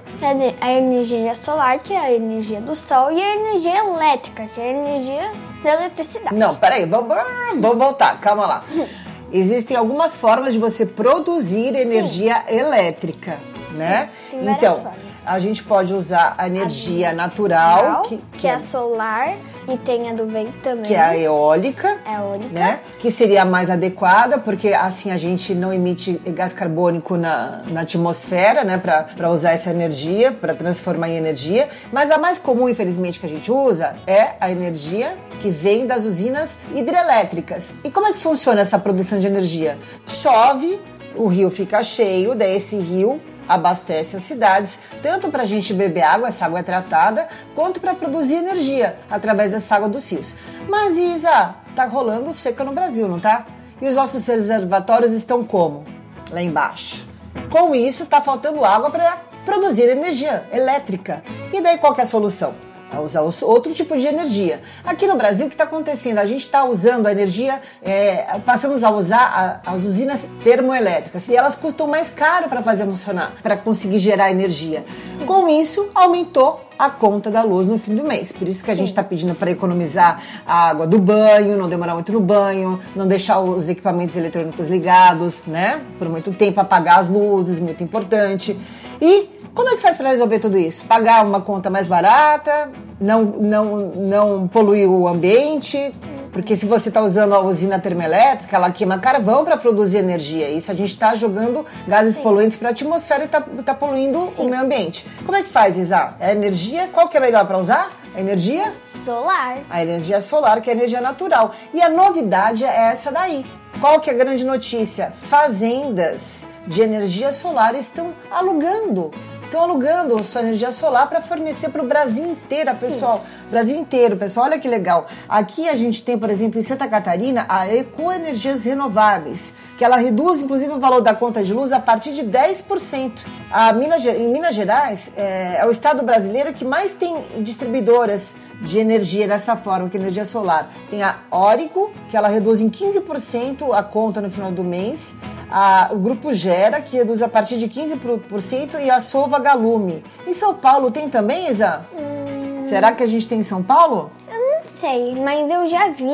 a 0.60 0.70
energia 0.72 1.34
solar, 1.34 1.78
que 1.78 1.94
é 1.94 1.98
a 1.98 2.12
energia 2.12 2.60
do 2.60 2.74
sol, 2.74 3.10
e 3.10 3.22
a 3.22 3.36
energia 3.36 3.78
elétrica, 3.78 4.44
que 4.46 4.60
é 4.60 4.64
a 4.64 4.70
energia 4.70 5.32
da 5.62 5.72
eletricidade. 5.74 6.34
Não, 6.36 6.54
peraí, 6.54 6.84
vamos, 6.84 7.16
vamos 7.56 7.78
voltar, 7.78 8.20
calma 8.20 8.46
lá. 8.46 8.64
Existem 9.32 9.76
algumas 9.76 10.16
formas 10.16 10.54
de 10.54 10.58
você 10.58 10.86
produzir 10.86 11.74
energia 11.74 12.44
elétrica, 12.48 13.38
né? 13.78 14.10
tem 14.30 14.48
Então, 14.48 14.74
formas. 14.82 14.94
a 15.24 15.38
gente 15.38 15.62
pode 15.62 15.94
usar 15.94 16.34
a 16.36 16.46
energia 16.46 17.12
natural, 17.12 18.02
que, 18.02 18.18
que, 18.36 18.46
é 18.46 18.54
a 18.54 18.60
solar, 18.60 19.36
e 19.68 19.76
tem 19.78 20.08
a 20.10 20.12
do 20.12 20.26
vento 20.26 20.52
também. 20.62 20.84
que 20.84 20.94
é 20.94 21.00
a 21.00 21.16
eólica, 21.16 21.98
Eólica. 22.06 22.48
né? 22.52 22.80
Que 23.00 23.10
seria 23.10 23.42
a 23.42 23.44
mais 23.44 23.70
adequada, 23.70 24.38
porque 24.38 24.74
assim 24.74 25.10
a 25.10 25.16
gente 25.16 25.54
não 25.54 25.72
emite 25.72 26.20
gás 26.28 26.52
carbônico 26.52 27.16
na, 27.16 27.62
na 27.68 27.80
atmosfera, 27.82 28.64
né? 28.64 28.78
Para 28.78 29.30
usar 29.30 29.52
essa 29.52 29.70
energia, 29.70 30.32
para 30.32 30.54
transformar 30.54 31.08
em 31.08 31.16
energia. 31.16 31.68
Mas 31.92 32.10
a 32.10 32.18
mais 32.18 32.38
comum, 32.38 32.68
infelizmente, 32.68 33.18
que 33.20 33.26
a 33.26 33.28
gente 33.28 33.50
usa 33.50 33.96
é 34.06 34.32
a 34.40 34.50
energia 34.50 35.16
que 35.40 35.50
vem 35.50 35.86
das 35.86 36.04
usinas 36.04 36.58
hidrelétricas. 36.74 37.76
E 37.84 37.90
como 37.90 38.06
é 38.08 38.12
que 38.12 38.18
funciona 38.18 38.60
essa 38.60 38.78
produção 38.78 39.18
de 39.18 39.26
energia? 39.26 39.78
Chove, 40.06 40.80
o 41.14 41.26
rio 41.26 41.50
fica 41.50 41.82
cheio, 41.82 42.34
daí 42.34 42.56
esse 42.56 42.76
rio 42.76 43.20
abastece 43.48 44.16
as 44.16 44.22
cidades, 44.24 44.78
tanto 45.02 45.30
para 45.30 45.42
a 45.44 45.46
gente 45.46 45.72
beber 45.72 46.02
água, 46.02 46.28
essa 46.28 46.44
água 46.44 46.60
é 46.60 46.62
tratada, 46.62 47.28
quanto 47.54 47.80
para 47.80 47.94
produzir 47.94 48.36
energia 48.36 48.98
através 49.10 49.50
dessa 49.50 49.76
água 49.76 49.88
dos 49.88 50.10
rios. 50.10 50.36
Mas 50.68 50.98
Isa, 50.98 51.54
tá 51.74 51.84
rolando 51.84 52.32
seca 52.32 52.62
no 52.62 52.72
Brasil, 52.72 53.08
não 53.08 53.18
tá? 53.18 53.46
E 53.80 53.88
os 53.88 53.94
nossos 53.94 54.26
reservatórios 54.26 55.12
estão 55.12 55.44
como? 55.44 55.84
Lá 56.30 56.42
embaixo. 56.42 57.08
Com 57.50 57.74
isso, 57.74 58.04
tá 58.06 58.20
faltando 58.20 58.64
água 58.64 58.90
para 58.90 59.18
produzir 59.44 59.88
energia 59.88 60.46
elétrica. 60.52 61.22
E 61.52 61.60
daí 61.60 61.78
qual 61.78 61.94
é 61.96 62.02
a 62.02 62.06
solução? 62.06 62.67
A 62.90 63.00
usar 63.00 63.22
outro 63.22 63.72
tipo 63.72 63.96
de 63.96 64.06
energia. 64.06 64.60
Aqui 64.84 65.06
no 65.06 65.16
Brasil, 65.16 65.46
o 65.46 65.48
que 65.48 65.54
está 65.54 65.64
acontecendo? 65.64 66.18
A 66.18 66.26
gente 66.26 66.40
está 66.40 66.64
usando 66.64 67.06
a 67.06 67.12
energia, 67.12 67.60
é, 67.82 68.38
passamos 68.44 68.82
a 68.82 68.90
usar 68.90 69.60
a, 69.64 69.72
as 69.72 69.84
usinas 69.84 70.26
termoelétricas 70.42 71.28
e 71.28 71.36
elas 71.36 71.54
custam 71.54 71.86
mais 71.86 72.10
caro 72.10 72.48
para 72.48 72.62
fazer 72.62 72.84
funcionar, 72.84 73.34
para 73.42 73.56
conseguir 73.56 73.98
gerar 73.98 74.30
energia. 74.30 74.84
Com 75.26 75.48
isso, 75.48 75.88
aumentou 75.94 76.68
a 76.78 76.88
conta 76.88 77.30
da 77.30 77.42
luz 77.42 77.66
no 77.66 77.78
fim 77.78 77.94
do 77.94 78.04
mês. 78.04 78.30
Por 78.30 78.46
isso 78.46 78.64
que 78.64 78.70
a 78.70 78.74
Sim. 78.74 78.80
gente 78.80 78.88
está 78.88 79.02
pedindo 79.02 79.34
para 79.34 79.50
economizar 79.50 80.22
a 80.46 80.68
água 80.68 80.86
do 80.86 80.98
banho, 80.98 81.56
não 81.56 81.68
demorar 81.68 81.94
muito 81.94 82.12
no 82.12 82.20
banho, 82.20 82.78
não 82.94 83.06
deixar 83.06 83.40
os 83.40 83.68
equipamentos 83.68 84.16
eletrônicos 84.16 84.68
ligados, 84.68 85.42
né? 85.46 85.80
Por 85.98 86.08
muito 86.08 86.32
tempo, 86.32 86.60
apagar 86.60 87.00
as 87.00 87.08
luzes, 87.08 87.58
muito 87.58 87.82
importante. 87.82 88.56
E 89.00 89.37
como 89.54 89.68
é 89.70 89.76
que 89.76 89.82
faz 89.82 89.96
para 89.96 90.08
resolver 90.08 90.38
tudo 90.38 90.58
isso? 90.58 90.84
Pagar 90.84 91.24
uma 91.24 91.40
conta 91.40 91.70
mais 91.70 91.88
barata, 91.88 92.70
não, 93.00 93.22
não, 93.22 93.76
não 93.94 94.48
poluir 94.48 94.88
o 94.88 95.06
ambiente, 95.08 95.94
porque 96.32 96.54
se 96.54 96.66
você 96.66 96.88
está 96.88 97.02
usando 97.02 97.34
a 97.34 97.40
usina 97.40 97.78
termoelétrica, 97.78 98.56
ela 98.56 98.70
queima 98.70 98.98
carvão 98.98 99.44
para 99.44 99.56
produzir 99.56 99.98
energia. 99.98 100.48
Isso 100.50 100.70
a 100.70 100.74
gente 100.74 100.92
está 100.92 101.14
jogando 101.14 101.64
gases 101.86 102.16
Sim. 102.16 102.22
poluentes 102.22 102.56
para 102.56 102.68
a 102.68 102.70
atmosfera 102.70 103.22
e 103.22 103.26
está 103.26 103.40
tá 103.40 103.74
poluindo 103.74 104.20
Sim. 104.36 104.42
o 104.42 104.48
meio 104.48 104.62
ambiente. 104.62 105.06
Como 105.24 105.36
é 105.36 105.42
que 105.42 105.48
faz, 105.48 105.78
Isa? 105.78 106.14
É 106.20 106.32
energia? 106.32 106.88
Qual 106.92 107.08
que 107.08 107.16
é 107.16 107.20
melhor 107.20 107.46
para 107.46 107.58
usar? 107.58 107.90
A 108.14 108.20
energia? 108.20 108.72
Solar. 108.72 109.58
A 109.68 109.82
energia 109.82 110.20
solar, 110.20 110.60
que 110.60 110.70
é 110.70 110.72
a 110.72 110.76
energia 110.76 111.00
natural. 111.00 111.52
E 111.72 111.80
a 111.80 111.88
novidade 111.88 112.64
é 112.64 112.90
essa 112.90 113.10
daí. 113.10 113.44
Qual 113.80 114.00
que 114.00 114.10
é 114.10 114.12
a 114.12 114.16
grande 114.16 114.44
notícia? 114.44 115.12
Fazendas 115.14 116.46
de 116.68 116.82
energia 116.82 117.32
solar 117.32 117.74
estão 117.74 118.14
alugando 118.30 119.10
estão 119.48 119.62
alugando 119.62 120.22
sua 120.22 120.42
energia 120.42 120.70
solar 120.70 121.08
para 121.08 121.20
fornecer 121.20 121.70
para 121.70 121.82
o 121.82 121.86
Brasil 121.86 122.24
inteiro, 122.24 122.74
pessoal. 122.76 123.18
Sim. 123.18 123.50
Brasil 123.50 123.76
inteiro, 123.76 124.16
pessoal. 124.16 124.46
Olha 124.46 124.58
que 124.58 124.68
legal. 124.68 125.06
Aqui 125.28 125.68
a 125.68 125.74
gente 125.74 126.02
tem, 126.02 126.18
por 126.18 126.28
exemplo, 126.30 126.58
em 126.58 126.62
Santa 126.62 126.86
Catarina, 126.86 127.46
a 127.48 127.66
Ecoenergias 127.74 128.64
Renováveis, 128.64 129.54
que 129.76 129.84
ela 129.84 129.96
reduz, 129.96 130.42
inclusive, 130.42 130.72
o 130.72 130.78
valor 130.78 131.00
da 131.00 131.14
conta 131.14 131.42
de 131.42 131.52
luz 131.52 131.72
a 131.72 131.80
partir 131.80 132.12
de 132.12 132.24
10%. 132.24 133.12
A 133.50 133.72
Minas, 133.72 134.04
em 134.04 134.28
Minas 134.28 134.54
Gerais, 134.54 135.12
é, 135.16 135.56
é 135.60 135.66
o 135.66 135.70
estado 135.70 136.04
brasileiro 136.04 136.52
que 136.52 136.64
mais 136.64 136.92
tem 136.92 137.24
distribuidoras 137.40 138.36
de 138.60 138.78
energia 138.78 139.26
dessa 139.26 139.56
forma, 139.56 139.88
que 139.88 139.96
é 139.96 140.00
energia 140.00 140.24
solar. 140.24 140.70
Tem 140.90 141.02
a 141.02 141.16
Órico, 141.30 141.90
que 142.10 142.16
ela 142.16 142.28
reduz 142.28 142.60
em 142.60 142.68
15% 142.68 143.72
a 143.72 143.82
conta 143.82 144.20
no 144.20 144.30
final 144.30 144.52
do 144.52 144.62
mês. 144.62 145.14
A, 145.50 145.88
o 145.92 145.96
grupo 145.96 146.32
Gera, 146.32 146.80
que 146.80 146.96
reduz 146.96 147.22
a 147.22 147.28
partir 147.28 147.58
de 147.58 147.68
15%, 147.68 148.80
e 148.80 148.90
a 148.90 149.00
Sova 149.00 149.38
Galume. 149.38 150.04
Em 150.26 150.32
São 150.32 150.54
Paulo 150.54 150.90
tem 150.90 151.08
também, 151.08 151.48
Isa? 151.50 151.86
Hum... 151.92 152.28
Será 152.60 152.92
que 152.92 153.02
a 153.02 153.06
gente 153.06 153.26
tem 153.26 153.38
em 153.38 153.42
São 153.42 153.62
Paulo? 153.62 154.10
Eu 154.30 154.38
não 154.38 154.62
sei, 154.62 155.14
mas 155.14 155.50
eu 155.50 155.66
já 155.66 155.88
vi. 155.88 156.04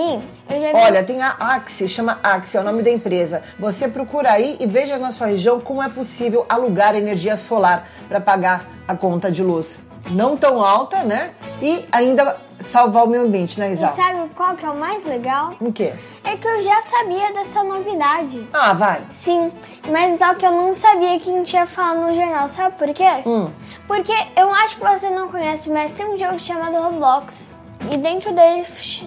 Eu 0.48 0.60
já 0.60 0.68
vi. 0.68 0.74
Olha, 0.74 1.02
tem 1.02 1.20
a 1.20 1.30
Axi, 1.30 1.88
chama 1.88 2.20
Axi, 2.22 2.56
é 2.56 2.60
o 2.60 2.64
nome 2.64 2.82
da 2.82 2.90
empresa. 2.90 3.42
Você 3.58 3.88
procura 3.88 4.30
aí 4.30 4.56
e 4.60 4.66
veja 4.66 4.96
na 4.98 5.10
sua 5.10 5.26
região 5.26 5.60
como 5.60 5.82
é 5.82 5.88
possível 5.88 6.46
alugar 6.48 6.94
energia 6.94 7.34
solar 7.34 7.88
para 8.08 8.20
pagar 8.20 8.70
a 8.86 8.94
conta 8.94 9.32
de 9.32 9.42
luz. 9.42 9.88
Não 10.10 10.36
tão 10.36 10.62
alta, 10.62 11.02
né? 11.02 11.32
E 11.60 11.84
ainda 11.90 12.36
salvar 12.58 13.04
o 13.04 13.08
meio 13.08 13.24
ambiente, 13.24 13.58
né, 13.58 13.72
Isa? 13.72 13.86
E 13.86 13.96
sabe 13.96 14.30
qual 14.34 14.54
que 14.54 14.64
é 14.64 14.70
o 14.70 14.76
mais 14.76 15.04
legal? 15.04 15.54
O 15.60 15.72
quê? 15.72 15.92
É 16.22 16.36
que 16.36 16.46
eu 16.46 16.62
já 16.62 16.82
sabia 16.82 17.32
dessa 17.32 17.62
novidade. 17.62 18.46
Ah, 18.52 18.72
vai. 18.72 19.02
Sim, 19.12 19.52
mas 19.90 20.18
só 20.18 20.34
que 20.34 20.46
eu 20.46 20.52
não 20.52 20.72
sabia 20.72 21.18
que 21.18 21.30
a 21.30 21.34
gente 21.34 21.54
ia 21.54 21.66
falar 21.66 21.94
no 21.94 22.14
jornal. 22.14 22.48
Sabe 22.48 22.76
por 22.76 22.92
quê? 22.94 23.08
Hum. 23.26 23.50
Porque 23.86 24.14
eu 24.36 24.50
acho 24.52 24.76
que 24.76 24.84
você 24.84 25.10
não 25.10 25.28
conhece, 25.28 25.68
mas 25.70 25.92
tem 25.92 26.06
um 26.06 26.18
jogo 26.18 26.38
chamado 26.38 26.76
Roblox. 26.76 27.54
E 27.90 27.98
dentro 27.98 28.32
dele 28.32 28.64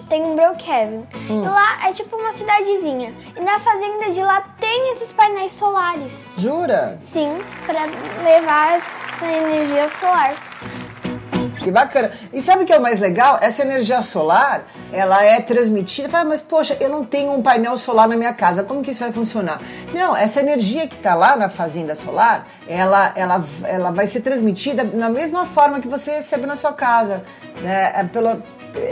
tem 0.08 0.22
um 0.22 0.36
Brookhaven. 0.36 1.06
Hum. 1.28 1.44
E 1.44 1.48
lá 1.48 1.88
é 1.88 1.92
tipo 1.92 2.14
uma 2.16 2.30
cidadezinha. 2.30 3.12
E 3.36 3.40
na 3.40 3.58
fazenda 3.58 4.10
de 4.10 4.22
lá 4.22 4.40
tem 4.60 4.92
esses 4.92 5.12
painéis 5.12 5.52
solares. 5.52 6.28
Jura? 6.36 6.96
Sim, 7.00 7.38
para 7.66 7.86
levar 8.22 8.76
essa 8.76 9.26
energia 9.26 9.88
solar. 9.88 10.36
Que 11.62 11.70
bacana. 11.70 12.10
E 12.32 12.40
sabe 12.40 12.62
o 12.62 12.66
que 12.66 12.72
é 12.72 12.78
o 12.78 12.82
mais 12.82 12.98
legal? 12.98 13.38
Essa 13.40 13.62
energia 13.62 14.02
solar, 14.02 14.64
ela 14.92 15.24
é 15.24 15.40
transmitida. 15.40 16.08
Fala, 16.08 16.24
mas 16.24 16.42
poxa, 16.42 16.76
eu 16.80 16.88
não 16.88 17.04
tenho 17.04 17.32
um 17.32 17.42
painel 17.42 17.76
solar 17.76 18.08
na 18.08 18.16
minha 18.16 18.32
casa. 18.32 18.64
Como 18.64 18.82
que 18.82 18.90
isso 18.90 19.00
vai 19.00 19.12
funcionar? 19.12 19.60
Não, 19.92 20.16
essa 20.16 20.40
energia 20.40 20.86
que 20.86 20.96
está 20.96 21.14
lá 21.14 21.36
na 21.36 21.48
fazenda 21.48 21.94
solar, 21.94 22.46
ela, 22.66 23.12
ela, 23.14 23.44
ela 23.64 23.90
vai 23.90 24.06
ser 24.06 24.20
transmitida 24.20 24.84
na 24.84 25.08
mesma 25.08 25.46
forma 25.46 25.80
que 25.80 25.88
você 25.88 26.12
recebe 26.12 26.46
na 26.46 26.56
sua 26.56 26.72
casa. 26.72 27.22
Né? 27.62 27.92
É 27.94 28.04
pela, 28.04 28.42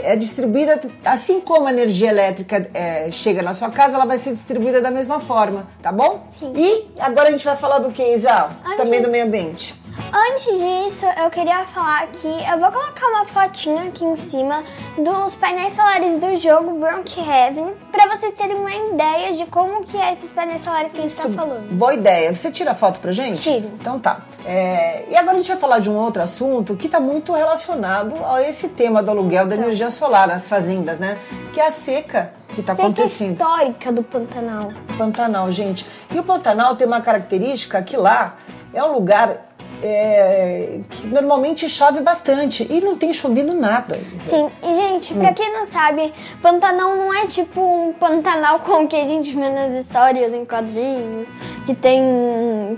é 0.03 0.15
distribuída, 0.15 0.79
assim 1.05 1.39
como 1.39 1.67
a 1.67 1.71
energia 1.71 2.09
elétrica 2.09 2.69
é, 2.73 3.09
chega 3.11 3.41
na 3.41 3.53
sua 3.53 3.69
casa, 3.69 3.95
ela 3.95 4.05
vai 4.05 4.17
ser 4.17 4.33
distribuída 4.33 4.81
da 4.81 4.91
mesma 4.91 5.19
forma, 5.19 5.67
tá 5.81 5.91
bom? 5.91 6.27
Sim. 6.31 6.53
E 6.55 6.87
agora 6.99 7.29
a 7.29 7.31
gente 7.31 7.45
vai 7.45 7.55
falar 7.55 7.79
do 7.79 7.91
que, 7.91 8.03
Isa? 8.03 8.49
Antes... 8.65 8.77
Também 8.77 9.01
do 9.01 9.09
meio 9.09 9.25
ambiente. 9.25 9.76
Antes 10.13 10.59
disso, 10.59 11.05
eu 11.21 11.29
queria 11.29 11.65
falar 11.65 12.07
que 12.07 12.27
eu 12.27 12.59
vou 12.59 12.71
colocar 12.71 13.07
uma 13.07 13.25
fotinha 13.25 13.83
aqui 13.83 14.05
em 14.05 14.15
cima 14.15 14.63
dos 14.97 15.35
painéis 15.35 15.73
solares 15.73 16.17
do 16.17 16.35
jogo 16.37 16.79
Brookhaven 16.79 17.73
para 17.91 18.07
vocês 18.07 18.33
terem 18.33 18.55
uma 18.55 18.73
ideia 18.73 19.33
de 19.33 19.45
como 19.47 19.83
que 19.83 19.97
é 19.97 20.13
esses 20.13 20.31
painéis 20.31 20.61
solares 20.61 20.91
que 20.91 20.99
a 20.99 21.01
gente 21.01 21.11
está 21.11 21.29
falando. 21.29 21.69
Boa 21.73 21.93
ideia. 21.93 22.33
Você 22.33 22.49
tira 22.51 22.71
a 22.71 22.75
foto 22.75 22.99
pra 22.99 23.11
gente? 23.11 23.41
Tiro. 23.41 23.69
Então 23.79 23.99
tá. 23.99 24.21
É... 24.45 25.05
E 25.09 25.15
agora 25.15 25.35
a 25.35 25.37
gente 25.37 25.49
vai 25.49 25.57
falar 25.57 25.79
de 25.79 25.89
um 25.89 25.95
outro 25.95 26.23
assunto 26.23 26.75
que 26.75 26.85
está 26.85 26.99
muito 26.99 27.33
relacionado 27.33 28.15
a 28.25 28.41
esse 28.41 28.69
tema 28.69 29.03
do 29.03 29.11
aluguel 29.11 29.45
então. 29.45 29.57
da 29.57 29.63
energia 29.63 29.91
solar 29.91 30.27
nas 30.27 30.47
fazendas, 30.47 30.99
né? 30.99 31.17
Que 31.53 31.59
é 31.59 31.67
a 31.67 31.71
seca 31.71 32.33
que 32.55 32.61
está 32.61 32.73
acontecendo. 32.73 33.33
histórica 33.33 33.91
do 33.91 34.03
Pantanal. 34.03 34.71
Pantanal, 34.97 35.51
gente. 35.51 35.85
E 36.13 36.17
o 36.17 36.23
Pantanal 36.23 36.75
tem 36.75 36.87
uma 36.87 37.01
característica 37.01 37.81
que 37.83 37.97
lá 37.97 38.35
é 38.73 38.83
um 38.83 38.93
lugar 38.93 39.46
é, 39.83 40.79
que 40.89 41.07
normalmente 41.07 41.69
chove 41.69 42.01
bastante 42.01 42.65
e 42.69 42.81
não 42.81 42.97
tem 42.97 43.13
chovido 43.13 43.53
nada. 43.53 43.99
Sim, 44.17 44.49
e 44.63 44.73
gente, 44.73 45.13
hum. 45.13 45.19
pra 45.19 45.33
quem 45.33 45.53
não 45.53 45.65
sabe, 45.65 46.13
Pantanal 46.41 46.95
não 46.95 47.13
é 47.13 47.27
tipo 47.27 47.61
um 47.61 47.93
Pantanal 47.93 48.59
com 48.65 48.83
o 48.83 48.87
que 48.87 48.95
a 48.95 49.03
gente 49.03 49.35
vê 49.35 49.49
nas 49.49 49.73
histórias 49.73 50.33
em 50.33 50.45
quadrinhos, 50.45 51.27
que 51.65 51.75
tem. 51.75 52.01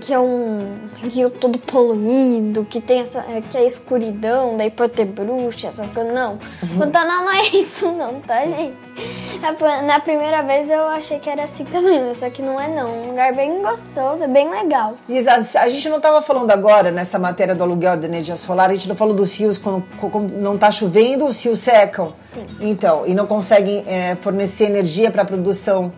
que 0.00 0.12
é 0.12 0.18
um 0.18 0.78
rio 1.02 1.30
todo 1.30 1.58
poluído, 1.58 2.66
que 2.68 2.80
tem 2.80 3.00
essa. 3.00 3.24
que 3.48 3.56
é 3.56 3.64
escuridão, 3.64 4.56
daí 4.56 4.70
pode 4.70 4.92
ter 4.92 5.04
bruxa, 5.04 5.68
essas 5.68 5.90
coisas. 5.92 6.12
Não. 6.12 6.38
Uhum. 6.62 6.78
Pantanal 6.78 7.24
não 7.24 7.32
é 7.32 7.42
isso, 7.54 7.90
não, 7.92 8.20
tá, 8.20 8.46
gente? 8.46 8.76
Na 9.86 10.00
primeira 10.00 10.42
vez 10.42 10.70
eu 10.70 10.86
achei 10.88 11.18
que 11.18 11.30
era 11.30 11.44
assim 11.44 11.64
também, 11.64 12.02
mas 12.02 12.18
só 12.18 12.28
que 12.28 12.42
não 12.42 12.60
é, 12.60 12.68
não. 12.68 12.90
Um 12.90 13.06
lugar 13.08 13.32
bem 13.34 13.62
gostoso, 13.62 14.24
é 14.24 14.28
bem 14.28 14.50
legal. 14.50 14.94
Isa, 15.08 15.32
a 15.60 15.68
gente 15.68 15.88
não 15.88 16.00
tava 16.00 16.20
falando 16.20 16.50
agora 16.50 16.89
nessa 16.90 17.18
matéria 17.18 17.54
do 17.54 17.62
aluguel 17.62 17.96
de 17.96 18.06
energia 18.06 18.36
solar, 18.36 18.70
a 18.70 18.74
gente 18.74 18.88
não 18.88 18.96
falou 18.96 19.14
dos 19.14 19.38
rios 19.38 19.58
quando, 19.58 19.84
quando 19.98 20.32
não 20.32 20.54
está 20.54 20.70
chovendo, 20.70 21.26
os 21.26 21.42
rios 21.44 21.58
secam. 21.58 22.08
Sim. 22.16 22.46
Então, 22.60 23.06
e 23.06 23.14
não 23.14 23.26
conseguem 23.26 23.84
é, 23.86 24.16
fornecer 24.16 24.64
energia 24.64 25.10
para 25.10 25.22
a 25.22 25.24
produção, 25.24 25.92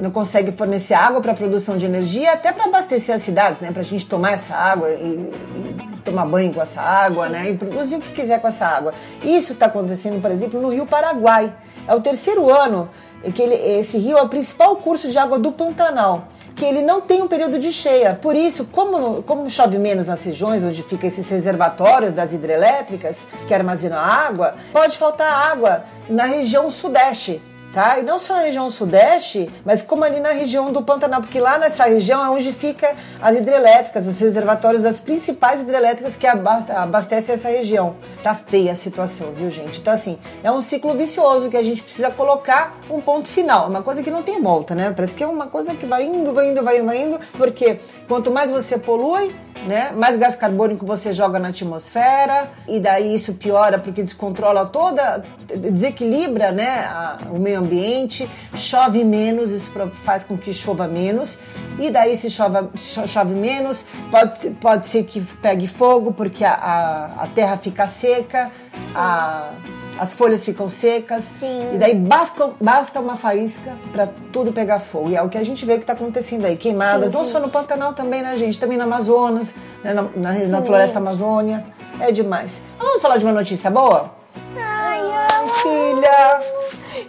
não 0.00 0.10
consegue 0.10 0.52
fornecer 0.52 0.94
água 0.94 1.20
para 1.20 1.32
a 1.32 1.34
produção 1.34 1.76
de 1.76 1.86
energia, 1.86 2.32
até 2.32 2.52
para 2.52 2.64
abastecer 2.64 3.14
as 3.14 3.22
cidades, 3.22 3.60
né? 3.60 3.70
Para 3.70 3.82
a 3.82 3.84
gente 3.84 4.06
tomar 4.06 4.32
essa 4.32 4.54
água 4.54 4.90
e, 4.90 5.32
e 5.54 6.00
tomar 6.04 6.26
banho 6.26 6.52
com 6.52 6.62
essa 6.62 6.80
água, 6.80 7.26
Sim. 7.26 7.32
né? 7.32 7.50
E 7.50 7.54
produzir 7.56 7.96
o 7.96 8.00
que 8.00 8.12
quiser 8.12 8.40
com 8.40 8.48
essa 8.48 8.66
água. 8.66 8.94
Isso 9.22 9.52
está 9.52 9.66
acontecendo, 9.66 10.20
por 10.20 10.30
exemplo, 10.30 10.60
no 10.60 10.68
Rio 10.68 10.86
Paraguai. 10.86 11.52
É 11.86 11.94
o 11.94 12.00
terceiro 12.00 12.50
ano 12.50 12.88
que 13.34 13.42
ele, 13.42 13.54
esse 13.78 13.98
rio 13.98 14.18
é 14.18 14.22
o 14.22 14.28
principal 14.28 14.76
curso 14.76 15.10
de 15.10 15.18
água 15.18 15.38
do 15.38 15.52
Pantanal 15.52 16.28
que 16.54 16.64
ele 16.64 16.82
não 16.82 17.00
tem 17.00 17.22
um 17.22 17.28
período 17.28 17.58
de 17.58 17.72
cheia. 17.72 18.14
Por 18.14 18.36
isso, 18.36 18.66
como, 18.66 19.22
como 19.22 19.48
chove 19.50 19.78
menos 19.78 20.06
nas 20.06 20.22
regiões 20.24 20.62
onde 20.62 20.82
ficam 20.82 21.08
esses 21.08 21.28
reservatórios 21.28 22.12
das 22.12 22.32
hidrelétricas 22.32 23.26
que 23.46 23.54
armazenam 23.54 23.98
água, 23.98 24.54
pode 24.72 24.96
faltar 24.96 25.50
água 25.50 25.84
na 26.08 26.24
região 26.24 26.70
sudeste 26.70 27.40
tá? 27.74 27.98
E 27.98 28.02
não 28.04 28.18
só 28.18 28.34
na 28.34 28.42
região 28.42 28.68
sudeste, 28.68 29.50
mas 29.64 29.82
como 29.82 30.04
ali 30.04 30.20
na 30.20 30.30
região 30.30 30.72
do 30.72 30.82
Pantanal, 30.82 31.20
porque 31.20 31.40
lá 31.40 31.58
nessa 31.58 31.84
região 31.84 32.24
é 32.24 32.30
onde 32.30 32.52
fica 32.52 32.94
as 33.20 33.36
hidrelétricas, 33.36 34.06
os 34.06 34.18
reservatórios 34.20 34.82
das 34.82 35.00
principais 35.00 35.62
hidrelétricas 35.62 36.16
que 36.16 36.26
abastecem 36.26 37.34
essa 37.34 37.48
região. 37.48 37.96
Tá 38.22 38.34
feia 38.34 38.72
a 38.72 38.76
situação, 38.76 39.32
viu, 39.32 39.50
gente? 39.50 39.80
Então, 39.80 39.92
assim, 39.92 40.18
é 40.42 40.50
um 40.50 40.60
ciclo 40.60 40.94
vicioso 40.96 41.50
que 41.50 41.56
a 41.56 41.62
gente 41.62 41.82
precisa 41.82 42.10
colocar 42.10 42.78
um 42.88 43.00
ponto 43.00 43.28
final. 43.28 43.66
É 43.66 43.68
uma 43.68 43.82
coisa 43.82 44.02
que 44.02 44.10
não 44.10 44.22
tem 44.22 44.40
volta, 44.40 44.74
né? 44.74 44.92
Parece 44.94 45.14
que 45.14 45.24
é 45.24 45.26
uma 45.26 45.48
coisa 45.48 45.74
que 45.74 45.84
vai 45.84 46.04
indo, 46.04 46.32
vai 46.32 46.50
indo, 46.50 46.62
vai 46.62 46.78
indo, 46.78 46.86
vai 46.86 47.02
indo, 47.02 47.20
porque 47.32 47.80
quanto 48.06 48.30
mais 48.30 48.50
você 48.50 48.78
polui, 48.78 49.34
né? 49.66 49.92
Mais 49.96 50.16
gás 50.16 50.36
carbônico 50.36 50.86
você 50.86 51.12
joga 51.12 51.38
na 51.38 51.48
atmosfera 51.48 52.50
e 52.68 52.78
daí 52.78 53.14
isso 53.14 53.34
piora 53.34 53.78
porque 53.78 54.02
descontrola 54.02 54.66
toda, 54.66 55.24
desequilibra, 55.56 56.52
né, 56.52 56.86
a, 56.86 57.18
o 57.30 57.38
meio 57.38 57.60
ambiente, 57.60 58.28
chove 58.54 59.04
menos, 59.04 59.50
isso 59.50 59.70
faz 60.04 60.24
com 60.24 60.36
que 60.36 60.52
chova 60.52 60.86
menos 60.86 61.38
e 61.78 61.90
daí 61.90 62.16
se 62.16 62.30
chove, 62.30 62.68
chove 62.76 63.34
menos, 63.34 63.86
pode, 64.10 64.50
pode 64.60 64.86
ser 64.86 65.04
que 65.04 65.20
pegue 65.20 65.66
fogo 65.66 66.12
porque 66.12 66.44
a, 66.44 66.54
a, 66.54 67.24
a 67.24 67.26
terra 67.28 67.56
fica 67.56 67.86
seca, 67.86 68.50
a- 68.94 69.50
as 69.98 70.12
folhas 70.12 70.44
ficam 70.44 70.68
secas. 70.68 71.22
Sim. 71.38 71.70
E 71.74 71.78
daí 71.78 71.94
basta, 71.94 72.50
basta 72.60 72.98
uma 73.00 73.16
faísca 73.16 73.76
pra 73.92 74.08
tudo 74.32 74.52
pegar 74.52 74.80
fogo. 74.80 75.10
E 75.10 75.16
é 75.16 75.22
o 75.22 75.28
que 75.28 75.38
a 75.38 75.44
gente 75.44 75.64
vê 75.64 75.78
que 75.78 75.86
tá 75.86 75.92
acontecendo 75.92 76.44
aí. 76.44 76.56
Queimadas, 76.56 77.10
Sim, 77.10 77.16
não 77.16 77.24
sim. 77.24 77.30
só 77.32 77.40
no 77.40 77.48
Pantanal 77.48 77.92
também, 77.92 78.20
né, 78.22 78.36
gente? 78.36 78.58
Também 78.58 78.76
no 78.76 78.84
Amazonas, 78.84 79.54
né, 79.84 79.92
na, 79.94 80.02
na, 80.16 80.32
na 80.32 80.62
floresta 80.62 80.98
Amazônia. 80.98 81.64
É 82.00 82.10
demais. 82.10 82.60
Vamos 82.78 83.00
falar 83.00 83.18
de 83.18 83.24
uma 83.24 83.32
notícia 83.32 83.70
boa? 83.70 84.10
Ai, 84.56 85.00
amo. 85.00 85.48
Filha! 85.54 86.40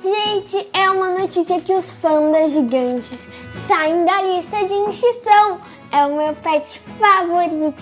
Gente, 0.04 0.70
é 0.74 0.90
uma 0.92 1.10
notícia 1.10 1.60
que 1.60 1.74
os 1.74 1.94
pandas 1.94 2.52
gigantes 2.52 3.28
saem 3.68 4.06
da 4.06 4.22
lista 4.22 4.58
de 4.64 4.74
extinção. 4.90 5.60
É 5.92 6.06
o 6.06 6.16
meu 6.16 6.34
pet 6.36 6.82
favorito. 7.00 7.74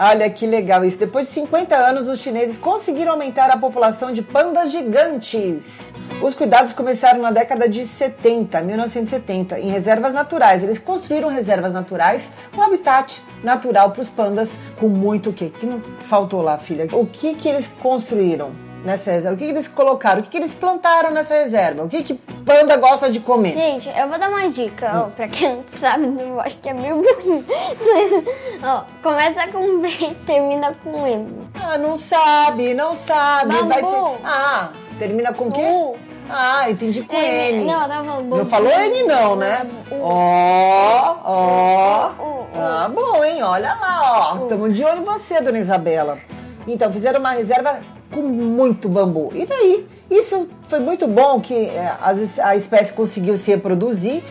Olha 0.00 0.30
que 0.30 0.46
legal 0.46 0.84
isso. 0.84 0.98
Depois 0.98 1.26
de 1.26 1.34
50 1.34 1.74
anos, 1.76 2.06
os 2.06 2.20
chineses 2.20 2.56
conseguiram 2.56 3.12
aumentar 3.12 3.50
a 3.50 3.56
população 3.56 4.12
de 4.12 4.22
pandas 4.22 4.70
gigantes. 4.70 5.92
Os 6.22 6.36
cuidados 6.36 6.72
começaram 6.72 7.20
na 7.20 7.32
década 7.32 7.68
de 7.68 7.84
70, 7.84 8.60
1970, 8.60 9.58
em 9.58 9.70
reservas 9.70 10.12
naturais. 10.12 10.62
Eles 10.62 10.78
construíram 10.78 11.28
reservas 11.28 11.74
naturais, 11.74 12.32
um 12.56 12.62
habitat 12.62 13.22
natural 13.42 13.90
para 13.90 14.00
os 14.00 14.08
pandas 14.08 14.56
com 14.78 14.88
muito 14.88 15.30
o 15.30 15.32
quê? 15.32 15.52
Que 15.58 15.66
não 15.66 15.80
faltou 15.98 16.42
lá, 16.42 16.56
filha? 16.56 16.86
O 16.92 17.04
que 17.04 17.34
que 17.34 17.48
eles 17.48 17.66
construíram 17.66 18.67
nessa 18.88 19.12
reserva? 19.12 19.36
O 19.36 19.38
que, 19.38 19.44
que 19.44 19.50
eles 19.50 19.68
colocaram? 19.68 20.20
O 20.20 20.22
que, 20.22 20.30
que 20.30 20.36
eles 20.38 20.54
plantaram 20.54 21.10
nessa 21.10 21.34
reserva? 21.34 21.84
O 21.84 21.88
que 21.88 22.02
que 22.02 22.14
panda 22.14 22.76
gosta 22.76 23.10
de 23.10 23.20
comer? 23.20 23.52
Gente, 23.54 23.88
eu 23.96 24.08
vou 24.08 24.18
dar 24.18 24.28
uma 24.30 24.48
dica, 24.48 24.90
ó, 25.06 25.10
pra 25.10 25.28
quem 25.28 25.56
não 25.56 25.64
sabe, 25.64 26.06
eu 26.18 26.40
acho 26.40 26.58
que 26.58 26.68
é 26.68 26.74
meio 26.74 26.96
burrinho. 26.96 27.44
Mas, 27.46 28.60
ó, 28.64 28.84
começa 29.02 29.46
com 29.48 29.80
B 29.80 29.88
e 29.88 30.14
termina 30.24 30.74
com 30.82 31.06
M. 31.06 31.48
Ah, 31.54 31.78
não 31.78 31.96
sabe, 31.96 32.74
não 32.74 32.94
sabe. 32.94 33.54
Bambu. 33.54 33.68
Vai 33.68 33.82
ter... 33.82 34.20
Ah, 34.24 34.68
termina 34.98 35.32
com 35.32 35.48
o 35.48 35.52
quê? 35.52 35.62
U. 35.62 35.96
Ah, 36.30 36.70
entendi 36.70 37.02
com 37.02 37.16
É, 37.16 37.52
N. 37.52 37.64
não, 37.64 37.82
eu 37.82 37.88
tava 37.88 38.04
falando 38.04 38.36
Não 38.36 38.46
falou 38.46 38.70
N 38.70 39.02
não, 39.04 39.36
né? 39.36 39.66
U. 39.90 39.94
Ó, 40.02 41.16
ó. 41.24 42.10
Ah, 42.54 42.90
bom, 42.92 43.24
hein? 43.24 43.42
Olha 43.42 43.74
lá, 43.74 44.32
ó. 44.34 44.42
Estamos 44.42 44.76
de 44.76 44.84
olho 44.84 45.00
em 45.00 45.04
você, 45.04 45.40
dona 45.40 45.58
Isabela. 45.58 46.18
Então, 46.66 46.92
fizeram 46.92 47.20
uma 47.20 47.30
reserva 47.30 47.80
com 48.10 48.22
muito 48.22 48.88
bambu. 48.88 49.30
E 49.34 49.44
daí? 49.46 49.86
Isso 50.10 50.48
foi 50.62 50.78
muito 50.80 51.06
bom 51.06 51.38
que 51.40 51.54
é, 51.54 51.94
a 52.42 52.56
espécie 52.56 52.92
conseguiu 52.94 53.36
se 53.36 53.50
reproduzir. 53.50 54.22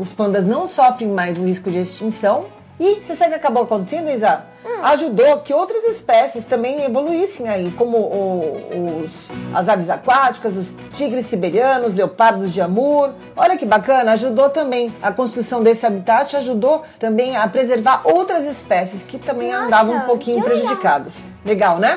os 0.00 0.12
pandas 0.12 0.46
não 0.46 0.68
sofrem 0.68 1.08
mais 1.08 1.36
o 1.36 1.44
risco 1.44 1.70
de 1.70 1.78
extinção. 1.78 2.46
E 2.78 2.96
você 3.02 3.16
sabe 3.16 3.30
o 3.30 3.32
que 3.34 3.38
acabou 3.38 3.62
acontecendo, 3.62 4.10
Isa? 4.10 4.42
Ajudou 4.82 5.38
que 5.38 5.54
outras 5.54 5.84
espécies 5.84 6.44
também 6.44 6.84
evoluíssem 6.84 7.48
aí, 7.48 7.70
como 7.70 7.96
o- 7.96 9.00
os, 9.04 9.30
as 9.54 9.68
aves 9.68 9.88
aquáticas, 9.88 10.56
os 10.56 10.74
tigres 10.92 11.26
siberianos, 11.26 11.94
leopardos 11.94 12.52
de 12.52 12.60
Amur. 12.60 13.10
Olha 13.36 13.56
que 13.56 13.64
bacana, 13.64 14.12
ajudou 14.12 14.50
também 14.50 14.92
a 15.00 15.10
construção 15.12 15.62
desse 15.62 15.86
habitat, 15.86 16.36
ajudou 16.36 16.82
também 16.98 17.36
a 17.36 17.46
preservar 17.48 18.02
outras 18.04 18.44
espécies 18.44 19.02
que 19.04 19.18
também 19.18 19.52
Nossa, 19.52 19.66
andavam 19.66 19.96
um 19.96 20.00
pouquinho 20.00 20.42
prejudicadas. 20.42 21.14
Legal, 21.44 21.78
né? 21.78 21.96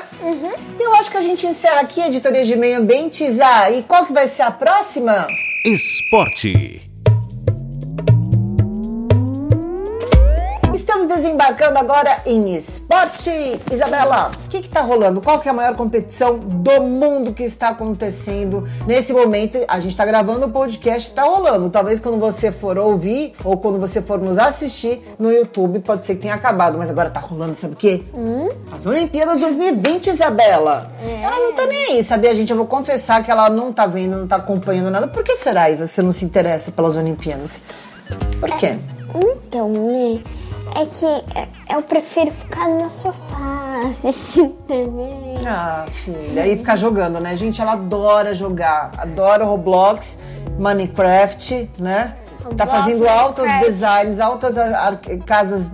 Eu 0.78 0.94
acho 0.94 1.10
que 1.10 1.16
a 1.16 1.22
gente 1.22 1.46
encerra 1.46 1.80
aqui 1.80 2.00
a 2.00 2.06
editoria 2.06 2.44
de 2.44 2.56
meio 2.56 2.78
ambiente, 2.78 3.24
Isa. 3.24 3.68
E 3.70 3.82
qual 3.82 4.06
que 4.06 4.12
vai 4.12 4.28
ser 4.28 4.42
a 4.42 4.50
próxima? 4.50 5.26
Esporte. 5.66 6.89
Estamos 11.00 11.16
desembarcando 11.16 11.78
agora 11.78 12.20
em 12.26 12.54
esporte. 12.54 13.30
Isabela, 13.72 14.30
o 14.44 14.50
que 14.50 14.58
está 14.58 14.82
rolando? 14.82 15.22
Qual 15.22 15.38
que 15.38 15.48
é 15.48 15.50
a 15.50 15.54
maior 15.54 15.74
competição 15.74 16.36
do 16.36 16.82
mundo 16.82 17.32
que 17.32 17.42
está 17.42 17.70
acontecendo 17.70 18.68
nesse 18.86 19.10
momento? 19.14 19.64
A 19.66 19.80
gente 19.80 19.92
está 19.92 20.04
gravando 20.04 20.44
o 20.44 20.50
podcast, 20.50 21.08
está 21.08 21.22
rolando. 21.22 21.70
Talvez 21.70 22.00
quando 22.00 22.18
você 22.18 22.52
for 22.52 22.76
ouvir 22.76 23.32
ou 23.42 23.56
quando 23.56 23.80
você 23.80 24.02
for 24.02 24.20
nos 24.20 24.36
assistir 24.36 25.02
no 25.18 25.32
YouTube, 25.32 25.78
pode 25.78 26.04
ser 26.04 26.16
que 26.16 26.22
tenha 26.22 26.34
acabado. 26.34 26.76
Mas 26.76 26.90
agora 26.90 27.08
tá 27.08 27.20
rolando, 27.20 27.54
sabe 27.54 27.72
o 27.72 27.76
quê? 27.78 28.02
As 28.70 28.84
Olimpíadas 28.84 29.38
2020, 29.38 30.08
Isabela. 30.08 30.92
Ela 31.02 31.38
não 31.38 31.54
tá 31.54 31.64
nem 31.64 31.92
aí, 31.92 32.02
sabia, 32.02 32.34
gente? 32.34 32.50
Eu 32.50 32.58
vou 32.58 32.66
confessar 32.66 33.24
que 33.24 33.30
ela 33.30 33.48
não 33.48 33.72
tá 33.72 33.86
vendo, 33.86 34.18
não 34.18 34.28
tá 34.28 34.36
acompanhando 34.36 34.90
nada. 34.90 35.08
Por 35.08 35.24
que 35.24 35.38
será, 35.38 35.70
Isa, 35.70 35.86
você 35.86 36.02
não 36.02 36.12
se 36.12 36.26
interessa 36.26 36.70
pelas 36.70 36.94
Olimpíadas? 36.94 37.62
Por 38.38 38.50
quê? 38.58 38.76
Então, 39.14 39.70
né? 39.70 40.20
É 40.74 40.86
que 40.86 41.74
eu 41.74 41.82
prefiro 41.82 42.30
ficar 42.30 42.68
no 42.68 42.88
sofá 42.88 43.80
assistindo 43.88 44.52
TV. 44.66 45.02
Ah, 45.46 45.84
filha, 45.88 46.42
aí 46.42 46.56
ficar 46.56 46.76
jogando, 46.76 47.20
né? 47.20 47.36
Gente, 47.36 47.60
ela 47.60 47.72
adora 47.72 48.32
jogar, 48.32 48.92
adora 48.98 49.44
Roblox, 49.44 50.18
Minecraft, 50.58 51.70
né? 51.78 52.14
Tá 52.56 52.64
Roblox, 52.64 52.70
fazendo 52.72 53.08
altos 53.08 53.44
Minecraft. 53.44 53.66
designs, 53.66 54.20
altas 54.20 54.54
casas 55.26 55.72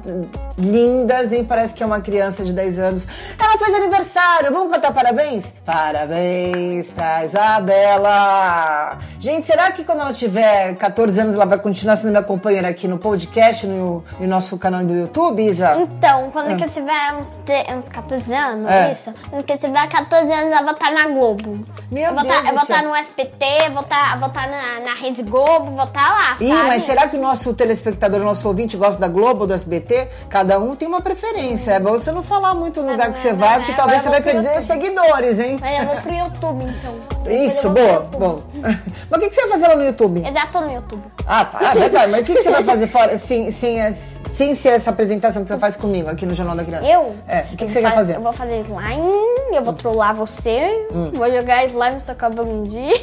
lindas, 0.59 1.29
nem 1.31 1.45
parece 1.45 1.75
que 1.75 1.83
é 1.83 1.87
uma 1.87 2.01
criança 2.01 2.45
de 2.45 2.53
10 2.53 2.79
anos. 2.79 3.09
Ela 3.39 3.59
fez 3.59 3.75
aniversário, 3.77 4.53
vamos 4.53 4.73
cantar 4.73 4.93
parabéns? 4.93 5.55
Parabéns 5.65 6.91
pra 6.91 7.25
Isabela! 7.25 8.99
Gente, 9.19 9.47
será 9.47 9.71
que 9.73 9.85
quando 9.85 10.01
ela 10.01 10.13
tiver 10.13 10.75
14 10.77 11.21
anos 11.21 11.35
ela 11.35 11.45
vai 11.47 11.59
continuar 11.59 11.97
sendo 11.97 12.11
minha 12.11 12.23
companheira 12.23 12.69
aqui 12.69 12.87
no 12.89 12.99
podcast, 12.99 13.67
no, 13.67 14.05
no 14.19 14.27
nosso 14.27 14.57
canal 14.59 14.85
do 14.85 14.95
YouTube, 14.95 15.43
Isa? 15.45 15.77
Então, 15.77 16.31
quando 16.31 16.57
que 16.57 16.65
eu 16.65 16.69
tiver 16.69 17.13
uns, 17.21 17.35
uns 17.77 17.89
14 17.89 18.35
anos, 18.35 18.71
É. 18.71 18.93
isso, 18.93 19.13
quando 19.31 19.45
que 19.45 19.53
eu 19.53 19.59
tiver 19.59 19.89
14 19.89 20.33
anos, 20.33 20.53
eu 20.53 20.63
vou 20.65 20.73
estar 20.73 20.91
na 20.93 21.09
Globo. 21.09 21.65
Meu 21.91 22.05
eu 22.11 22.15
vou 22.15 22.23
Deus 22.25 22.35
tá- 22.35 22.41
do 22.43 22.49
eu 22.49 22.55
vou 22.55 22.63
estar 22.63 22.83
no 22.83 22.97
SPT, 22.97 23.71
vou 23.73 23.83
estar 23.83 24.19
vou 24.19 24.29
tá 24.29 24.47
na, 24.47 24.81
na 24.87 24.95
Rede 24.95 25.23
Globo, 25.23 25.73
vou 25.73 25.85
estar 25.85 26.09
lá, 26.09 26.37
Ih, 26.41 26.49
sabe? 26.49 26.69
mas 26.69 26.83
será 26.83 27.09
que 27.09 27.17
o 27.17 27.21
nosso 27.21 27.53
telespectador, 27.55 28.21
o 28.21 28.25
nosso 28.25 28.47
ouvinte 28.49 28.77
gosta 28.77 29.01
da 29.01 29.09
Globo 29.09 29.43
ou 29.43 29.47
do 29.47 29.55
SBT? 29.55 30.09
Cada 30.29 30.46
um 30.59 30.77
tem 30.77 30.87
uma 30.87 31.01
preferência. 31.01 31.73
É 31.73 31.81
bom 31.81 31.93
você 31.93 32.13
não 32.13 32.23
falar 32.23 32.55
muito 32.55 32.83
no 32.83 32.93
lugar 32.93 33.13
que 33.13 33.19
você 33.19 33.33
vai, 33.33 33.57
porque 33.59 33.73
é, 33.73 33.75
talvez 33.75 34.03
você 34.03 34.09
vai 34.11 34.21
perder 34.21 34.61
seguidores, 34.63 35.39
hein? 35.41 35.59
Mas 35.61 35.81
eu 35.81 35.87
vou 35.87 35.97
pro 35.97 36.15
YouTube, 36.15 36.65
então. 36.65 36.95
Isso, 37.33 37.69
boa, 37.71 38.01
bom. 38.17 38.39
Mas 39.11 39.19
o 39.19 39.23
que 39.23 39.29
que 39.29 39.35
você 39.35 39.41
vai 39.43 39.51
fazer 39.51 39.69
lá 39.69 39.77
no 39.77 39.85
YouTube? 39.85 40.23
Eu 40.25 40.33
já 40.33 40.47
tô 40.47 40.61
no 40.61 40.73
YouTube. 40.73 41.03
Ah, 41.27 41.45
tá, 41.45 41.73
é 41.73 41.75
verdade. 41.75 42.13
Mas 42.13 42.21
o 42.21 42.25
que 42.25 42.35
que 42.37 42.43
você 42.43 42.51
vai 42.51 42.63
fazer 42.63 42.87
fora, 42.89 43.19
sem, 43.19 43.51
sem, 43.51 43.79
sem 43.93 44.55
ser 44.55 44.69
essa 44.71 44.91
apresentação 44.91 45.43
que 45.43 45.49
você 45.49 45.59
faz 45.59 45.77
comigo 45.77 46.09
aqui 46.09 46.25
no 46.25 46.35
Jornal 46.35 46.55
da 46.55 46.65
Criança? 46.65 46.87
Eu? 46.89 47.17
É, 47.27 47.41
o 47.53 47.57
que, 47.57 47.67
que 47.67 47.73
você 47.73 47.81
quer 47.81 47.87
faz- 47.87 47.95
fazer? 47.97 48.17
Eu 48.17 48.21
vou 48.23 48.33
fazer 48.33 48.63
slime, 48.63 49.57
eu 49.57 49.65
vou 49.65 49.73
trollar 49.75 50.15
você, 50.15 50.87
Hum. 50.93 51.11
vou 51.15 51.31
jogar 51.33 51.65
slime 51.67 51.95
no 51.95 52.01
seu 52.01 52.15
cabelo 52.15 52.49
um 52.49 52.63
dia. 52.63 52.95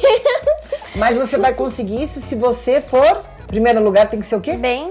Mas 0.96 1.16
você 1.16 1.36
vai 1.36 1.52
conseguir 1.52 2.02
isso 2.02 2.20
se 2.20 2.34
você 2.34 2.80
for... 2.80 3.22
Primeiro 3.46 3.82
lugar 3.84 4.08
tem 4.08 4.18
que 4.18 4.26
ser 4.26 4.36
o 4.36 4.40
quê? 4.40 4.54
Bem, 4.54 4.90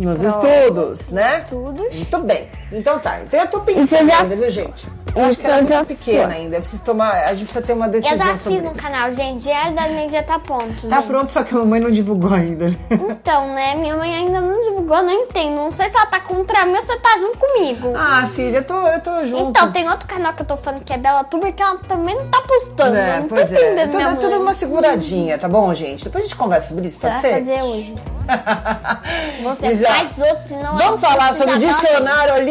Nos 0.00 0.20
Pronto. 0.20 0.46
estudos, 0.46 1.08
né? 1.10 1.38
Estudos. 1.40 1.94
Muito 1.94 2.18
bem. 2.18 2.48
Então 2.70 2.98
tá. 2.98 3.20
Então 3.22 3.40
eu 3.40 3.46
tô 3.46 3.60
pensando 3.60 3.84
Isso 3.84 3.96
já- 3.96 4.22
ainda, 4.22 4.36
viu, 4.36 4.50
gente? 4.50 4.86
Eu 5.16 5.24
acho 5.24 5.38
que 5.38 5.46
ela 5.46 5.56
é 5.56 5.66
já 5.66 5.76
muito 5.76 5.86
pequena 5.88 6.34
ainda. 6.34 6.56
Eu 6.56 6.60
preciso 6.60 6.82
tomar. 6.82 7.10
A 7.24 7.30
gente 7.34 7.44
precisa 7.44 7.62
ter 7.64 7.72
uma 7.72 7.88
decisão 7.88 8.12
eu 8.12 8.18
já 8.24 8.36
fiz 8.36 8.62
no 8.62 8.70
isso. 8.72 8.82
canal, 8.82 9.10
gente. 9.10 9.42
Diário 9.42 9.74
da 9.74 9.88
Neg 9.88 10.12
já 10.12 10.22
tá 10.22 10.38
pronto, 10.38 10.86
Tá 10.86 10.96
gente. 10.96 11.06
pronto, 11.06 11.32
só 11.32 11.42
que 11.42 11.54
a 11.54 11.58
mamãe 11.58 11.80
não 11.80 11.90
divulgou 11.90 12.32
ainda. 12.34 12.68
né? 12.68 12.76
Então, 12.90 13.48
né? 13.54 13.74
Minha 13.74 13.96
mãe 13.96 14.14
ainda 14.14 14.40
não 14.40 14.60
divulgou, 14.60 15.02
não 15.02 15.10
entendo. 15.10 15.54
Não 15.56 15.72
sei 15.72 15.88
se 15.88 15.96
ela 15.96 16.06
tá 16.06 16.20
contra 16.20 16.64
mim 16.66 16.74
ou 16.74 16.82
se 16.82 16.90
ela 16.92 17.00
tá 17.00 17.16
junto 17.18 17.38
comigo. 17.38 17.92
ah, 17.96 18.28
filha, 18.34 18.58
eu 18.58 18.64
tô, 18.64 18.74
eu 18.86 19.00
tô 19.00 19.24
junto. 19.24 19.48
Então, 19.50 19.72
tem 19.72 19.88
outro 19.88 20.06
canal 20.06 20.34
que 20.34 20.42
eu 20.42 20.46
tô 20.46 20.56
falando 20.58 20.84
que 20.84 20.92
é 20.92 20.98
Bela 20.98 21.24
Tuber 21.24 21.52
que 21.54 21.62
ela 21.62 21.78
também 21.78 22.14
não 22.14 22.28
tá 22.28 22.42
postando. 22.42 22.94
É, 22.96 23.16
não 23.20 23.28
tô 23.28 23.34
pois 23.34 23.50
é. 23.52 23.56
entendendo, 23.56 23.90
Tudo, 23.92 23.96
minha 24.02 24.16
tudo 24.16 24.30
mãe. 24.30 24.38
uma 24.40 24.52
seguradinha, 24.54 25.38
tá 25.38 25.48
bom, 25.48 25.72
gente? 25.74 26.04
Depois 26.04 26.22
a 26.24 26.26
gente 26.28 26.36
conversa 26.36 26.68
sobre 26.68 26.86
isso, 26.86 26.98
Você 27.00 27.08
pode 27.08 27.20
ser? 27.22 27.32
fazer 27.34 27.62
hoje. 27.62 27.94
Você 29.42 29.66
Exato. 29.68 29.94
faz 29.94 30.18
hoje, 30.18 30.48
senão... 30.48 30.76
Vamos 30.76 31.02
a 31.02 31.08
falar 31.08 31.32
sobre 31.34 31.54
o 31.54 31.60
cidadã- 31.60 31.78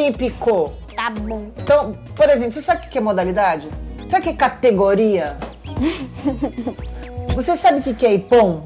olímpico. 0.08 0.74
Tá 0.96 1.10
bom. 1.10 1.48
Então, 1.58 1.96
por 2.16 2.30
exemplo, 2.30 2.54
você 2.54 2.62
sabe 2.62 2.88
o 2.88 2.90
que 2.90 2.98
é 2.98 3.02
modalidade? 3.02 3.70
Sabe 4.10 4.22
o 4.22 4.24
que 4.24 4.30
é 4.30 4.34
categoria? 4.34 5.38
Você 7.36 7.56
sabe 7.56 7.88
o 7.88 7.94
que 7.94 8.04
é 8.04 8.16
IPOM? 8.16 8.62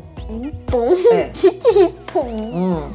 Pum. 0.67 0.93
É. 1.11 1.29
Que 1.33 1.51
que 1.51 1.87
pum? 2.13 2.89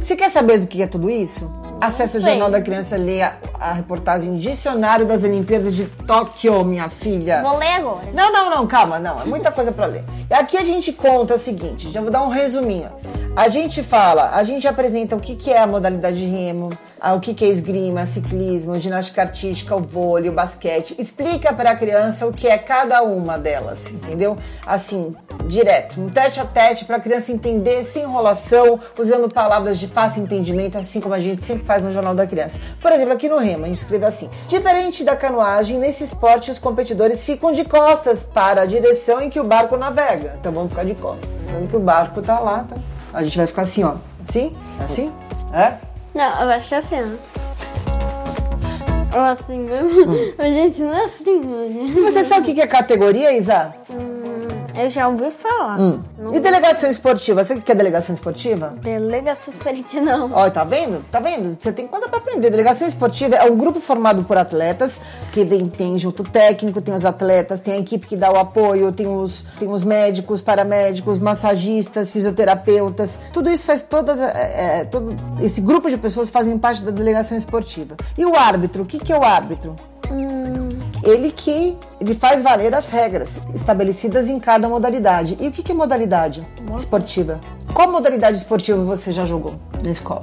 Você 0.00 0.16
quer 0.16 0.30
saber 0.30 0.58
do 0.58 0.66
que 0.66 0.82
é 0.82 0.86
tudo 0.86 1.10
isso? 1.10 1.52
Acesse 1.80 2.16
o. 2.16 2.20
Jornal 2.20 2.50
da 2.50 2.62
Criança, 2.62 2.96
leia 2.96 3.36
a 3.58 3.72
reportagem 3.72 4.36
Dicionário 4.38 5.04
das 5.04 5.22
Olimpíadas 5.22 5.74
de 5.74 5.84
Tóquio, 5.84 6.64
minha 6.64 6.88
filha. 6.88 7.42
Vou 7.42 7.58
ler 7.58 7.72
agora. 7.72 8.08
Não, 8.14 8.32
não, 8.32 8.48
não, 8.48 8.66
calma, 8.66 8.98
não. 8.98 9.20
É 9.20 9.24
muita 9.26 9.52
coisa 9.52 9.70
pra 9.70 9.84
ler. 9.84 10.04
E 10.30 10.34
aqui 10.34 10.56
a 10.56 10.64
gente 10.64 10.92
conta 10.94 11.34
o 11.34 11.38
seguinte, 11.38 11.90
já 11.90 12.00
vou 12.00 12.10
dar 12.10 12.22
um 12.22 12.28
resuminho. 12.28 12.90
A 13.36 13.48
gente 13.48 13.82
fala, 13.82 14.30
a 14.34 14.42
gente 14.44 14.66
apresenta 14.66 15.14
o 15.14 15.20
que, 15.20 15.36
que 15.36 15.50
é 15.50 15.58
a 15.58 15.66
modalidade 15.66 16.16
de 16.16 16.26
remo, 16.26 16.70
ah, 17.00 17.14
o 17.14 17.20
que, 17.20 17.44
é 17.44 17.48
esgrima, 17.48 18.04
ciclismo, 18.04 18.78
ginástica 18.78 19.22
artística, 19.22 19.74
o 19.74 19.80
vôlei, 19.80 20.28
o 20.28 20.32
basquete. 20.32 20.94
Explica 20.98 21.52
para 21.52 21.70
a 21.70 21.76
criança 21.76 22.26
o 22.26 22.32
que 22.32 22.46
é 22.46 22.58
cada 22.58 23.02
uma 23.02 23.38
delas, 23.38 23.90
entendeu? 23.90 24.36
Assim, 24.66 25.14
direto, 25.46 26.00
um 26.00 26.10
tete 26.10 26.40
a 26.40 26.44
tete 26.44 26.84
para 26.84 26.96
a 26.96 27.00
criança 27.00 27.32
entender 27.32 27.84
sem 27.84 28.02
enrolação, 28.02 28.78
usando 28.98 29.32
palavras 29.32 29.78
de 29.78 29.86
fácil 29.86 30.22
entendimento, 30.22 30.76
assim 30.76 31.00
como 31.00 31.14
a 31.14 31.20
gente 31.20 31.42
sempre 31.42 31.64
faz 31.64 31.82
no 31.82 31.90
Jornal 31.90 32.14
da 32.14 32.26
Criança. 32.26 32.60
Por 32.82 32.92
exemplo, 32.92 33.14
aqui 33.14 33.28
no 33.28 33.38
Remo, 33.38 33.64
a 33.64 33.68
gente 33.68 33.78
escreve 33.78 34.04
assim: 34.04 34.28
diferente 34.46 35.02
da 35.02 35.16
canoagem, 35.16 35.78
nesse 35.78 36.04
esporte 36.04 36.50
os 36.50 36.58
competidores 36.58 37.24
ficam 37.24 37.50
de 37.50 37.64
costas 37.64 38.24
para 38.24 38.62
a 38.62 38.66
direção 38.66 39.22
em 39.22 39.30
que 39.30 39.40
o 39.40 39.44
barco 39.44 39.76
navega. 39.76 40.36
Então 40.38 40.52
vamos 40.52 40.70
ficar 40.70 40.84
de 40.84 40.94
costas. 40.94 41.30
Vendo 41.46 41.68
que 41.68 41.76
o 41.76 41.80
barco 41.80 42.20
tá 42.20 42.38
lá, 42.38 42.64
tá? 42.68 42.76
a 43.12 43.22
gente 43.24 43.36
vai 43.36 43.46
ficar 43.46 43.62
assim, 43.62 43.84
ó. 43.84 43.94
Assim? 44.22 44.54
Assim? 44.80 45.12
É? 45.52 45.89
Não, 46.14 46.42
eu 46.42 46.50
acho 46.50 46.68
que 46.68 46.74
é 46.74 46.78
assim, 46.78 46.96
ó. 46.96 47.40
Ou 49.12 49.22
assim 49.24 49.60
mesmo. 49.60 50.14
Gente, 50.38 50.82
não 50.82 50.94
é 50.94 51.04
assim. 51.04 51.40
E 51.96 52.00
você 52.00 52.24
sabe 52.24 52.50
o 52.50 52.54
que 52.54 52.60
é 52.60 52.66
categoria, 52.66 53.32
Isa? 53.32 53.74
Eu 54.80 54.90
já 54.90 55.08
ouvi 55.08 55.30
falar. 55.30 55.78
E 56.32 56.40
delegação 56.40 56.90
esportiva? 56.90 57.44
Você 57.44 57.60
que 57.60 57.70
é 57.70 57.74
delegação 57.74 58.14
esportiva? 58.14 58.74
Delegação 58.80 59.52
esportiva, 59.52 60.00
não. 60.00 60.30
Ó, 60.32 60.48
tá 60.48 60.64
vendo? 60.64 61.04
Tá 61.10 61.20
vendo? 61.20 61.56
Você 61.60 61.70
tem 61.70 61.86
coisa 61.86 62.08
pra 62.08 62.18
aprender. 62.18 62.50
Delegação 62.50 62.88
esportiva 62.88 63.36
é 63.36 63.50
um 63.50 63.56
grupo 63.56 63.78
formado 63.78 64.24
por 64.24 64.38
atletas, 64.38 65.00
que 65.32 65.44
vem, 65.44 65.66
tem 65.66 65.98
junto 65.98 66.22
técnico, 66.22 66.80
tem 66.80 66.94
os 66.94 67.04
atletas, 67.04 67.60
tem 67.60 67.74
a 67.74 67.78
equipe 67.78 68.06
que 68.06 68.16
dá 68.16 68.32
o 68.32 68.38
apoio, 68.38 68.90
tem 68.90 69.06
os, 69.06 69.44
tem 69.58 69.70
os 69.70 69.84
médicos, 69.84 70.40
paramédicos, 70.40 71.18
massagistas, 71.18 72.10
fisioterapeutas. 72.10 73.18
Tudo 73.32 73.50
isso 73.50 73.64
faz 73.64 73.82
todas. 73.82 74.18
é, 74.18 74.80
é, 74.80 74.84
todo 74.84 75.14
esse 75.42 75.60
grupo 75.60 75.90
de 75.90 75.98
pessoas 75.98 76.30
fazem 76.30 76.58
parte 76.58 76.82
da 76.82 76.90
delegação 76.90 77.36
esportiva. 77.36 77.96
E 78.16 78.24
o 78.24 78.34
árbitro? 78.34 78.82
O 78.82 78.86
que, 78.86 78.98
que 78.98 79.12
é 79.12 79.18
o 79.18 79.22
árbitro? 79.22 79.76
ele 81.02 81.30
que 81.30 81.76
ele 82.00 82.14
faz 82.14 82.42
valer 82.42 82.74
as 82.74 82.88
regras 82.88 83.40
estabelecidas 83.54 84.28
em 84.28 84.38
cada 84.38 84.68
modalidade. 84.70 85.36
E 85.40 85.48
o 85.48 85.52
que 85.52 85.70
é 85.70 85.74
modalidade 85.74 86.46
esportiva? 86.78 87.40
Qual 87.74 87.90
modalidade 87.90 88.36
esportiva 88.38 88.82
você 88.82 89.12
já 89.12 89.24
jogou 89.24 89.54
na 89.84 89.90
escola? 89.90 90.22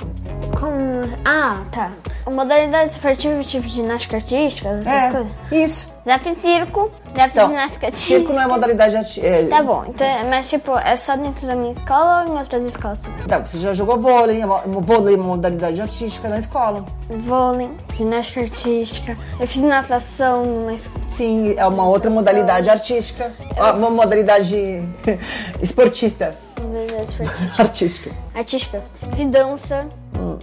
Como... 0.59 0.77
Ah, 1.25 1.61
tá. 1.71 1.91
Modalidade 2.29 2.91
esportiva, 2.91 3.41
tipo 3.41 3.67
ginástica 3.67 4.17
artística, 4.17 4.67
essas 4.69 4.87
É, 4.87 5.09
coisas. 5.11 5.31
isso. 5.51 5.93
Já 6.05 6.19
fiz 6.19 6.41
circo, 6.41 6.91
já 7.15 7.23
fiz 7.23 7.31
Então, 7.31 7.47
ginástica 7.49 7.85
artística. 7.87 8.19
circo 8.19 8.33
não 8.33 8.41
é 8.41 8.47
modalidade 8.47 9.19
é, 9.21 9.45
Tá 9.47 9.63
bom, 9.63 9.85
então, 9.87 10.07
mas 10.29 10.49
tipo, 10.49 10.77
é 10.77 10.95
só 10.97 11.15
dentro 11.15 11.47
da 11.47 11.55
minha 11.55 11.71
escola 11.71 12.23
ou 12.27 12.33
em 12.35 12.37
outras 12.37 12.63
escolas 12.65 12.99
também? 12.99 13.25
Tá, 13.25 13.39
você 13.39 13.57
já 13.59 13.73
jogou 13.73 13.97
vôlei, 13.99 14.41
é 14.41 14.45
vôlei 14.45 15.13
é 15.15 15.17
uma 15.17 15.25
modalidade 15.27 15.81
artística 15.81 16.27
na 16.27 16.39
escola. 16.39 16.85
Vôlei, 17.09 17.69
ginástica 17.95 18.41
artística. 18.41 19.17
Eu 19.39 19.47
fiz 19.47 19.61
natação 19.61 20.43
numa 20.43 20.73
escola. 20.73 21.05
Sim, 21.07 21.53
é 21.57 21.65
uma 21.65 21.85
outra 21.87 22.09
modalidade 22.09 22.69
artística. 22.69 23.31
Ó, 23.57 23.73
Uma 23.73 23.89
modalidade 23.89 24.83
esportista. 25.61 26.35
Modalidade 26.61 27.03
esportiva. 27.03 27.36
Artística. 27.57 28.11
Artística. 28.35 28.83
Fiz 29.15 29.27
dança. 29.29 29.88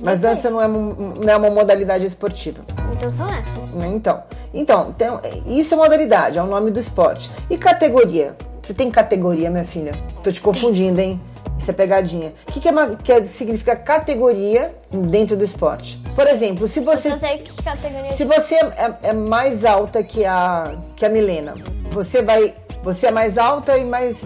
Mas 0.03 0.21
dança 0.21 0.51
não 0.51 0.61
é, 0.61 0.69
não 0.69 1.33
é 1.33 1.37
uma 1.37 1.51
modalidade 1.51 2.05
esportiva. 2.05 2.63
Então 2.93 3.09
são 3.11 3.27
essas. 3.27 3.71
né? 3.71 3.89
Então, 3.95 4.23
então, 4.53 4.89
então, 4.97 5.21
isso 5.47 5.75
é 5.75 5.77
modalidade, 5.77 6.39
é 6.39 6.43
o 6.43 6.47
nome 6.47 6.71
do 6.71 6.79
esporte. 6.79 7.31
E 7.51 7.57
categoria? 7.59 8.37
Você 8.63 8.73
tem 8.73 8.91
categoria, 8.91 9.51
minha 9.51 9.65
filha? 9.65 9.93
Tô 10.23 10.31
te 10.33 10.41
confundindo, 10.41 11.01
hein? 11.01 11.21
Isso 11.59 11.71
é 11.71 11.75
pegadinha. 11.75 12.33
O 12.49 12.53
que, 12.53 12.61
que, 12.61 12.69
é 12.69 12.71
uma- 12.71 12.97
que 12.97 13.13
é- 13.13 13.25
significa 13.25 13.77
categoria 13.77 14.75
dentro 14.91 15.37
do 15.37 15.45
esporte? 15.45 16.01
Por 16.15 16.27
exemplo, 16.27 16.67
se 16.67 16.81
você, 16.81 17.13
Eu 17.13 17.19
sei 17.19 17.39
que 17.39 17.63
categoria 17.63 18.13
se 18.13 18.25
você 18.25 18.55
é, 18.57 18.95
é 19.05 19.13
mais 19.13 19.65
alta 19.65 20.03
que 20.03 20.25
a, 20.25 20.75
que 20.97 21.05
a 21.05 21.09
Milena, 21.09 21.55
você 21.91 22.23
vai. 22.23 22.55
Você 22.83 23.07
é 23.07 23.11
mais 23.11 23.39
alta 23.39 23.77
e 23.79 23.85
mais. 23.85 24.23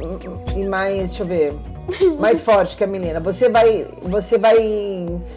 E 0.57 0.65
mais. 0.67 1.09
Deixa 1.11 1.23
eu 1.23 1.27
ver. 1.27 1.55
Mais 2.19 2.43
forte 2.43 2.77
que 2.77 2.85
a 2.85 2.87
Milena. 2.87 3.21
Você 3.21 3.49
vai. 3.49 3.87
Você 4.03 4.37
vai 4.39 4.57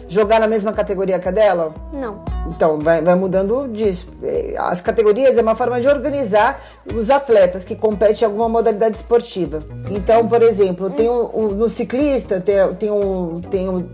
jogar 0.08 0.38
na 0.40 0.46
mesma 0.46 0.72
categoria 0.72 1.18
que 1.18 1.28
a 1.28 1.30
dela? 1.30 1.74
Não. 1.92 2.22
Então, 2.48 2.78
vai, 2.78 3.00
vai 3.00 3.14
mudando 3.14 3.68
disso. 3.68 4.08
Eh, 4.22 4.54
As 4.58 4.80
categorias 4.80 5.38
é 5.38 5.42
uma 5.42 5.54
forma 5.54 5.80
de 5.80 5.88
organizar 5.88 6.60
os 6.94 7.10
atletas 7.10 7.64
que 7.64 7.74
competem 7.74 8.22
em 8.22 8.24
alguma 8.26 8.48
modalidade 8.48 8.96
esportiva. 8.96 9.60
Então, 9.90 10.26
por 10.28 10.42
exemplo, 10.42 10.90
tem 10.90 11.08
o, 11.08 11.30
o- 11.32 11.54
no 11.54 11.68
ciclista, 11.68 12.40
tem, 12.40 12.56
tem, 12.74 12.90
um, 12.90 13.40
tem 13.40 13.68
um- 13.68 13.88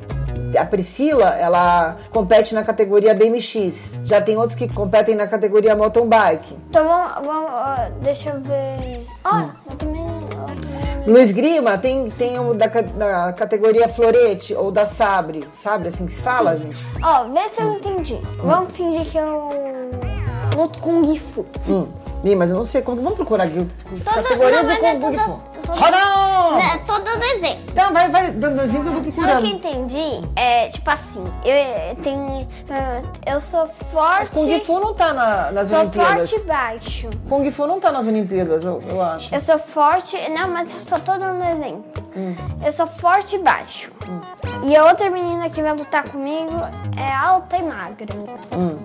a 0.58 0.64
Priscila, 0.64 1.36
ela 1.38 1.96
compete 2.10 2.54
na 2.54 2.62
categoria 2.64 3.12
BMX. 3.14 3.92
Já 4.04 4.20
tem 4.20 4.36
outros 4.36 4.54
que 4.58 4.66
competem 4.72 5.14
na 5.14 5.26
categoria 5.26 5.76
mountain 5.76 6.06
bike. 6.08 6.56
Então 6.70 6.86
vamos. 6.88 7.26
vamos 7.26 7.50
deixa 8.00 8.30
eu 8.30 8.40
ver. 8.40 9.06
Ó, 9.24 9.42
eu 9.70 9.76
também. 9.76 10.17
No 11.08 11.18
esgrima, 11.18 11.78
tem, 11.78 12.10
tem 12.10 12.38
o 12.38 12.52
da, 12.52 12.66
da 12.66 13.32
categoria 13.32 13.88
florete 13.88 14.54
ou 14.54 14.70
da 14.70 14.84
sabre. 14.84 15.40
Sabre, 15.54 15.88
assim 15.88 16.04
que 16.04 16.12
se 16.12 16.20
fala, 16.20 16.54
gente? 16.54 16.84
Ó, 17.02 17.24
vê 17.30 17.48
se 17.48 17.62
eu 17.62 17.72
entendi. 17.72 18.20
Vamos 18.36 18.72
fingir 18.72 19.06
que 19.06 19.16
eu 19.16 19.48
luto 20.54 20.78
Kung 20.80 21.16
Fu. 21.16 21.46
Hum. 21.66 21.88
Ih, 22.22 22.34
mas 22.34 22.50
eu 22.50 22.56
não 22.56 22.64
sei 22.64 22.82
como. 22.82 23.00
Vamos 23.00 23.16
procurar 23.16 23.44
aqui. 23.44 23.56
Não, 23.56 23.64
do 23.64 24.84
é 24.84 24.96
Kung 24.96 25.18
Fu. 25.18 25.40
Rodão! 25.66 26.58
É 26.58 26.78
todo 26.86 27.04
desenho. 27.18 27.60
Então, 27.68 27.92
vai, 27.92 28.08
vai, 28.08 28.30
dandanzinho 28.32 28.82
que 28.82 28.88
eu 28.88 28.92
vou 28.94 29.02
procurando. 29.02 29.40
que 29.40 29.46
eu 29.46 29.50
entendi, 29.56 30.28
é 30.36 30.68
tipo 30.68 30.90
assim, 30.90 31.24
eu 31.44 31.96
tenho. 32.02 32.48
Eu 33.26 33.40
sou 33.40 33.66
forte. 33.92 34.18
Mas 34.20 34.30
Kung 34.30 34.60
Fu 34.60 34.80
não 34.80 34.94
tá 34.94 35.12
na- 35.12 35.52
nas 35.52 35.68
Sou 35.68 35.78
Olimpíadas. 35.80 36.30
forte 36.30 36.42
e 36.42 36.46
baixo. 36.46 37.10
Kung 37.28 37.50
Fu 37.50 37.66
não 37.66 37.78
tá 37.80 37.92
nas 37.92 38.06
Olimpíadas, 38.06 38.64
eu, 38.64 38.82
eu 38.90 39.00
acho. 39.02 39.34
Eu 39.34 39.40
sou 39.40 39.58
forte. 39.58 40.16
Não, 40.30 40.48
mas 40.48 40.74
eu 40.74 40.80
só 40.80 40.98
tô 40.98 41.16
dando 41.16 41.42
um 41.42 41.50
exemplo. 41.50 41.84
Hum. 42.16 42.34
Eu 42.64 42.72
sou 42.72 42.86
forte 42.86 43.36
e 43.36 43.38
baixo. 43.38 43.92
E 44.64 44.74
a 44.76 44.84
outra 44.86 45.08
menina 45.10 45.48
que 45.50 45.62
vai 45.62 45.72
lutar 45.72 46.08
comigo 46.08 46.52
é 46.96 47.12
alta 47.14 47.56
e 47.58 47.62
magra. 47.62 48.06
Hum. 48.56 48.76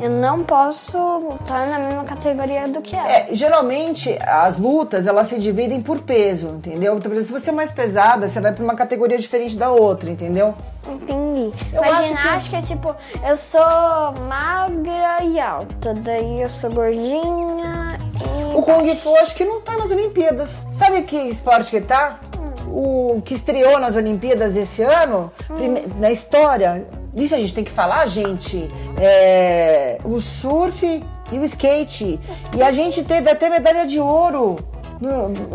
Eu 0.00 0.10
não 0.10 0.42
posso 0.44 0.98
lutar 0.98 1.66
na 1.68 1.78
mesma 1.78 2.04
categoria 2.04 2.66
do 2.68 2.82
que 2.82 2.94
ela. 2.94 3.08
É, 3.10 3.28
geralmente 3.32 4.18
as 4.20 4.58
lutas 4.58 5.06
elas 5.06 5.28
se 5.28 5.38
dividem 5.38 5.80
por 5.80 6.00
peso, 6.00 6.21
entendeu? 6.30 6.96
Então, 6.96 7.12
se 7.22 7.32
você 7.32 7.50
é 7.50 7.52
mais 7.52 7.70
pesada, 7.70 8.28
você 8.28 8.40
vai 8.40 8.52
pra 8.52 8.62
uma 8.64 8.74
categoria 8.74 9.18
diferente 9.18 9.56
da 9.56 9.70
outra, 9.70 10.08
entendeu? 10.10 10.54
Entendi. 10.88 11.52
Eu 11.72 11.80
Mas 11.80 11.90
acho 11.92 12.02
que- 12.02 12.08
ginástica 12.08 12.56
é 12.58 12.62
tipo, 12.62 12.96
eu 13.26 13.36
sou 13.36 13.60
magra 14.28 15.22
e 15.24 15.38
alta. 15.40 15.94
Daí 15.94 16.40
eu 16.42 16.50
sou 16.50 16.70
gordinha 16.70 17.96
e. 18.50 18.56
O 18.56 18.62
Kung 18.62 18.94
Fu 18.96 19.14
acho 19.16 19.34
que 19.34 19.44
não 19.44 19.60
tá 19.60 19.76
nas 19.78 19.90
Olimpíadas. 19.90 20.62
Sabe 20.72 21.02
que 21.02 21.16
esporte 21.16 21.70
que 21.70 21.80
tá? 21.80 22.18
O 22.68 23.20
que 23.24 23.34
estreou 23.34 23.78
nas 23.78 23.96
Olimpíadas 23.96 24.56
esse 24.56 24.82
ano, 24.82 25.30
prime- 25.46 25.84
na 25.98 26.10
história. 26.10 26.86
Isso 27.14 27.34
a 27.34 27.38
gente 27.38 27.54
tem 27.54 27.62
que 27.64 27.70
falar, 27.70 28.06
gente. 28.06 28.66
É, 28.98 29.98
o 30.04 30.20
surf 30.20 31.04
e 31.30 31.38
o 31.38 31.44
skate. 31.44 32.18
E 32.56 32.62
a 32.62 32.72
gente 32.72 33.02
teve 33.04 33.30
até 33.30 33.48
medalha 33.50 33.86
de 33.86 34.00
ouro. 34.00 34.56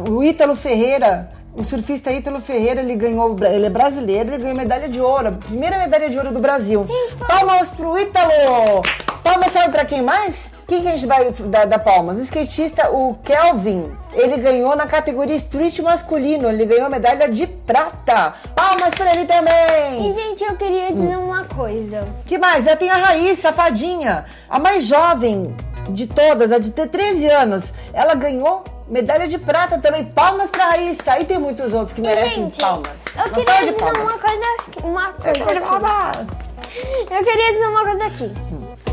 O 0.10 0.24
Ítalo 0.24 0.56
Ferreira, 0.56 1.30
o 1.56 1.64
surfista 1.64 2.12
Ítalo 2.12 2.42
Ferreira, 2.42 2.82
ele 2.82 2.96
ganhou, 2.96 3.36
ele 3.50 3.66
é 3.66 3.70
brasileiro, 3.70 4.30
ele 4.34 4.44
ganhou 4.44 4.58
medalha 4.58 4.90
de 4.90 5.00
ouro. 5.00 5.34
Primeira 5.34 5.78
medalha 5.78 6.10
de 6.10 6.18
ouro 6.18 6.32
do 6.34 6.40
Brasil. 6.40 6.86
Palmas 7.28 7.70
pro 7.70 7.98
Ítalo! 7.98 8.82
Palmas 9.24 9.52
sabe 9.52 9.72
pra 9.72 9.86
quem 9.86 10.02
mais? 10.02 10.52
Quem 10.68 10.82
que 10.82 10.88
a 10.90 10.92
gente 10.92 11.06
vai 11.06 11.32
dar, 11.32 11.66
dar 11.66 11.80
palmas? 11.80 12.18
O 12.20 12.24
skatista, 12.24 12.92
o 12.92 13.16
Kelvin, 13.24 13.90
ele 14.14 14.36
ganhou 14.38 14.76
na 14.76 14.86
categoria 14.86 15.36
street 15.36 15.80
masculino, 15.80 16.50
ele 16.50 16.66
ganhou 16.66 16.90
medalha 16.90 17.30
de 17.30 17.48
prata. 17.48 18.34
Palmas 18.54 18.94
pra 18.96 19.14
ele 19.14 19.24
E, 19.24 19.26
também! 19.28 20.14
gente, 20.14 20.44
eu 20.44 20.56
queria 20.58 20.92
dizer 20.92 21.18
uma 21.18 21.46
coisa. 21.46 22.04
Que 22.26 22.38
mais? 22.38 22.66
Tem 22.78 22.90
a 22.90 22.98
Raíssa, 22.98 23.50
a 23.50 23.54
fadinha, 23.54 24.26
a 24.50 24.60
mais 24.60 24.84
jovem 24.86 25.56
de 25.90 26.06
todas, 26.06 26.52
a 26.52 26.60
de 26.60 26.72
ter 26.72 26.90
13 26.90 27.30
anos. 27.30 27.74
Ela 27.94 28.14
ganhou 28.14 28.62
medalha 28.90 29.28
de 29.28 29.38
prata 29.38 29.78
também. 29.80 30.06
Palmas 30.06 30.50
pra 30.50 30.66
Raíssa. 30.66 31.14
Aí 31.14 31.26
tem 31.26 31.38
muitos 31.38 31.74
outros 31.74 31.94
que 31.94 32.02
merecem 32.02 32.44
gente, 32.46 32.60
palmas. 32.60 32.90
eu 33.16 33.24
Uma 33.26 33.30
queria 33.34 33.60
dizer 33.60 33.74
palmas. 33.74 33.98
uma 33.98 34.18
coisa, 34.20 34.44
uma 34.84 35.14
coisa 35.14 35.44
aqui. 35.44 37.14
Eu 37.14 37.24
queria 37.24 37.52
dizer 37.54 37.68
uma 37.68 37.84
coisa 37.84 38.06
aqui. 38.06 38.32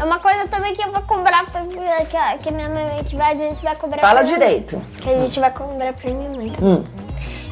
É 0.01 0.05
uma 0.05 0.19
coisa 0.19 0.49
também 0.49 0.75
que 0.75 0.83
eu 0.83 0.91
vou 0.93 1.03
cobrar 1.03 1.45
pra, 1.47 1.63
que, 1.63 2.39
que 2.43 2.51
minha 2.53 2.69
mãe 2.69 3.05
que 3.05 3.15
vai, 3.17 3.33
a 3.33 3.35
gente 3.37 3.63
vai 3.63 3.77
cobrar 3.77 4.01
Fala 4.01 4.15
pra 4.21 4.23
minha 4.25 4.39
mãe. 4.39 4.49
direito. 4.49 4.83
Que 5.01 5.11
a 5.11 5.19
gente 5.19 5.39
vai 5.41 5.51
cobrar 5.51 5.93
pra 5.93 6.11
minha 6.11 6.31
mãe. 6.31 6.49
também. 6.51 6.85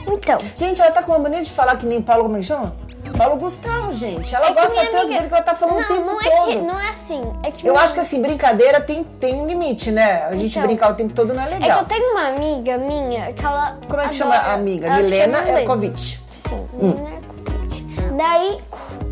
Então, 0.08 0.38
Gente, 0.58 0.80
ela 0.82 0.90
tá 0.90 1.02
com 1.02 1.12
uma 1.12 1.18
mania 1.20 1.42
de 1.42 1.50
falar 1.50 1.76
que 1.76 1.86
nem 1.86 2.02
Paulo, 2.02 2.24
como 2.24 2.36
é 2.36 2.40
que 2.40 2.46
chama? 2.46 2.74
Paulo 3.12 3.36
Gustavo, 3.36 3.94
gente. 3.94 4.34
Ela 4.34 4.48
é 4.48 4.52
gosta 4.52 4.68
tanto 4.70 4.96
amiga... 4.96 5.06
dele 5.14 5.28
que 5.28 5.34
ela 5.34 5.42
tá 5.42 5.54
falando 5.54 5.76
não, 5.76 5.82
o 5.84 5.88
tempo 5.88 6.06
não 6.06 6.20
é 6.20 6.24
todo. 6.30 6.46
que 6.48 6.56
não 6.58 6.80
é 6.80 6.88
assim. 6.90 7.32
É 7.42 7.50
que 7.50 7.66
Eu 7.66 7.72
minha- 7.72 7.84
acho 7.84 7.94
que 7.94 8.00
assim, 8.00 8.20
brincadeira 8.22 8.80
tem, 8.80 9.04
tem 9.04 9.34
um 9.40 9.46
limite, 9.46 9.90
né? 9.90 10.24
A 10.24 10.32
gente 10.34 10.56
Então, 10.56 10.62
brincar 10.66 10.90
o 10.92 10.94
tempo 10.94 11.12
todo 11.12 11.32
não 11.34 11.42
é 11.42 11.46
É 11.46 11.48
que 11.56 11.62
legal. 11.62 11.78
eu 11.80 11.84
tenho 11.86 12.10
uma 12.12 12.28
amiga 12.28 12.78
minha 12.78 13.32
que 13.32 13.44
ela. 13.44 13.78
Como 13.88 14.00
é 14.00 14.08
que 14.08 14.10
adora- 14.10 14.12
chama 14.12 14.34
a 14.36 14.52
amiga? 14.54 14.86
ela 14.86 14.96
Milena. 14.98 15.60
Erkovic. 15.60 16.18
Sim, 16.30 16.66
Milena 16.74 17.10
Erkovic. 17.10 17.82
Daí, 18.16 18.58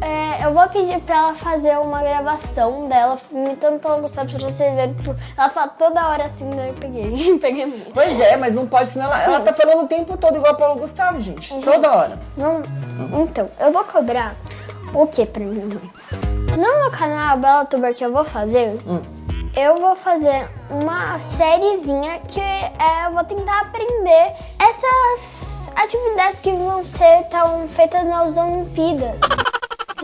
é, 0.01 0.45
eu 0.47 0.55
vou 0.55 0.67
pedir 0.69 0.99
pra 1.01 1.17
ela 1.17 1.35
fazer 1.35 1.79
uma 1.79 2.01
gravação 2.01 2.89
dela 2.89 3.19
imitando 3.31 3.79
pelo 3.81 4.01
Gustavo 4.01 4.31
pra 4.31 4.49
vocês 4.49 4.75
verem. 4.75 4.95
Tipo, 4.95 5.15
Ela 5.37 5.49
fala 5.51 5.69
toda 5.69 6.09
hora 6.09 6.25
assim, 6.25 6.49
daí 6.51 6.69
eu 6.69 6.75
peguei. 6.75 7.39
peguei 7.39 7.67
muito. 7.67 7.93
Pois 7.93 8.19
é, 8.19 8.37
mas 8.37 8.55
não 8.55 8.67
pode, 8.67 8.89
senão 8.89 9.07
ela, 9.07 9.23
ela 9.23 9.41
tá 9.41 9.53
falando 9.53 9.85
o 9.85 9.87
tempo 9.87 10.17
todo 10.17 10.37
igual 10.37 10.53
a 10.53 10.57
Paulo 10.57 10.81
Gustavo, 10.81 11.21
gente. 11.21 11.55
Toda 11.63 11.93
hora. 11.93 12.19
Não, 12.37 12.63
então, 13.23 13.49
eu 13.59 13.73
vou 13.73 13.85
cobrar 13.85 14.35
o 14.95 15.07
que 15.07 15.27
pra 15.27 15.45
minha 15.45 15.67
mãe? 15.67 15.91
No 16.51 16.81
meu 16.81 16.91
canal 16.91 17.39
Bela 17.39 17.65
Tuber 17.65 17.95
que 17.95 18.05
eu 18.05 18.13
vou 18.13 18.25
fazer, 18.25 18.77
eu 19.57 19.77
vou 19.77 19.95
fazer 19.95 20.49
uma 20.71 21.19
sériezinha 21.19 22.21
que 22.27 22.41
é, 22.41 23.07
eu 23.07 23.13
vou 23.13 23.25
tentar 23.25 23.61
aprender 23.61 24.33
essas 24.59 25.71
atividades 25.77 26.41
que 26.41 26.53
vão 26.53 26.85
ser 26.85 27.25
tão 27.31 27.69
feitas 27.69 28.05
nas 28.07 28.37
Olimpíadas 28.37 29.21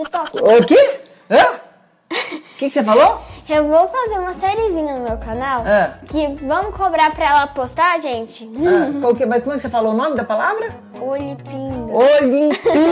O 0.01 0.65
quê? 0.67 1.01
Hã? 1.31 1.43
O 1.45 1.59
que, 2.59 2.67
que 2.67 2.71
você 2.71 2.85
falou? 2.85 3.21
Eu 3.49 3.69
vou 3.69 3.87
fazer 3.87 4.19
uma 4.19 4.35
sériezinha 4.35 4.95
no 4.99 5.05
meu 5.05 5.19
canal 5.19 5.63
Ah. 5.65 5.95
que 6.05 6.27
vamos 6.45 6.77
cobrar 6.77 7.13
pra 7.15 7.27
ela 7.29 7.47
postar, 7.47 8.01
gente. 8.01 8.51
Ah, 8.57 8.91
qual 9.01 9.15
que, 9.15 9.25
mas 9.25 9.41
como 9.43 9.53
é 9.55 9.57
que 9.57 9.63
você 9.63 9.69
falou 9.71 9.93
o 9.93 9.97
nome 9.97 10.17
da 10.17 10.25
palavra? 10.25 10.75
Olimpíada. 11.01 11.93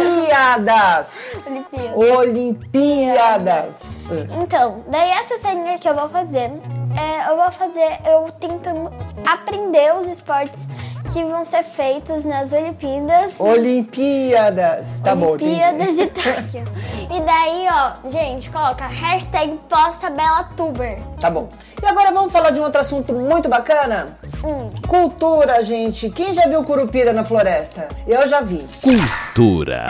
Olimpíadas! 0.05 1.37
Olimpíada. 1.47 1.97
Olimpíadas! 1.97 3.81
Então, 4.41 4.85
daí 4.89 5.11
essa 5.11 5.39
série 5.39 5.77
que 5.79 5.89
eu 5.89 5.95
vou 5.95 6.09
fazer, 6.09 6.53
é, 6.97 7.31
eu 7.31 7.37
vou 7.37 7.51
fazer 7.51 7.99
eu 8.07 8.31
tentando 8.39 8.93
aprender 9.27 9.93
os 9.97 10.07
esportes 10.07 10.69
que 11.15 11.25
vão 11.27 11.45
ser 11.45 11.63
feitos 11.63 12.25
nas 12.25 12.53
Olimpíadas. 12.53 13.39
Olimpíadas! 13.39 14.99
Tá 15.05 15.15
bom, 15.15 15.37
entendi. 15.37 15.63
Olimpíadas 15.63 15.97
de 15.97 16.07
Tóquio. 16.09 16.65
E 17.09 17.21
daí, 17.21 17.67
ó, 17.71 18.11
gente, 18.11 18.51
coloca 18.51 18.85
hashtag 18.89 19.61
PostaBelaTuber. 19.69 20.99
Tá 21.21 21.31
bom. 21.31 21.49
E 21.81 21.87
agora 21.87 22.11
vamos 22.11 22.33
falar 22.33 22.51
de 22.51 22.59
um 22.59 22.65
outro 22.65 22.81
assunto 22.81 23.13
muito 23.13 23.49
bacana? 23.49 24.19
Hum. 24.43 24.71
Cultura, 24.89 25.63
gente. 25.63 26.11
Quem 26.11 26.35
já 26.35 26.49
viu 26.49 26.65
curupira 26.65 27.13
na 27.13 27.25
floresta? 27.25 27.87
Eu 28.09 28.27
já 28.27 28.41
vi. 28.41 28.67
Cultura. 28.83 29.87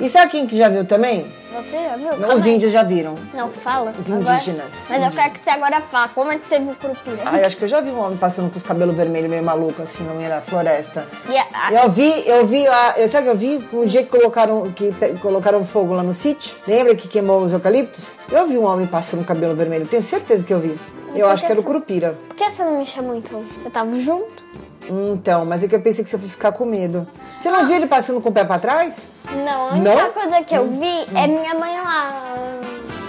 E 0.00 0.08
sabe 0.08 0.30
quem 0.30 0.46
que 0.46 0.56
já 0.56 0.68
viu 0.68 0.84
também? 0.84 1.26
Você 1.52 1.76
já 1.82 1.96
viu? 1.96 2.06
Não, 2.12 2.18
Calma 2.18 2.34
os 2.34 2.42
aí. 2.44 2.54
índios 2.54 2.72
já 2.72 2.82
viram. 2.82 3.14
Não, 3.34 3.48
fala. 3.48 3.94
Os 3.98 4.10
agora. 4.10 4.34
indígenas. 4.36 4.72
Mas 4.90 5.04
eu 5.04 5.10
quero 5.12 5.30
que 5.32 5.38
você 5.38 5.50
agora 5.50 5.80
fale. 5.80 6.10
Como 6.14 6.30
é 6.30 6.38
que 6.38 6.46
você 6.46 6.58
viu 6.60 6.74
Curupira? 6.74 7.22
Ai, 7.24 7.44
acho 7.44 7.56
que 7.56 7.64
eu 7.64 7.68
já 7.68 7.80
vi 7.80 7.90
um 7.90 7.98
homem 8.00 8.16
passando 8.18 8.50
com 8.50 8.56
os 8.56 8.62
cabelos 8.62 8.94
vermelhos 8.94 9.30
meio 9.30 9.42
maluco 9.42 9.80
assim 9.82 10.04
no 10.04 10.14
meio 10.14 10.28
da 10.28 10.40
floresta. 10.40 11.06
A- 11.54 11.72
Eu 11.72 11.88
vi, 11.90 12.28
eu 12.28 12.46
vi 12.46 12.66
lá, 12.66 12.94
eu 12.98 13.08
sabe 13.08 13.24
que 13.24 13.30
eu 13.30 13.36
vi 13.36 13.68
um 13.72 13.84
dia 13.86 14.02
que 14.02 14.08
colocaram, 14.10 14.70
que 14.72 14.92
colocaram 15.20 15.64
fogo 15.64 15.94
lá 15.94 16.02
no 16.02 16.12
sítio. 16.12 16.56
Lembra 16.66 16.94
que 16.94 17.08
queimou 17.08 17.40
os 17.42 17.52
eucaliptos? 17.52 18.14
Eu 18.30 18.46
vi 18.46 18.58
um 18.58 18.64
homem 18.64 18.86
passando 18.86 19.24
cabelo 19.24 19.54
vermelho, 19.56 19.86
tenho 19.86 20.02
certeza 20.02 20.44
que 20.44 20.52
eu 20.52 20.60
vi. 20.60 20.78
Eu 21.14 21.28
acho 21.30 21.44
que 21.46 21.50
era 21.50 21.60
o 21.60 21.64
Curupira. 21.64 22.18
Por 22.28 22.36
que 22.36 22.50
você 22.50 22.62
não 22.62 22.78
me 22.78 22.84
chamou 22.86 23.14
então? 23.14 23.42
Eu 23.64 23.70
tava 23.70 23.98
junto? 23.98 24.44
Então, 24.88 25.44
mas 25.44 25.62
é 25.62 25.68
que 25.68 25.74
eu 25.74 25.80
pensei 25.80 26.02
que 26.02 26.10
você 26.10 26.18
fosse 26.18 26.32
ficar 26.32 26.52
com 26.52 26.64
medo. 26.64 27.06
Você 27.38 27.50
não 27.50 27.66
viu 27.66 27.76
ele 27.76 27.86
passando 27.86 28.20
com 28.20 28.30
o 28.30 28.32
pé 28.32 28.44
pra 28.44 28.58
trás? 28.58 29.06
Não, 29.30 29.68
a 29.68 29.72
única 29.74 29.94
Não? 29.94 30.12
coisa 30.12 30.42
que 30.42 30.54
eu 30.56 30.66
vi 30.70 31.06
é 31.14 31.26
minha 31.26 31.54
mãe 31.54 31.78
lá. 31.80 32.12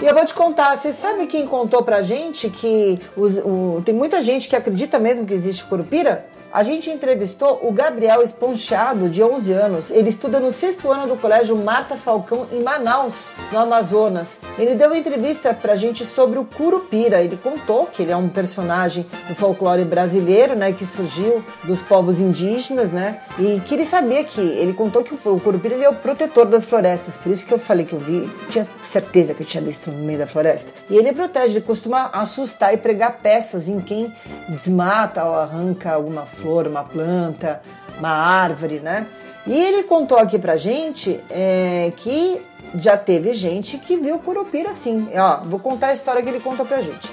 E 0.00 0.06
eu 0.06 0.14
vou 0.14 0.24
te 0.24 0.32
contar, 0.32 0.76
você 0.78 0.92
sabe 0.92 1.26
quem 1.26 1.46
contou 1.46 1.82
pra 1.82 2.00
gente 2.02 2.48
que 2.48 2.98
os- 3.16 3.38
o- 3.38 3.82
tem 3.84 3.94
muita 3.94 4.22
gente 4.22 4.48
que 4.48 4.56
acredita 4.56 4.98
mesmo 4.98 5.26
que 5.26 5.34
existe 5.34 5.64
curupira? 5.64 6.24
A 6.52 6.64
gente 6.64 6.90
entrevistou 6.90 7.60
o 7.62 7.70
Gabriel 7.70 8.22
Esponchado, 8.22 9.08
de 9.08 9.22
11 9.22 9.52
anos. 9.52 9.88
Ele 9.92 10.08
estuda 10.08 10.40
no 10.40 10.50
sexto 10.50 10.90
ano 10.90 11.06
do 11.06 11.14
colégio 11.16 11.54
Marta 11.54 11.94
Falcão, 11.94 12.44
em 12.52 12.60
Manaus, 12.60 13.30
no 13.52 13.58
Amazonas. 13.60 14.40
Ele 14.58 14.74
deu 14.74 14.88
uma 14.88 14.98
entrevista 14.98 15.54
pra 15.54 15.76
gente 15.76 16.04
sobre 16.04 16.40
o 16.40 16.44
Curupira. 16.44 17.22
Ele 17.22 17.36
contou 17.40 17.86
que 17.86 18.02
ele 18.02 18.10
é 18.10 18.16
um 18.16 18.28
personagem 18.28 19.06
do 19.28 19.34
folclore 19.36 19.84
brasileiro, 19.84 20.56
né, 20.56 20.72
que 20.72 20.84
surgiu 20.84 21.44
dos 21.62 21.82
povos 21.82 22.18
indígenas, 22.18 22.90
né, 22.90 23.20
e 23.38 23.60
que 23.60 23.72
ele 23.72 23.84
sabia 23.84 24.24
que, 24.24 24.40
ele 24.40 24.72
contou 24.72 25.04
que 25.04 25.14
o 25.14 25.38
Curupira 25.38 25.76
ele 25.76 25.84
é 25.84 25.88
o 25.88 25.94
protetor 25.94 26.46
das 26.46 26.64
florestas. 26.64 27.16
Por 27.16 27.30
isso 27.30 27.46
que 27.46 27.54
eu 27.54 27.60
falei 27.60 27.84
que 27.86 27.92
eu 27.92 28.00
vi, 28.00 28.28
tinha 28.48 28.66
certeza 28.82 29.34
que 29.34 29.42
eu 29.44 29.46
tinha 29.46 29.62
visto 29.62 29.89
no 29.92 30.04
meio 30.04 30.18
da 30.18 30.26
floresta. 30.26 30.72
E 30.88 30.96
ele 30.96 31.12
protege, 31.12 31.54
ele 31.56 31.64
costuma 31.64 32.10
assustar 32.12 32.72
e 32.74 32.76
pregar 32.76 33.18
peças 33.22 33.68
em 33.68 33.80
quem 33.80 34.12
desmata 34.48 35.24
ou 35.24 35.34
arranca 35.34 35.92
alguma 35.92 36.26
flor, 36.26 36.66
uma 36.66 36.84
planta, 36.84 37.60
uma 37.98 38.10
árvore, 38.10 38.80
né? 38.80 39.06
E 39.46 39.52
ele 39.52 39.84
contou 39.84 40.18
aqui 40.18 40.38
pra 40.38 40.56
gente 40.56 41.20
é, 41.30 41.92
que 41.96 42.40
já 42.74 42.96
teve 42.96 43.34
gente 43.34 43.78
que 43.78 43.96
viu 43.96 44.18
curupira 44.18 44.70
assim. 44.70 45.08
Ó, 45.14 45.40
vou 45.44 45.58
contar 45.58 45.88
a 45.88 45.92
história 45.92 46.22
que 46.22 46.28
ele 46.28 46.40
contou 46.40 46.66
pra 46.66 46.80
gente. 46.80 47.10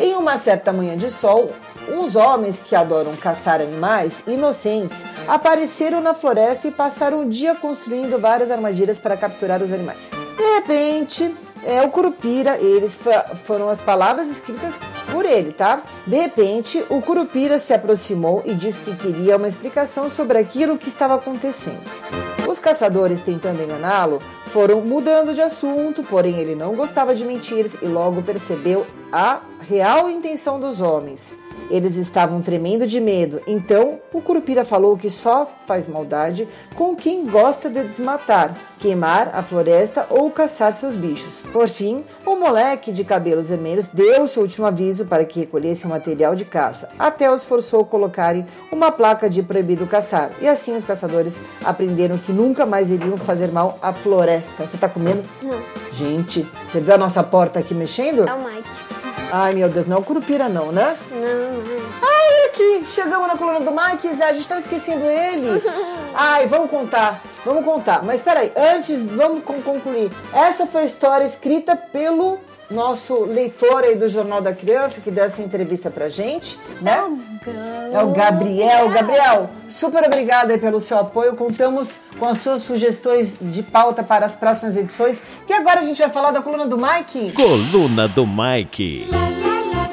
Em 0.00 0.14
uma 0.14 0.36
certa 0.36 0.72
manhã 0.72 0.96
de 0.96 1.10
sol, 1.10 1.50
uns 1.88 2.14
homens 2.14 2.60
que 2.60 2.74
adoram 2.76 3.16
caçar 3.16 3.60
animais 3.60 4.22
inocentes 4.26 5.02
apareceram 5.26 6.00
na 6.00 6.14
floresta 6.14 6.68
e 6.68 6.70
passaram 6.70 7.22
o 7.22 7.28
dia 7.28 7.54
construindo 7.54 8.18
várias 8.20 8.50
armadilhas 8.50 8.98
para 8.98 9.16
capturar 9.16 9.62
os 9.62 9.72
animais. 9.72 10.10
De 10.36 10.54
repente, 10.54 11.34
é 11.64 11.82
o 11.82 11.90
Curupira, 11.90 12.58
eles 12.58 12.98
foram 13.44 13.68
as 13.68 13.80
palavras 13.80 14.28
escritas 14.28 14.74
por 15.10 15.24
ele, 15.24 15.52
tá? 15.52 15.82
De 16.06 16.16
repente, 16.16 16.84
o 16.88 17.00
Curupira 17.00 17.58
se 17.58 17.72
aproximou 17.74 18.42
e 18.44 18.54
disse 18.54 18.82
que 18.82 18.96
queria 18.96 19.36
uma 19.36 19.48
explicação 19.48 20.08
sobre 20.08 20.38
aquilo 20.38 20.78
que 20.78 20.88
estava 20.88 21.14
acontecendo. 21.14 21.80
Os 22.48 22.58
caçadores, 22.58 23.20
tentando 23.20 23.62
enganá-lo, 23.62 24.22
foram 24.46 24.80
mudando 24.80 25.34
de 25.34 25.42
assunto, 25.42 26.02
porém 26.02 26.38
ele 26.38 26.54
não 26.54 26.74
gostava 26.74 27.14
de 27.14 27.24
mentiras 27.24 27.74
e 27.82 27.86
logo 27.86 28.22
percebeu 28.22 28.86
a 29.12 29.40
real 29.60 30.08
intenção 30.08 30.58
dos 30.58 30.80
homens. 30.80 31.34
Eles 31.70 31.96
estavam 31.96 32.40
tremendo 32.40 32.86
de 32.86 33.00
medo, 33.00 33.40
então 33.46 33.98
o 34.12 34.20
Curupira 34.22 34.64
falou 34.64 34.96
que 34.96 35.10
só 35.10 35.46
faz 35.66 35.86
maldade 35.86 36.48
com 36.74 36.96
quem 36.96 37.26
gosta 37.26 37.68
de 37.68 37.84
desmatar, 37.84 38.56
queimar 38.78 39.30
a 39.34 39.42
floresta 39.42 40.06
ou 40.08 40.30
caçar 40.30 40.72
seus 40.72 40.96
bichos. 40.96 41.42
Por 41.52 41.68
fim, 41.68 42.04
o 42.24 42.36
moleque 42.36 42.90
de 42.90 43.04
cabelos 43.04 43.48
vermelhos 43.48 43.86
deu 43.88 44.26
seu 44.26 44.42
último 44.42 44.66
aviso 44.66 45.06
para 45.06 45.24
que 45.24 45.40
recolhesse 45.40 45.84
o 45.86 45.90
material 45.90 46.34
de 46.34 46.44
caça, 46.44 46.88
até 46.98 47.30
os 47.30 47.44
forçou 47.44 47.82
a 47.82 47.84
colocarem 47.84 48.46
uma 48.72 48.90
placa 48.90 49.28
de 49.28 49.42
proibido 49.42 49.86
caçar. 49.86 50.30
E 50.40 50.48
assim 50.48 50.74
os 50.74 50.84
caçadores 50.84 51.40
aprenderam 51.64 52.16
que 52.18 52.32
nunca 52.32 52.64
mais 52.64 52.90
iriam 52.90 53.16
fazer 53.18 53.52
mal 53.52 53.78
à 53.82 53.92
floresta. 53.92 54.66
Você 54.66 54.78
tá 54.78 54.88
comendo? 54.88 55.22
Não, 55.42 55.58
Gente, 55.92 56.46
você 56.68 56.80
viu 56.80 56.94
a 56.94 56.98
nossa 56.98 57.22
porta 57.22 57.58
aqui 57.58 57.74
mexendo? 57.74 58.26
é 58.28 58.32
o 58.32 58.38
Mike. 58.44 58.97
Ai, 59.30 59.54
meu 59.54 59.68
Deus, 59.68 59.86
não 59.86 59.98
o 59.98 60.04
Curupira 60.04 60.48
não, 60.48 60.72
né? 60.72 60.96
Não, 61.10 61.18
não. 61.20 62.17
Ai, 62.20 62.46
aqui, 62.46 62.84
chegamos 62.92 63.28
na 63.28 63.36
coluna 63.36 63.60
do 63.60 63.70
Mike, 63.70 64.08
Zé, 64.14 64.24
a 64.24 64.32
gente 64.32 64.48
tava 64.48 64.60
esquecendo 64.60 65.04
ele. 65.04 65.62
Ai, 66.14 66.46
vamos 66.46 66.70
contar, 66.70 67.22
vamos 67.44 67.64
contar. 67.64 68.02
Mas 68.02 68.22
peraí, 68.22 68.52
antes, 68.56 69.06
vamos 69.06 69.44
con- 69.44 69.62
concluir. 69.62 70.10
Essa 70.32 70.66
foi 70.66 70.82
a 70.82 70.84
história 70.86 71.24
escrita 71.24 71.76
pelo 71.76 72.38
nosso 72.70 73.24
leitor 73.24 73.82
aí 73.84 73.94
do 73.94 74.08
Jornal 74.08 74.42
da 74.42 74.52
Criança, 74.52 75.00
que 75.00 75.10
deu 75.10 75.24
essa 75.24 75.40
entrevista 75.40 75.90
pra 75.90 76.08
gente, 76.10 76.58
né? 76.82 77.02
É 77.94 78.02
o 78.02 78.10
Gabriel. 78.10 78.90
Gabriel, 78.90 79.50
super 79.68 80.04
obrigada 80.04 80.52
aí 80.52 80.58
pelo 80.58 80.78
seu 80.80 80.98
apoio. 80.98 81.34
Contamos 81.34 81.92
com 82.18 82.26
as 82.26 82.38
suas 82.38 82.60
sugestões 82.62 83.36
de 83.40 83.62
pauta 83.62 84.02
para 84.02 84.26
as 84.26 84.34
próximas 84.34 84.76
edições. 84.76 85.18
E 85.48 85.52
agora 85.54 85.80
a 85.80 85.84
gente 85.84 85.98
vai 86.02 86.10
falar 86.10 86.30
da 86.30 86.42
coluna 86.42 86.66
do 86.66 86.76
Mike. 86.76 87.32
Coluna 87.34 88.06
do 88.08 88.26
Mike. 88.26 89.08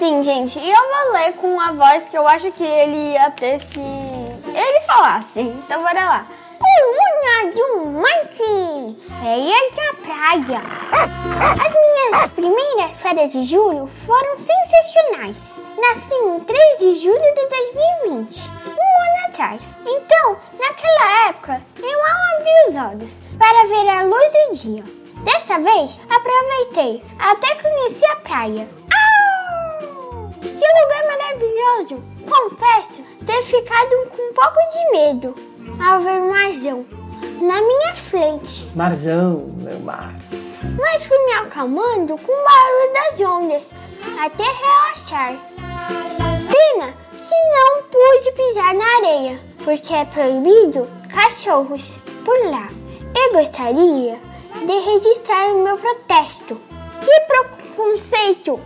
Sim, 0.06 0.22
gente, 0.22 0.60
eu 0.60 0.64
vou 0.76 1.14
ler 1.14 1.34
com 1.34 1.60
a 1.60 1.72
voz 1.72 2.08
que 2.08 2.16
eu 2.16 2.28
acho 2.28 2.51
que 2.51 2.64
ele 2.64 3.14
ia 3.14 3.32
ter 3.32 3.58
se 3.58 3.80
ele 3.80 4.82
falasse. 4.82 5.41
Então 5.41 5.82
bora 5.82 5.99
lá. 5.99 6.28
Coluna 6.60 7.51
do 7.51 7.86
Mike! 7.88 9.03
Férias 9.20 9.76
na 9.76 9.93
praia. 10.06 10.62
As 11.60 11.74
minhas 11.74 12.32
primeiras 12.34 12.93
férias 12.93 13.32
de 13.32 13.45
julho 13.45 13.88
foram 13.88 14.38
sensacionais. 14.38 15.56
Nasci 15.76 16.14
em 16.14 16.39
3 16.39 16.78
de 16.78 16.93
julho 17.01 17.18
de 17.18 17.47
2020, 18.06 18.51
um 18.51 19.01
ano 19.01 19.28
atrás. 19.28 19.62
Então, 19.88 20.38
naquela 20.60 21.30
época, 21.30 21.62
eu 21.80 21.99
mal 21.99 22.38
abri 22.38 22.70
os 22.70 22.76
olhos 22.76 23.18
para 23.39 23.68
ver 23.68 23.89
a 23.89 24.03
luz 24.03 24.32
do 24.32 24.56
dia. 24.56 24.84
Dessa 25.24 25.58
vez, 25.58 25.99
aproveitei 26.08 27.03
até 27.18 27.56
conheci 27.56 28.06
a 28.06 28.16
praia. 28.18 28.86
Que 30.46 30.82
lugar 30.82 31.08
maravilhoso! 31.08 32.04
Confesso 32.30 33.04
ter 33.26 33.43
ficado 33.43 34.10
com 34.10 34.22
um 34.30 34.34
pouco 34.34 34.60
de 34.72 34.91
medo 34.91 35.36
ao 35.84 36.00
ver 36.02 36.22
o 36.22 36.30
marzão 36.30 36.86
na 37.41 37.62
minha 37.62 37.96
frente, 37.96 38.70
Marzão, 38.76 39.54
meu 39.58 39.80
mar. 39.80 40.14
mas 40.78 41.04
fui 41.06 41.18
me 41.26 41.34
acalmando 41.34 42.18
com 42.18 42.32
o 42.32 42.46
barulho 42.46 42.93
das 42.93 43.22
ondas 43.22 43.72
até 44.24 44.43
relaxar. 44.43 45.34
Pena 46.48 46.93
que 47.18 47.36
não 47.52 47.84
pude 47.84 48.32
pisar 48.34 48.74
na 48.74 48.86
areia, 48.98 49.39
porque 49.64 49.93
é 49.93 50.06
proibido 50.06 50.88
cachorros 51.14 51.98
por 52.24 52.38
lá. 52.50 52.70
Eu 53.18 53.34
gostaria 53.34 54.20
de 54.66 54.80
registrar 54.80 55.48
o 55.52 55.64
meu 55.64 55.78
protesto. 55.78 56.60
Que 57.04 57.20
preconceito 57.22 58.60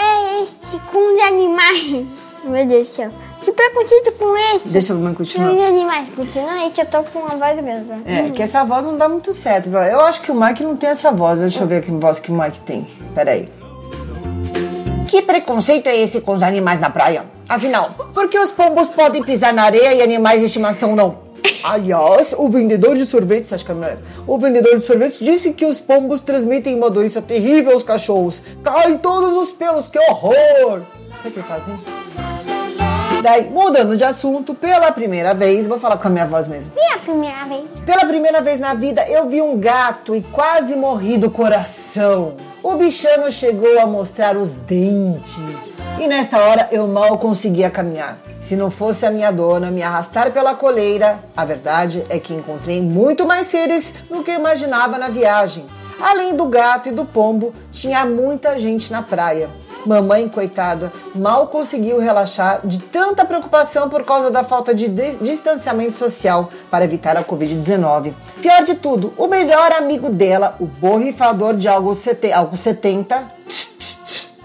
é 0.00 0.42
este 0.42 0.78
com 0.90 1.14
os 1.14 1.22
animais? 1.26 2.06
Meu 2.44 2.66
Deus 2.66 2.88
do 2.88 2.94
céu. 2.94 3.10
Que 3.42 3.52
preconceito 3.52 4.12
com 4.12 4.36
esse? 4.54 4.68
Deixa 4.68 4.92
a 4.92 4.96
mamãe 4.96 5.14
Com 5.14 5.22
os 5.22 5.32
continuar. 5.32 5.66
animais. 5.68 6.08
Continua 6.14 6.52
aí 6.52 6.70
que 6.70 6.80
eu 6.80 6.86
tô 6.86 7.02
com 7.04 7.18
uma 7.20 7.36
voz 7.36 7.58
grande. 7.58 7.92
É, 8.04 8.30
que 8.30 8.42
essa 8.42 8.64
voz 8.64 8.84
não 8.84 8.96
dá 8.96 9.08
muito 9.08 9.32
certo. 9.32 9.68
Eu 9.70 10.00
acho 10.00 10.20
que 10.22 10.30
o 10.30 10.34
Mike 10.34 10.64
não 10.64 10.76
tem 10.76 10.90
essa 10.90 11.10
voz. 11.12 11.40
Deixa 11.40 11.62
eu 11.62 11.66
ver 11.66 11.82
que 11.82 11.90
voz 11.90 12.20
que 12.20 12.30
o 12.30 12.34
Mike 12.34 12.60
tem. 12.60 12.86
Peraí. 13.14 13.48
Que 15.06 15.22
preconceito 15.22 15.86
é 15.86 15.96
esse 15.96 16.20
com 16.20 16.34
os 16.34 16.42
animais 16.42 16.80
na 16.80 16.90
praia? 16.90 17.24
Afinal, 17.48 17.90
por 18.12 18.28
que 18.28 18.38
os 18.38 18.50
pombos 18.50 18.88
podem 18.88 19.22
pisar 19.22 19.54
na 19.54 19.62
areia 19.62 19.94
e 19.94 20.02
animais 20.02 20.40
de 20.40 20.46
estimação 20.46 20.94
não? 20.94 21.27
Aliás, 21.62 22.34
o 22.36 22.48
vendedor 22.48 22.96
de 22.96 23.04
sorvetes, 23.04 23.52
acho 23.52 23.64
que 23.64 23.72
é. 23.72 23.98
O 24.26 24.38
vendedor 24.38 24.78
de 24.78 24.84
sorvetes 24.84 25.18
disse 25.18 25.52
que 25.52 25.66
os 25.66 25.78
pombos 25.78 26.20
transmitem 26.20 26.74
uma 26.74 26.88
doença 26.88 27.20
terrível 27.20 27.72
aos 27.72 27.82
cachorros. 27.82 28.40
Caem 28.62 28.96
todos 28.98 29.36
os 29.36 29.52
pelos, 29.52 29.88
que 29.88 29.98
horror! 29.98 30.82
Sabe 31.22 31.28
o 31.28 31.30
que 31.30 31.42
fazem? 31.42 31.78
Daí, 33.22 33.50
mudando 33.50 33.96
de 33.96 34.04
assunto, 34.04 34.54
pela 34.54 34.92
primeira 34.92 35.34
vez, 35.34 35.66
vou 35.66 35.78
falar 35.78 35.96
com 35.96 36.06
a 36.06 36.10
minha 36.10 36.26
voz 36.26 36.46
mesmo. 36.46 36.72
Minha 36.76 36.98
primeira 36.98 37.44
vez. 37.46 37.64
Pela 37.84 38.06
primeira 38.06 38.40
vez 38.40 38.60
na 38.60 38.74
vida, 38.74 39.04
eu 39.08 39.28
vi 39.28 39.42
um 39.42 39.58
gato 39.58 40.14
e 40.14 40.22
quase 40.22 40.76
morri 40.76 41.18
do 41.18 41.28
coração. 41.28 42.34
O 42.62 42.76
bichano 42.76 43.30
chegou 43.30 43.80
a 43.80 43.86
mostrar 43.86 44.36
os 44.36 44.52
dentes. 44.52 45.67
E 46.00 46.06
nesta 46.06 46.38
hora 46.38 46.68
eu 46.70 46.86
mal 46.86 47.18
conseguia 47.18 47.70
caminhar. 47.70 48.18
Se 48.40 48.54
não 48.56 48.70
fosse 48.70 49.04
a 49.04 49.10
minha 49.10 49.30
dona 49.32 49.70
me 49.70 49.82
arrastar 49.82 50.30
pela 50.32 50.54
coleira, 50.54 51.18
a 51.36 51.44
verdade 51.44 52.04
é 52.08 52.18
que 52.20 52.32
encontrei 52.34 52.80
muito 52.80 53.26
mais 53.26 53.48
seres 53.48 53.94
do 54.08 54.22
que 54.22 54.30
eu 54.30 54.36
imaginava 54.36 54.96
na 54.96 55.08
viagem. 55.08 55.66
Além 56.00 56.36
do 56.36 56.46
gato 56.46 56.88
e 56.88 56.92
do 56.92 57.04
pombo, 57.04 57.52
tinha 57.72 58.04
muita 58.06 58.56
gente 58.58 58.92
na 58.92 59.02
praia. 59.02 59.50
Mamãe, 59.84 60.28
coitada, 60.28 60.92
mal 61.14 61.48
conseguiu 61.48 61.98
relaxar 61.98 62.60
de 62.64 62.78
tanta 62.78 63.24
preocupação 63.24 63.88
por 63.88 64.04
causa 64.04 64.30
da 64.30 64.44
falta 64.44 64.72
de 64.74 64.86
dis- 64.88 65.18
distanciamento 65.20 65.98
social 65.98 66.50
para 66.70 66.84
evitar 66.84 67.16
a 67.16 67.24
Covid-19. 67.24 68.12
Pior 68.40 68.62
de 68.64 68.74
tudo, 68.74 69.12
o 69.16 69.26
melhor 69.26 69.72
amigo 69.72 70.10
dela, 70.10 70.56
o 70.60 70.66
borrifador 70.66 71.56
de 71.56 71.66
álcool 71.68 71.94
70, 71.94 73.22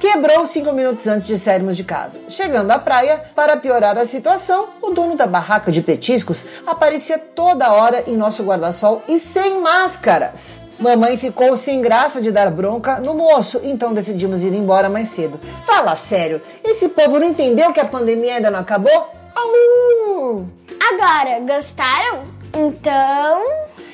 quebrou 0.03 0.45
cinco 0.45 0.73
minutos 0.73 1.07
antes 1.07 1.29
de 1.29 1.37
sairmos 1.37 1.77
de 1.77 1.85
casa. 1.85 2.19
Chegando 2.27 2.69
à 2.71 2.77
praia, 2.77 3.23
para 3.33 3.55
piorar 3.55 3.97
a 3.97 4.05
situação, 4.05 4.67
o 4.81 4.91
dono 4.91 5.15
da 5.15 5.25
barraca 5.25 5.71
de 5.71 5.81
petiscos 5.81 6.45
aparecia 6.67 7.17
toda 7.17 7.71
hora 7.71 8.03
em 8.05 8.17
nosso 8.17 8.43
guarda-sol 8.43 9.01
e 9.07 9.17
sem 9.17 9.61
máscaras. 9.61 10.59
Mamãe 10.77 11.17
ficou 11.17 11.55
sem 11.55 11.79
graça 11.79 12.21
de 12.21 12.33
dar 12.33 12.51
bronca 12.51 12.99
no 12.99 13.13
moço, 13.13 13.61
então 13.63 13.93
decidimos 13.93 14.43
ir 14.43 14.53
embora 14.53 14.89
mais 14.89 15.07
cedo. 15.07 15.39
Fala 15.65 15.95
sério, 15.95 16.41
esse 16.65 16.89
povo 16.89 17.17
não 17.17 17.27
entendeu 17.27 17.71
que 17.71 17.79
a 17.79 17.85
pandemia 17.85 18.35
ainda 18.35 18.51
não 18.51 18.59
acabou? 18.59 19.09
Au! 19.33 20.45
Agora, 20.81 21.39
gostaram? 21.39 22.25
Então. 22.53 23.41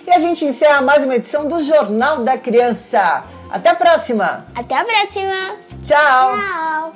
E 0.08 0.12
a 0.12 0.18
gente 0.18 0.44
encerra 0.44 0.82
mais 0.82 1.06
uma 1.06 1.18
edição 1.18 1.48
do 1.48 1.60
Jornal 1.60 2.24
da 2.24 2.36
Criança. 2.36 3.26
Até 3.50 3.70
a 3.70 3.76
próxima! 3.76 4.46
Até 4.56 4.78
a 4.78 4.86
próxima! 4.86 5.56
Tchau! 5.82 6.38
Tchau! 6.38 6.94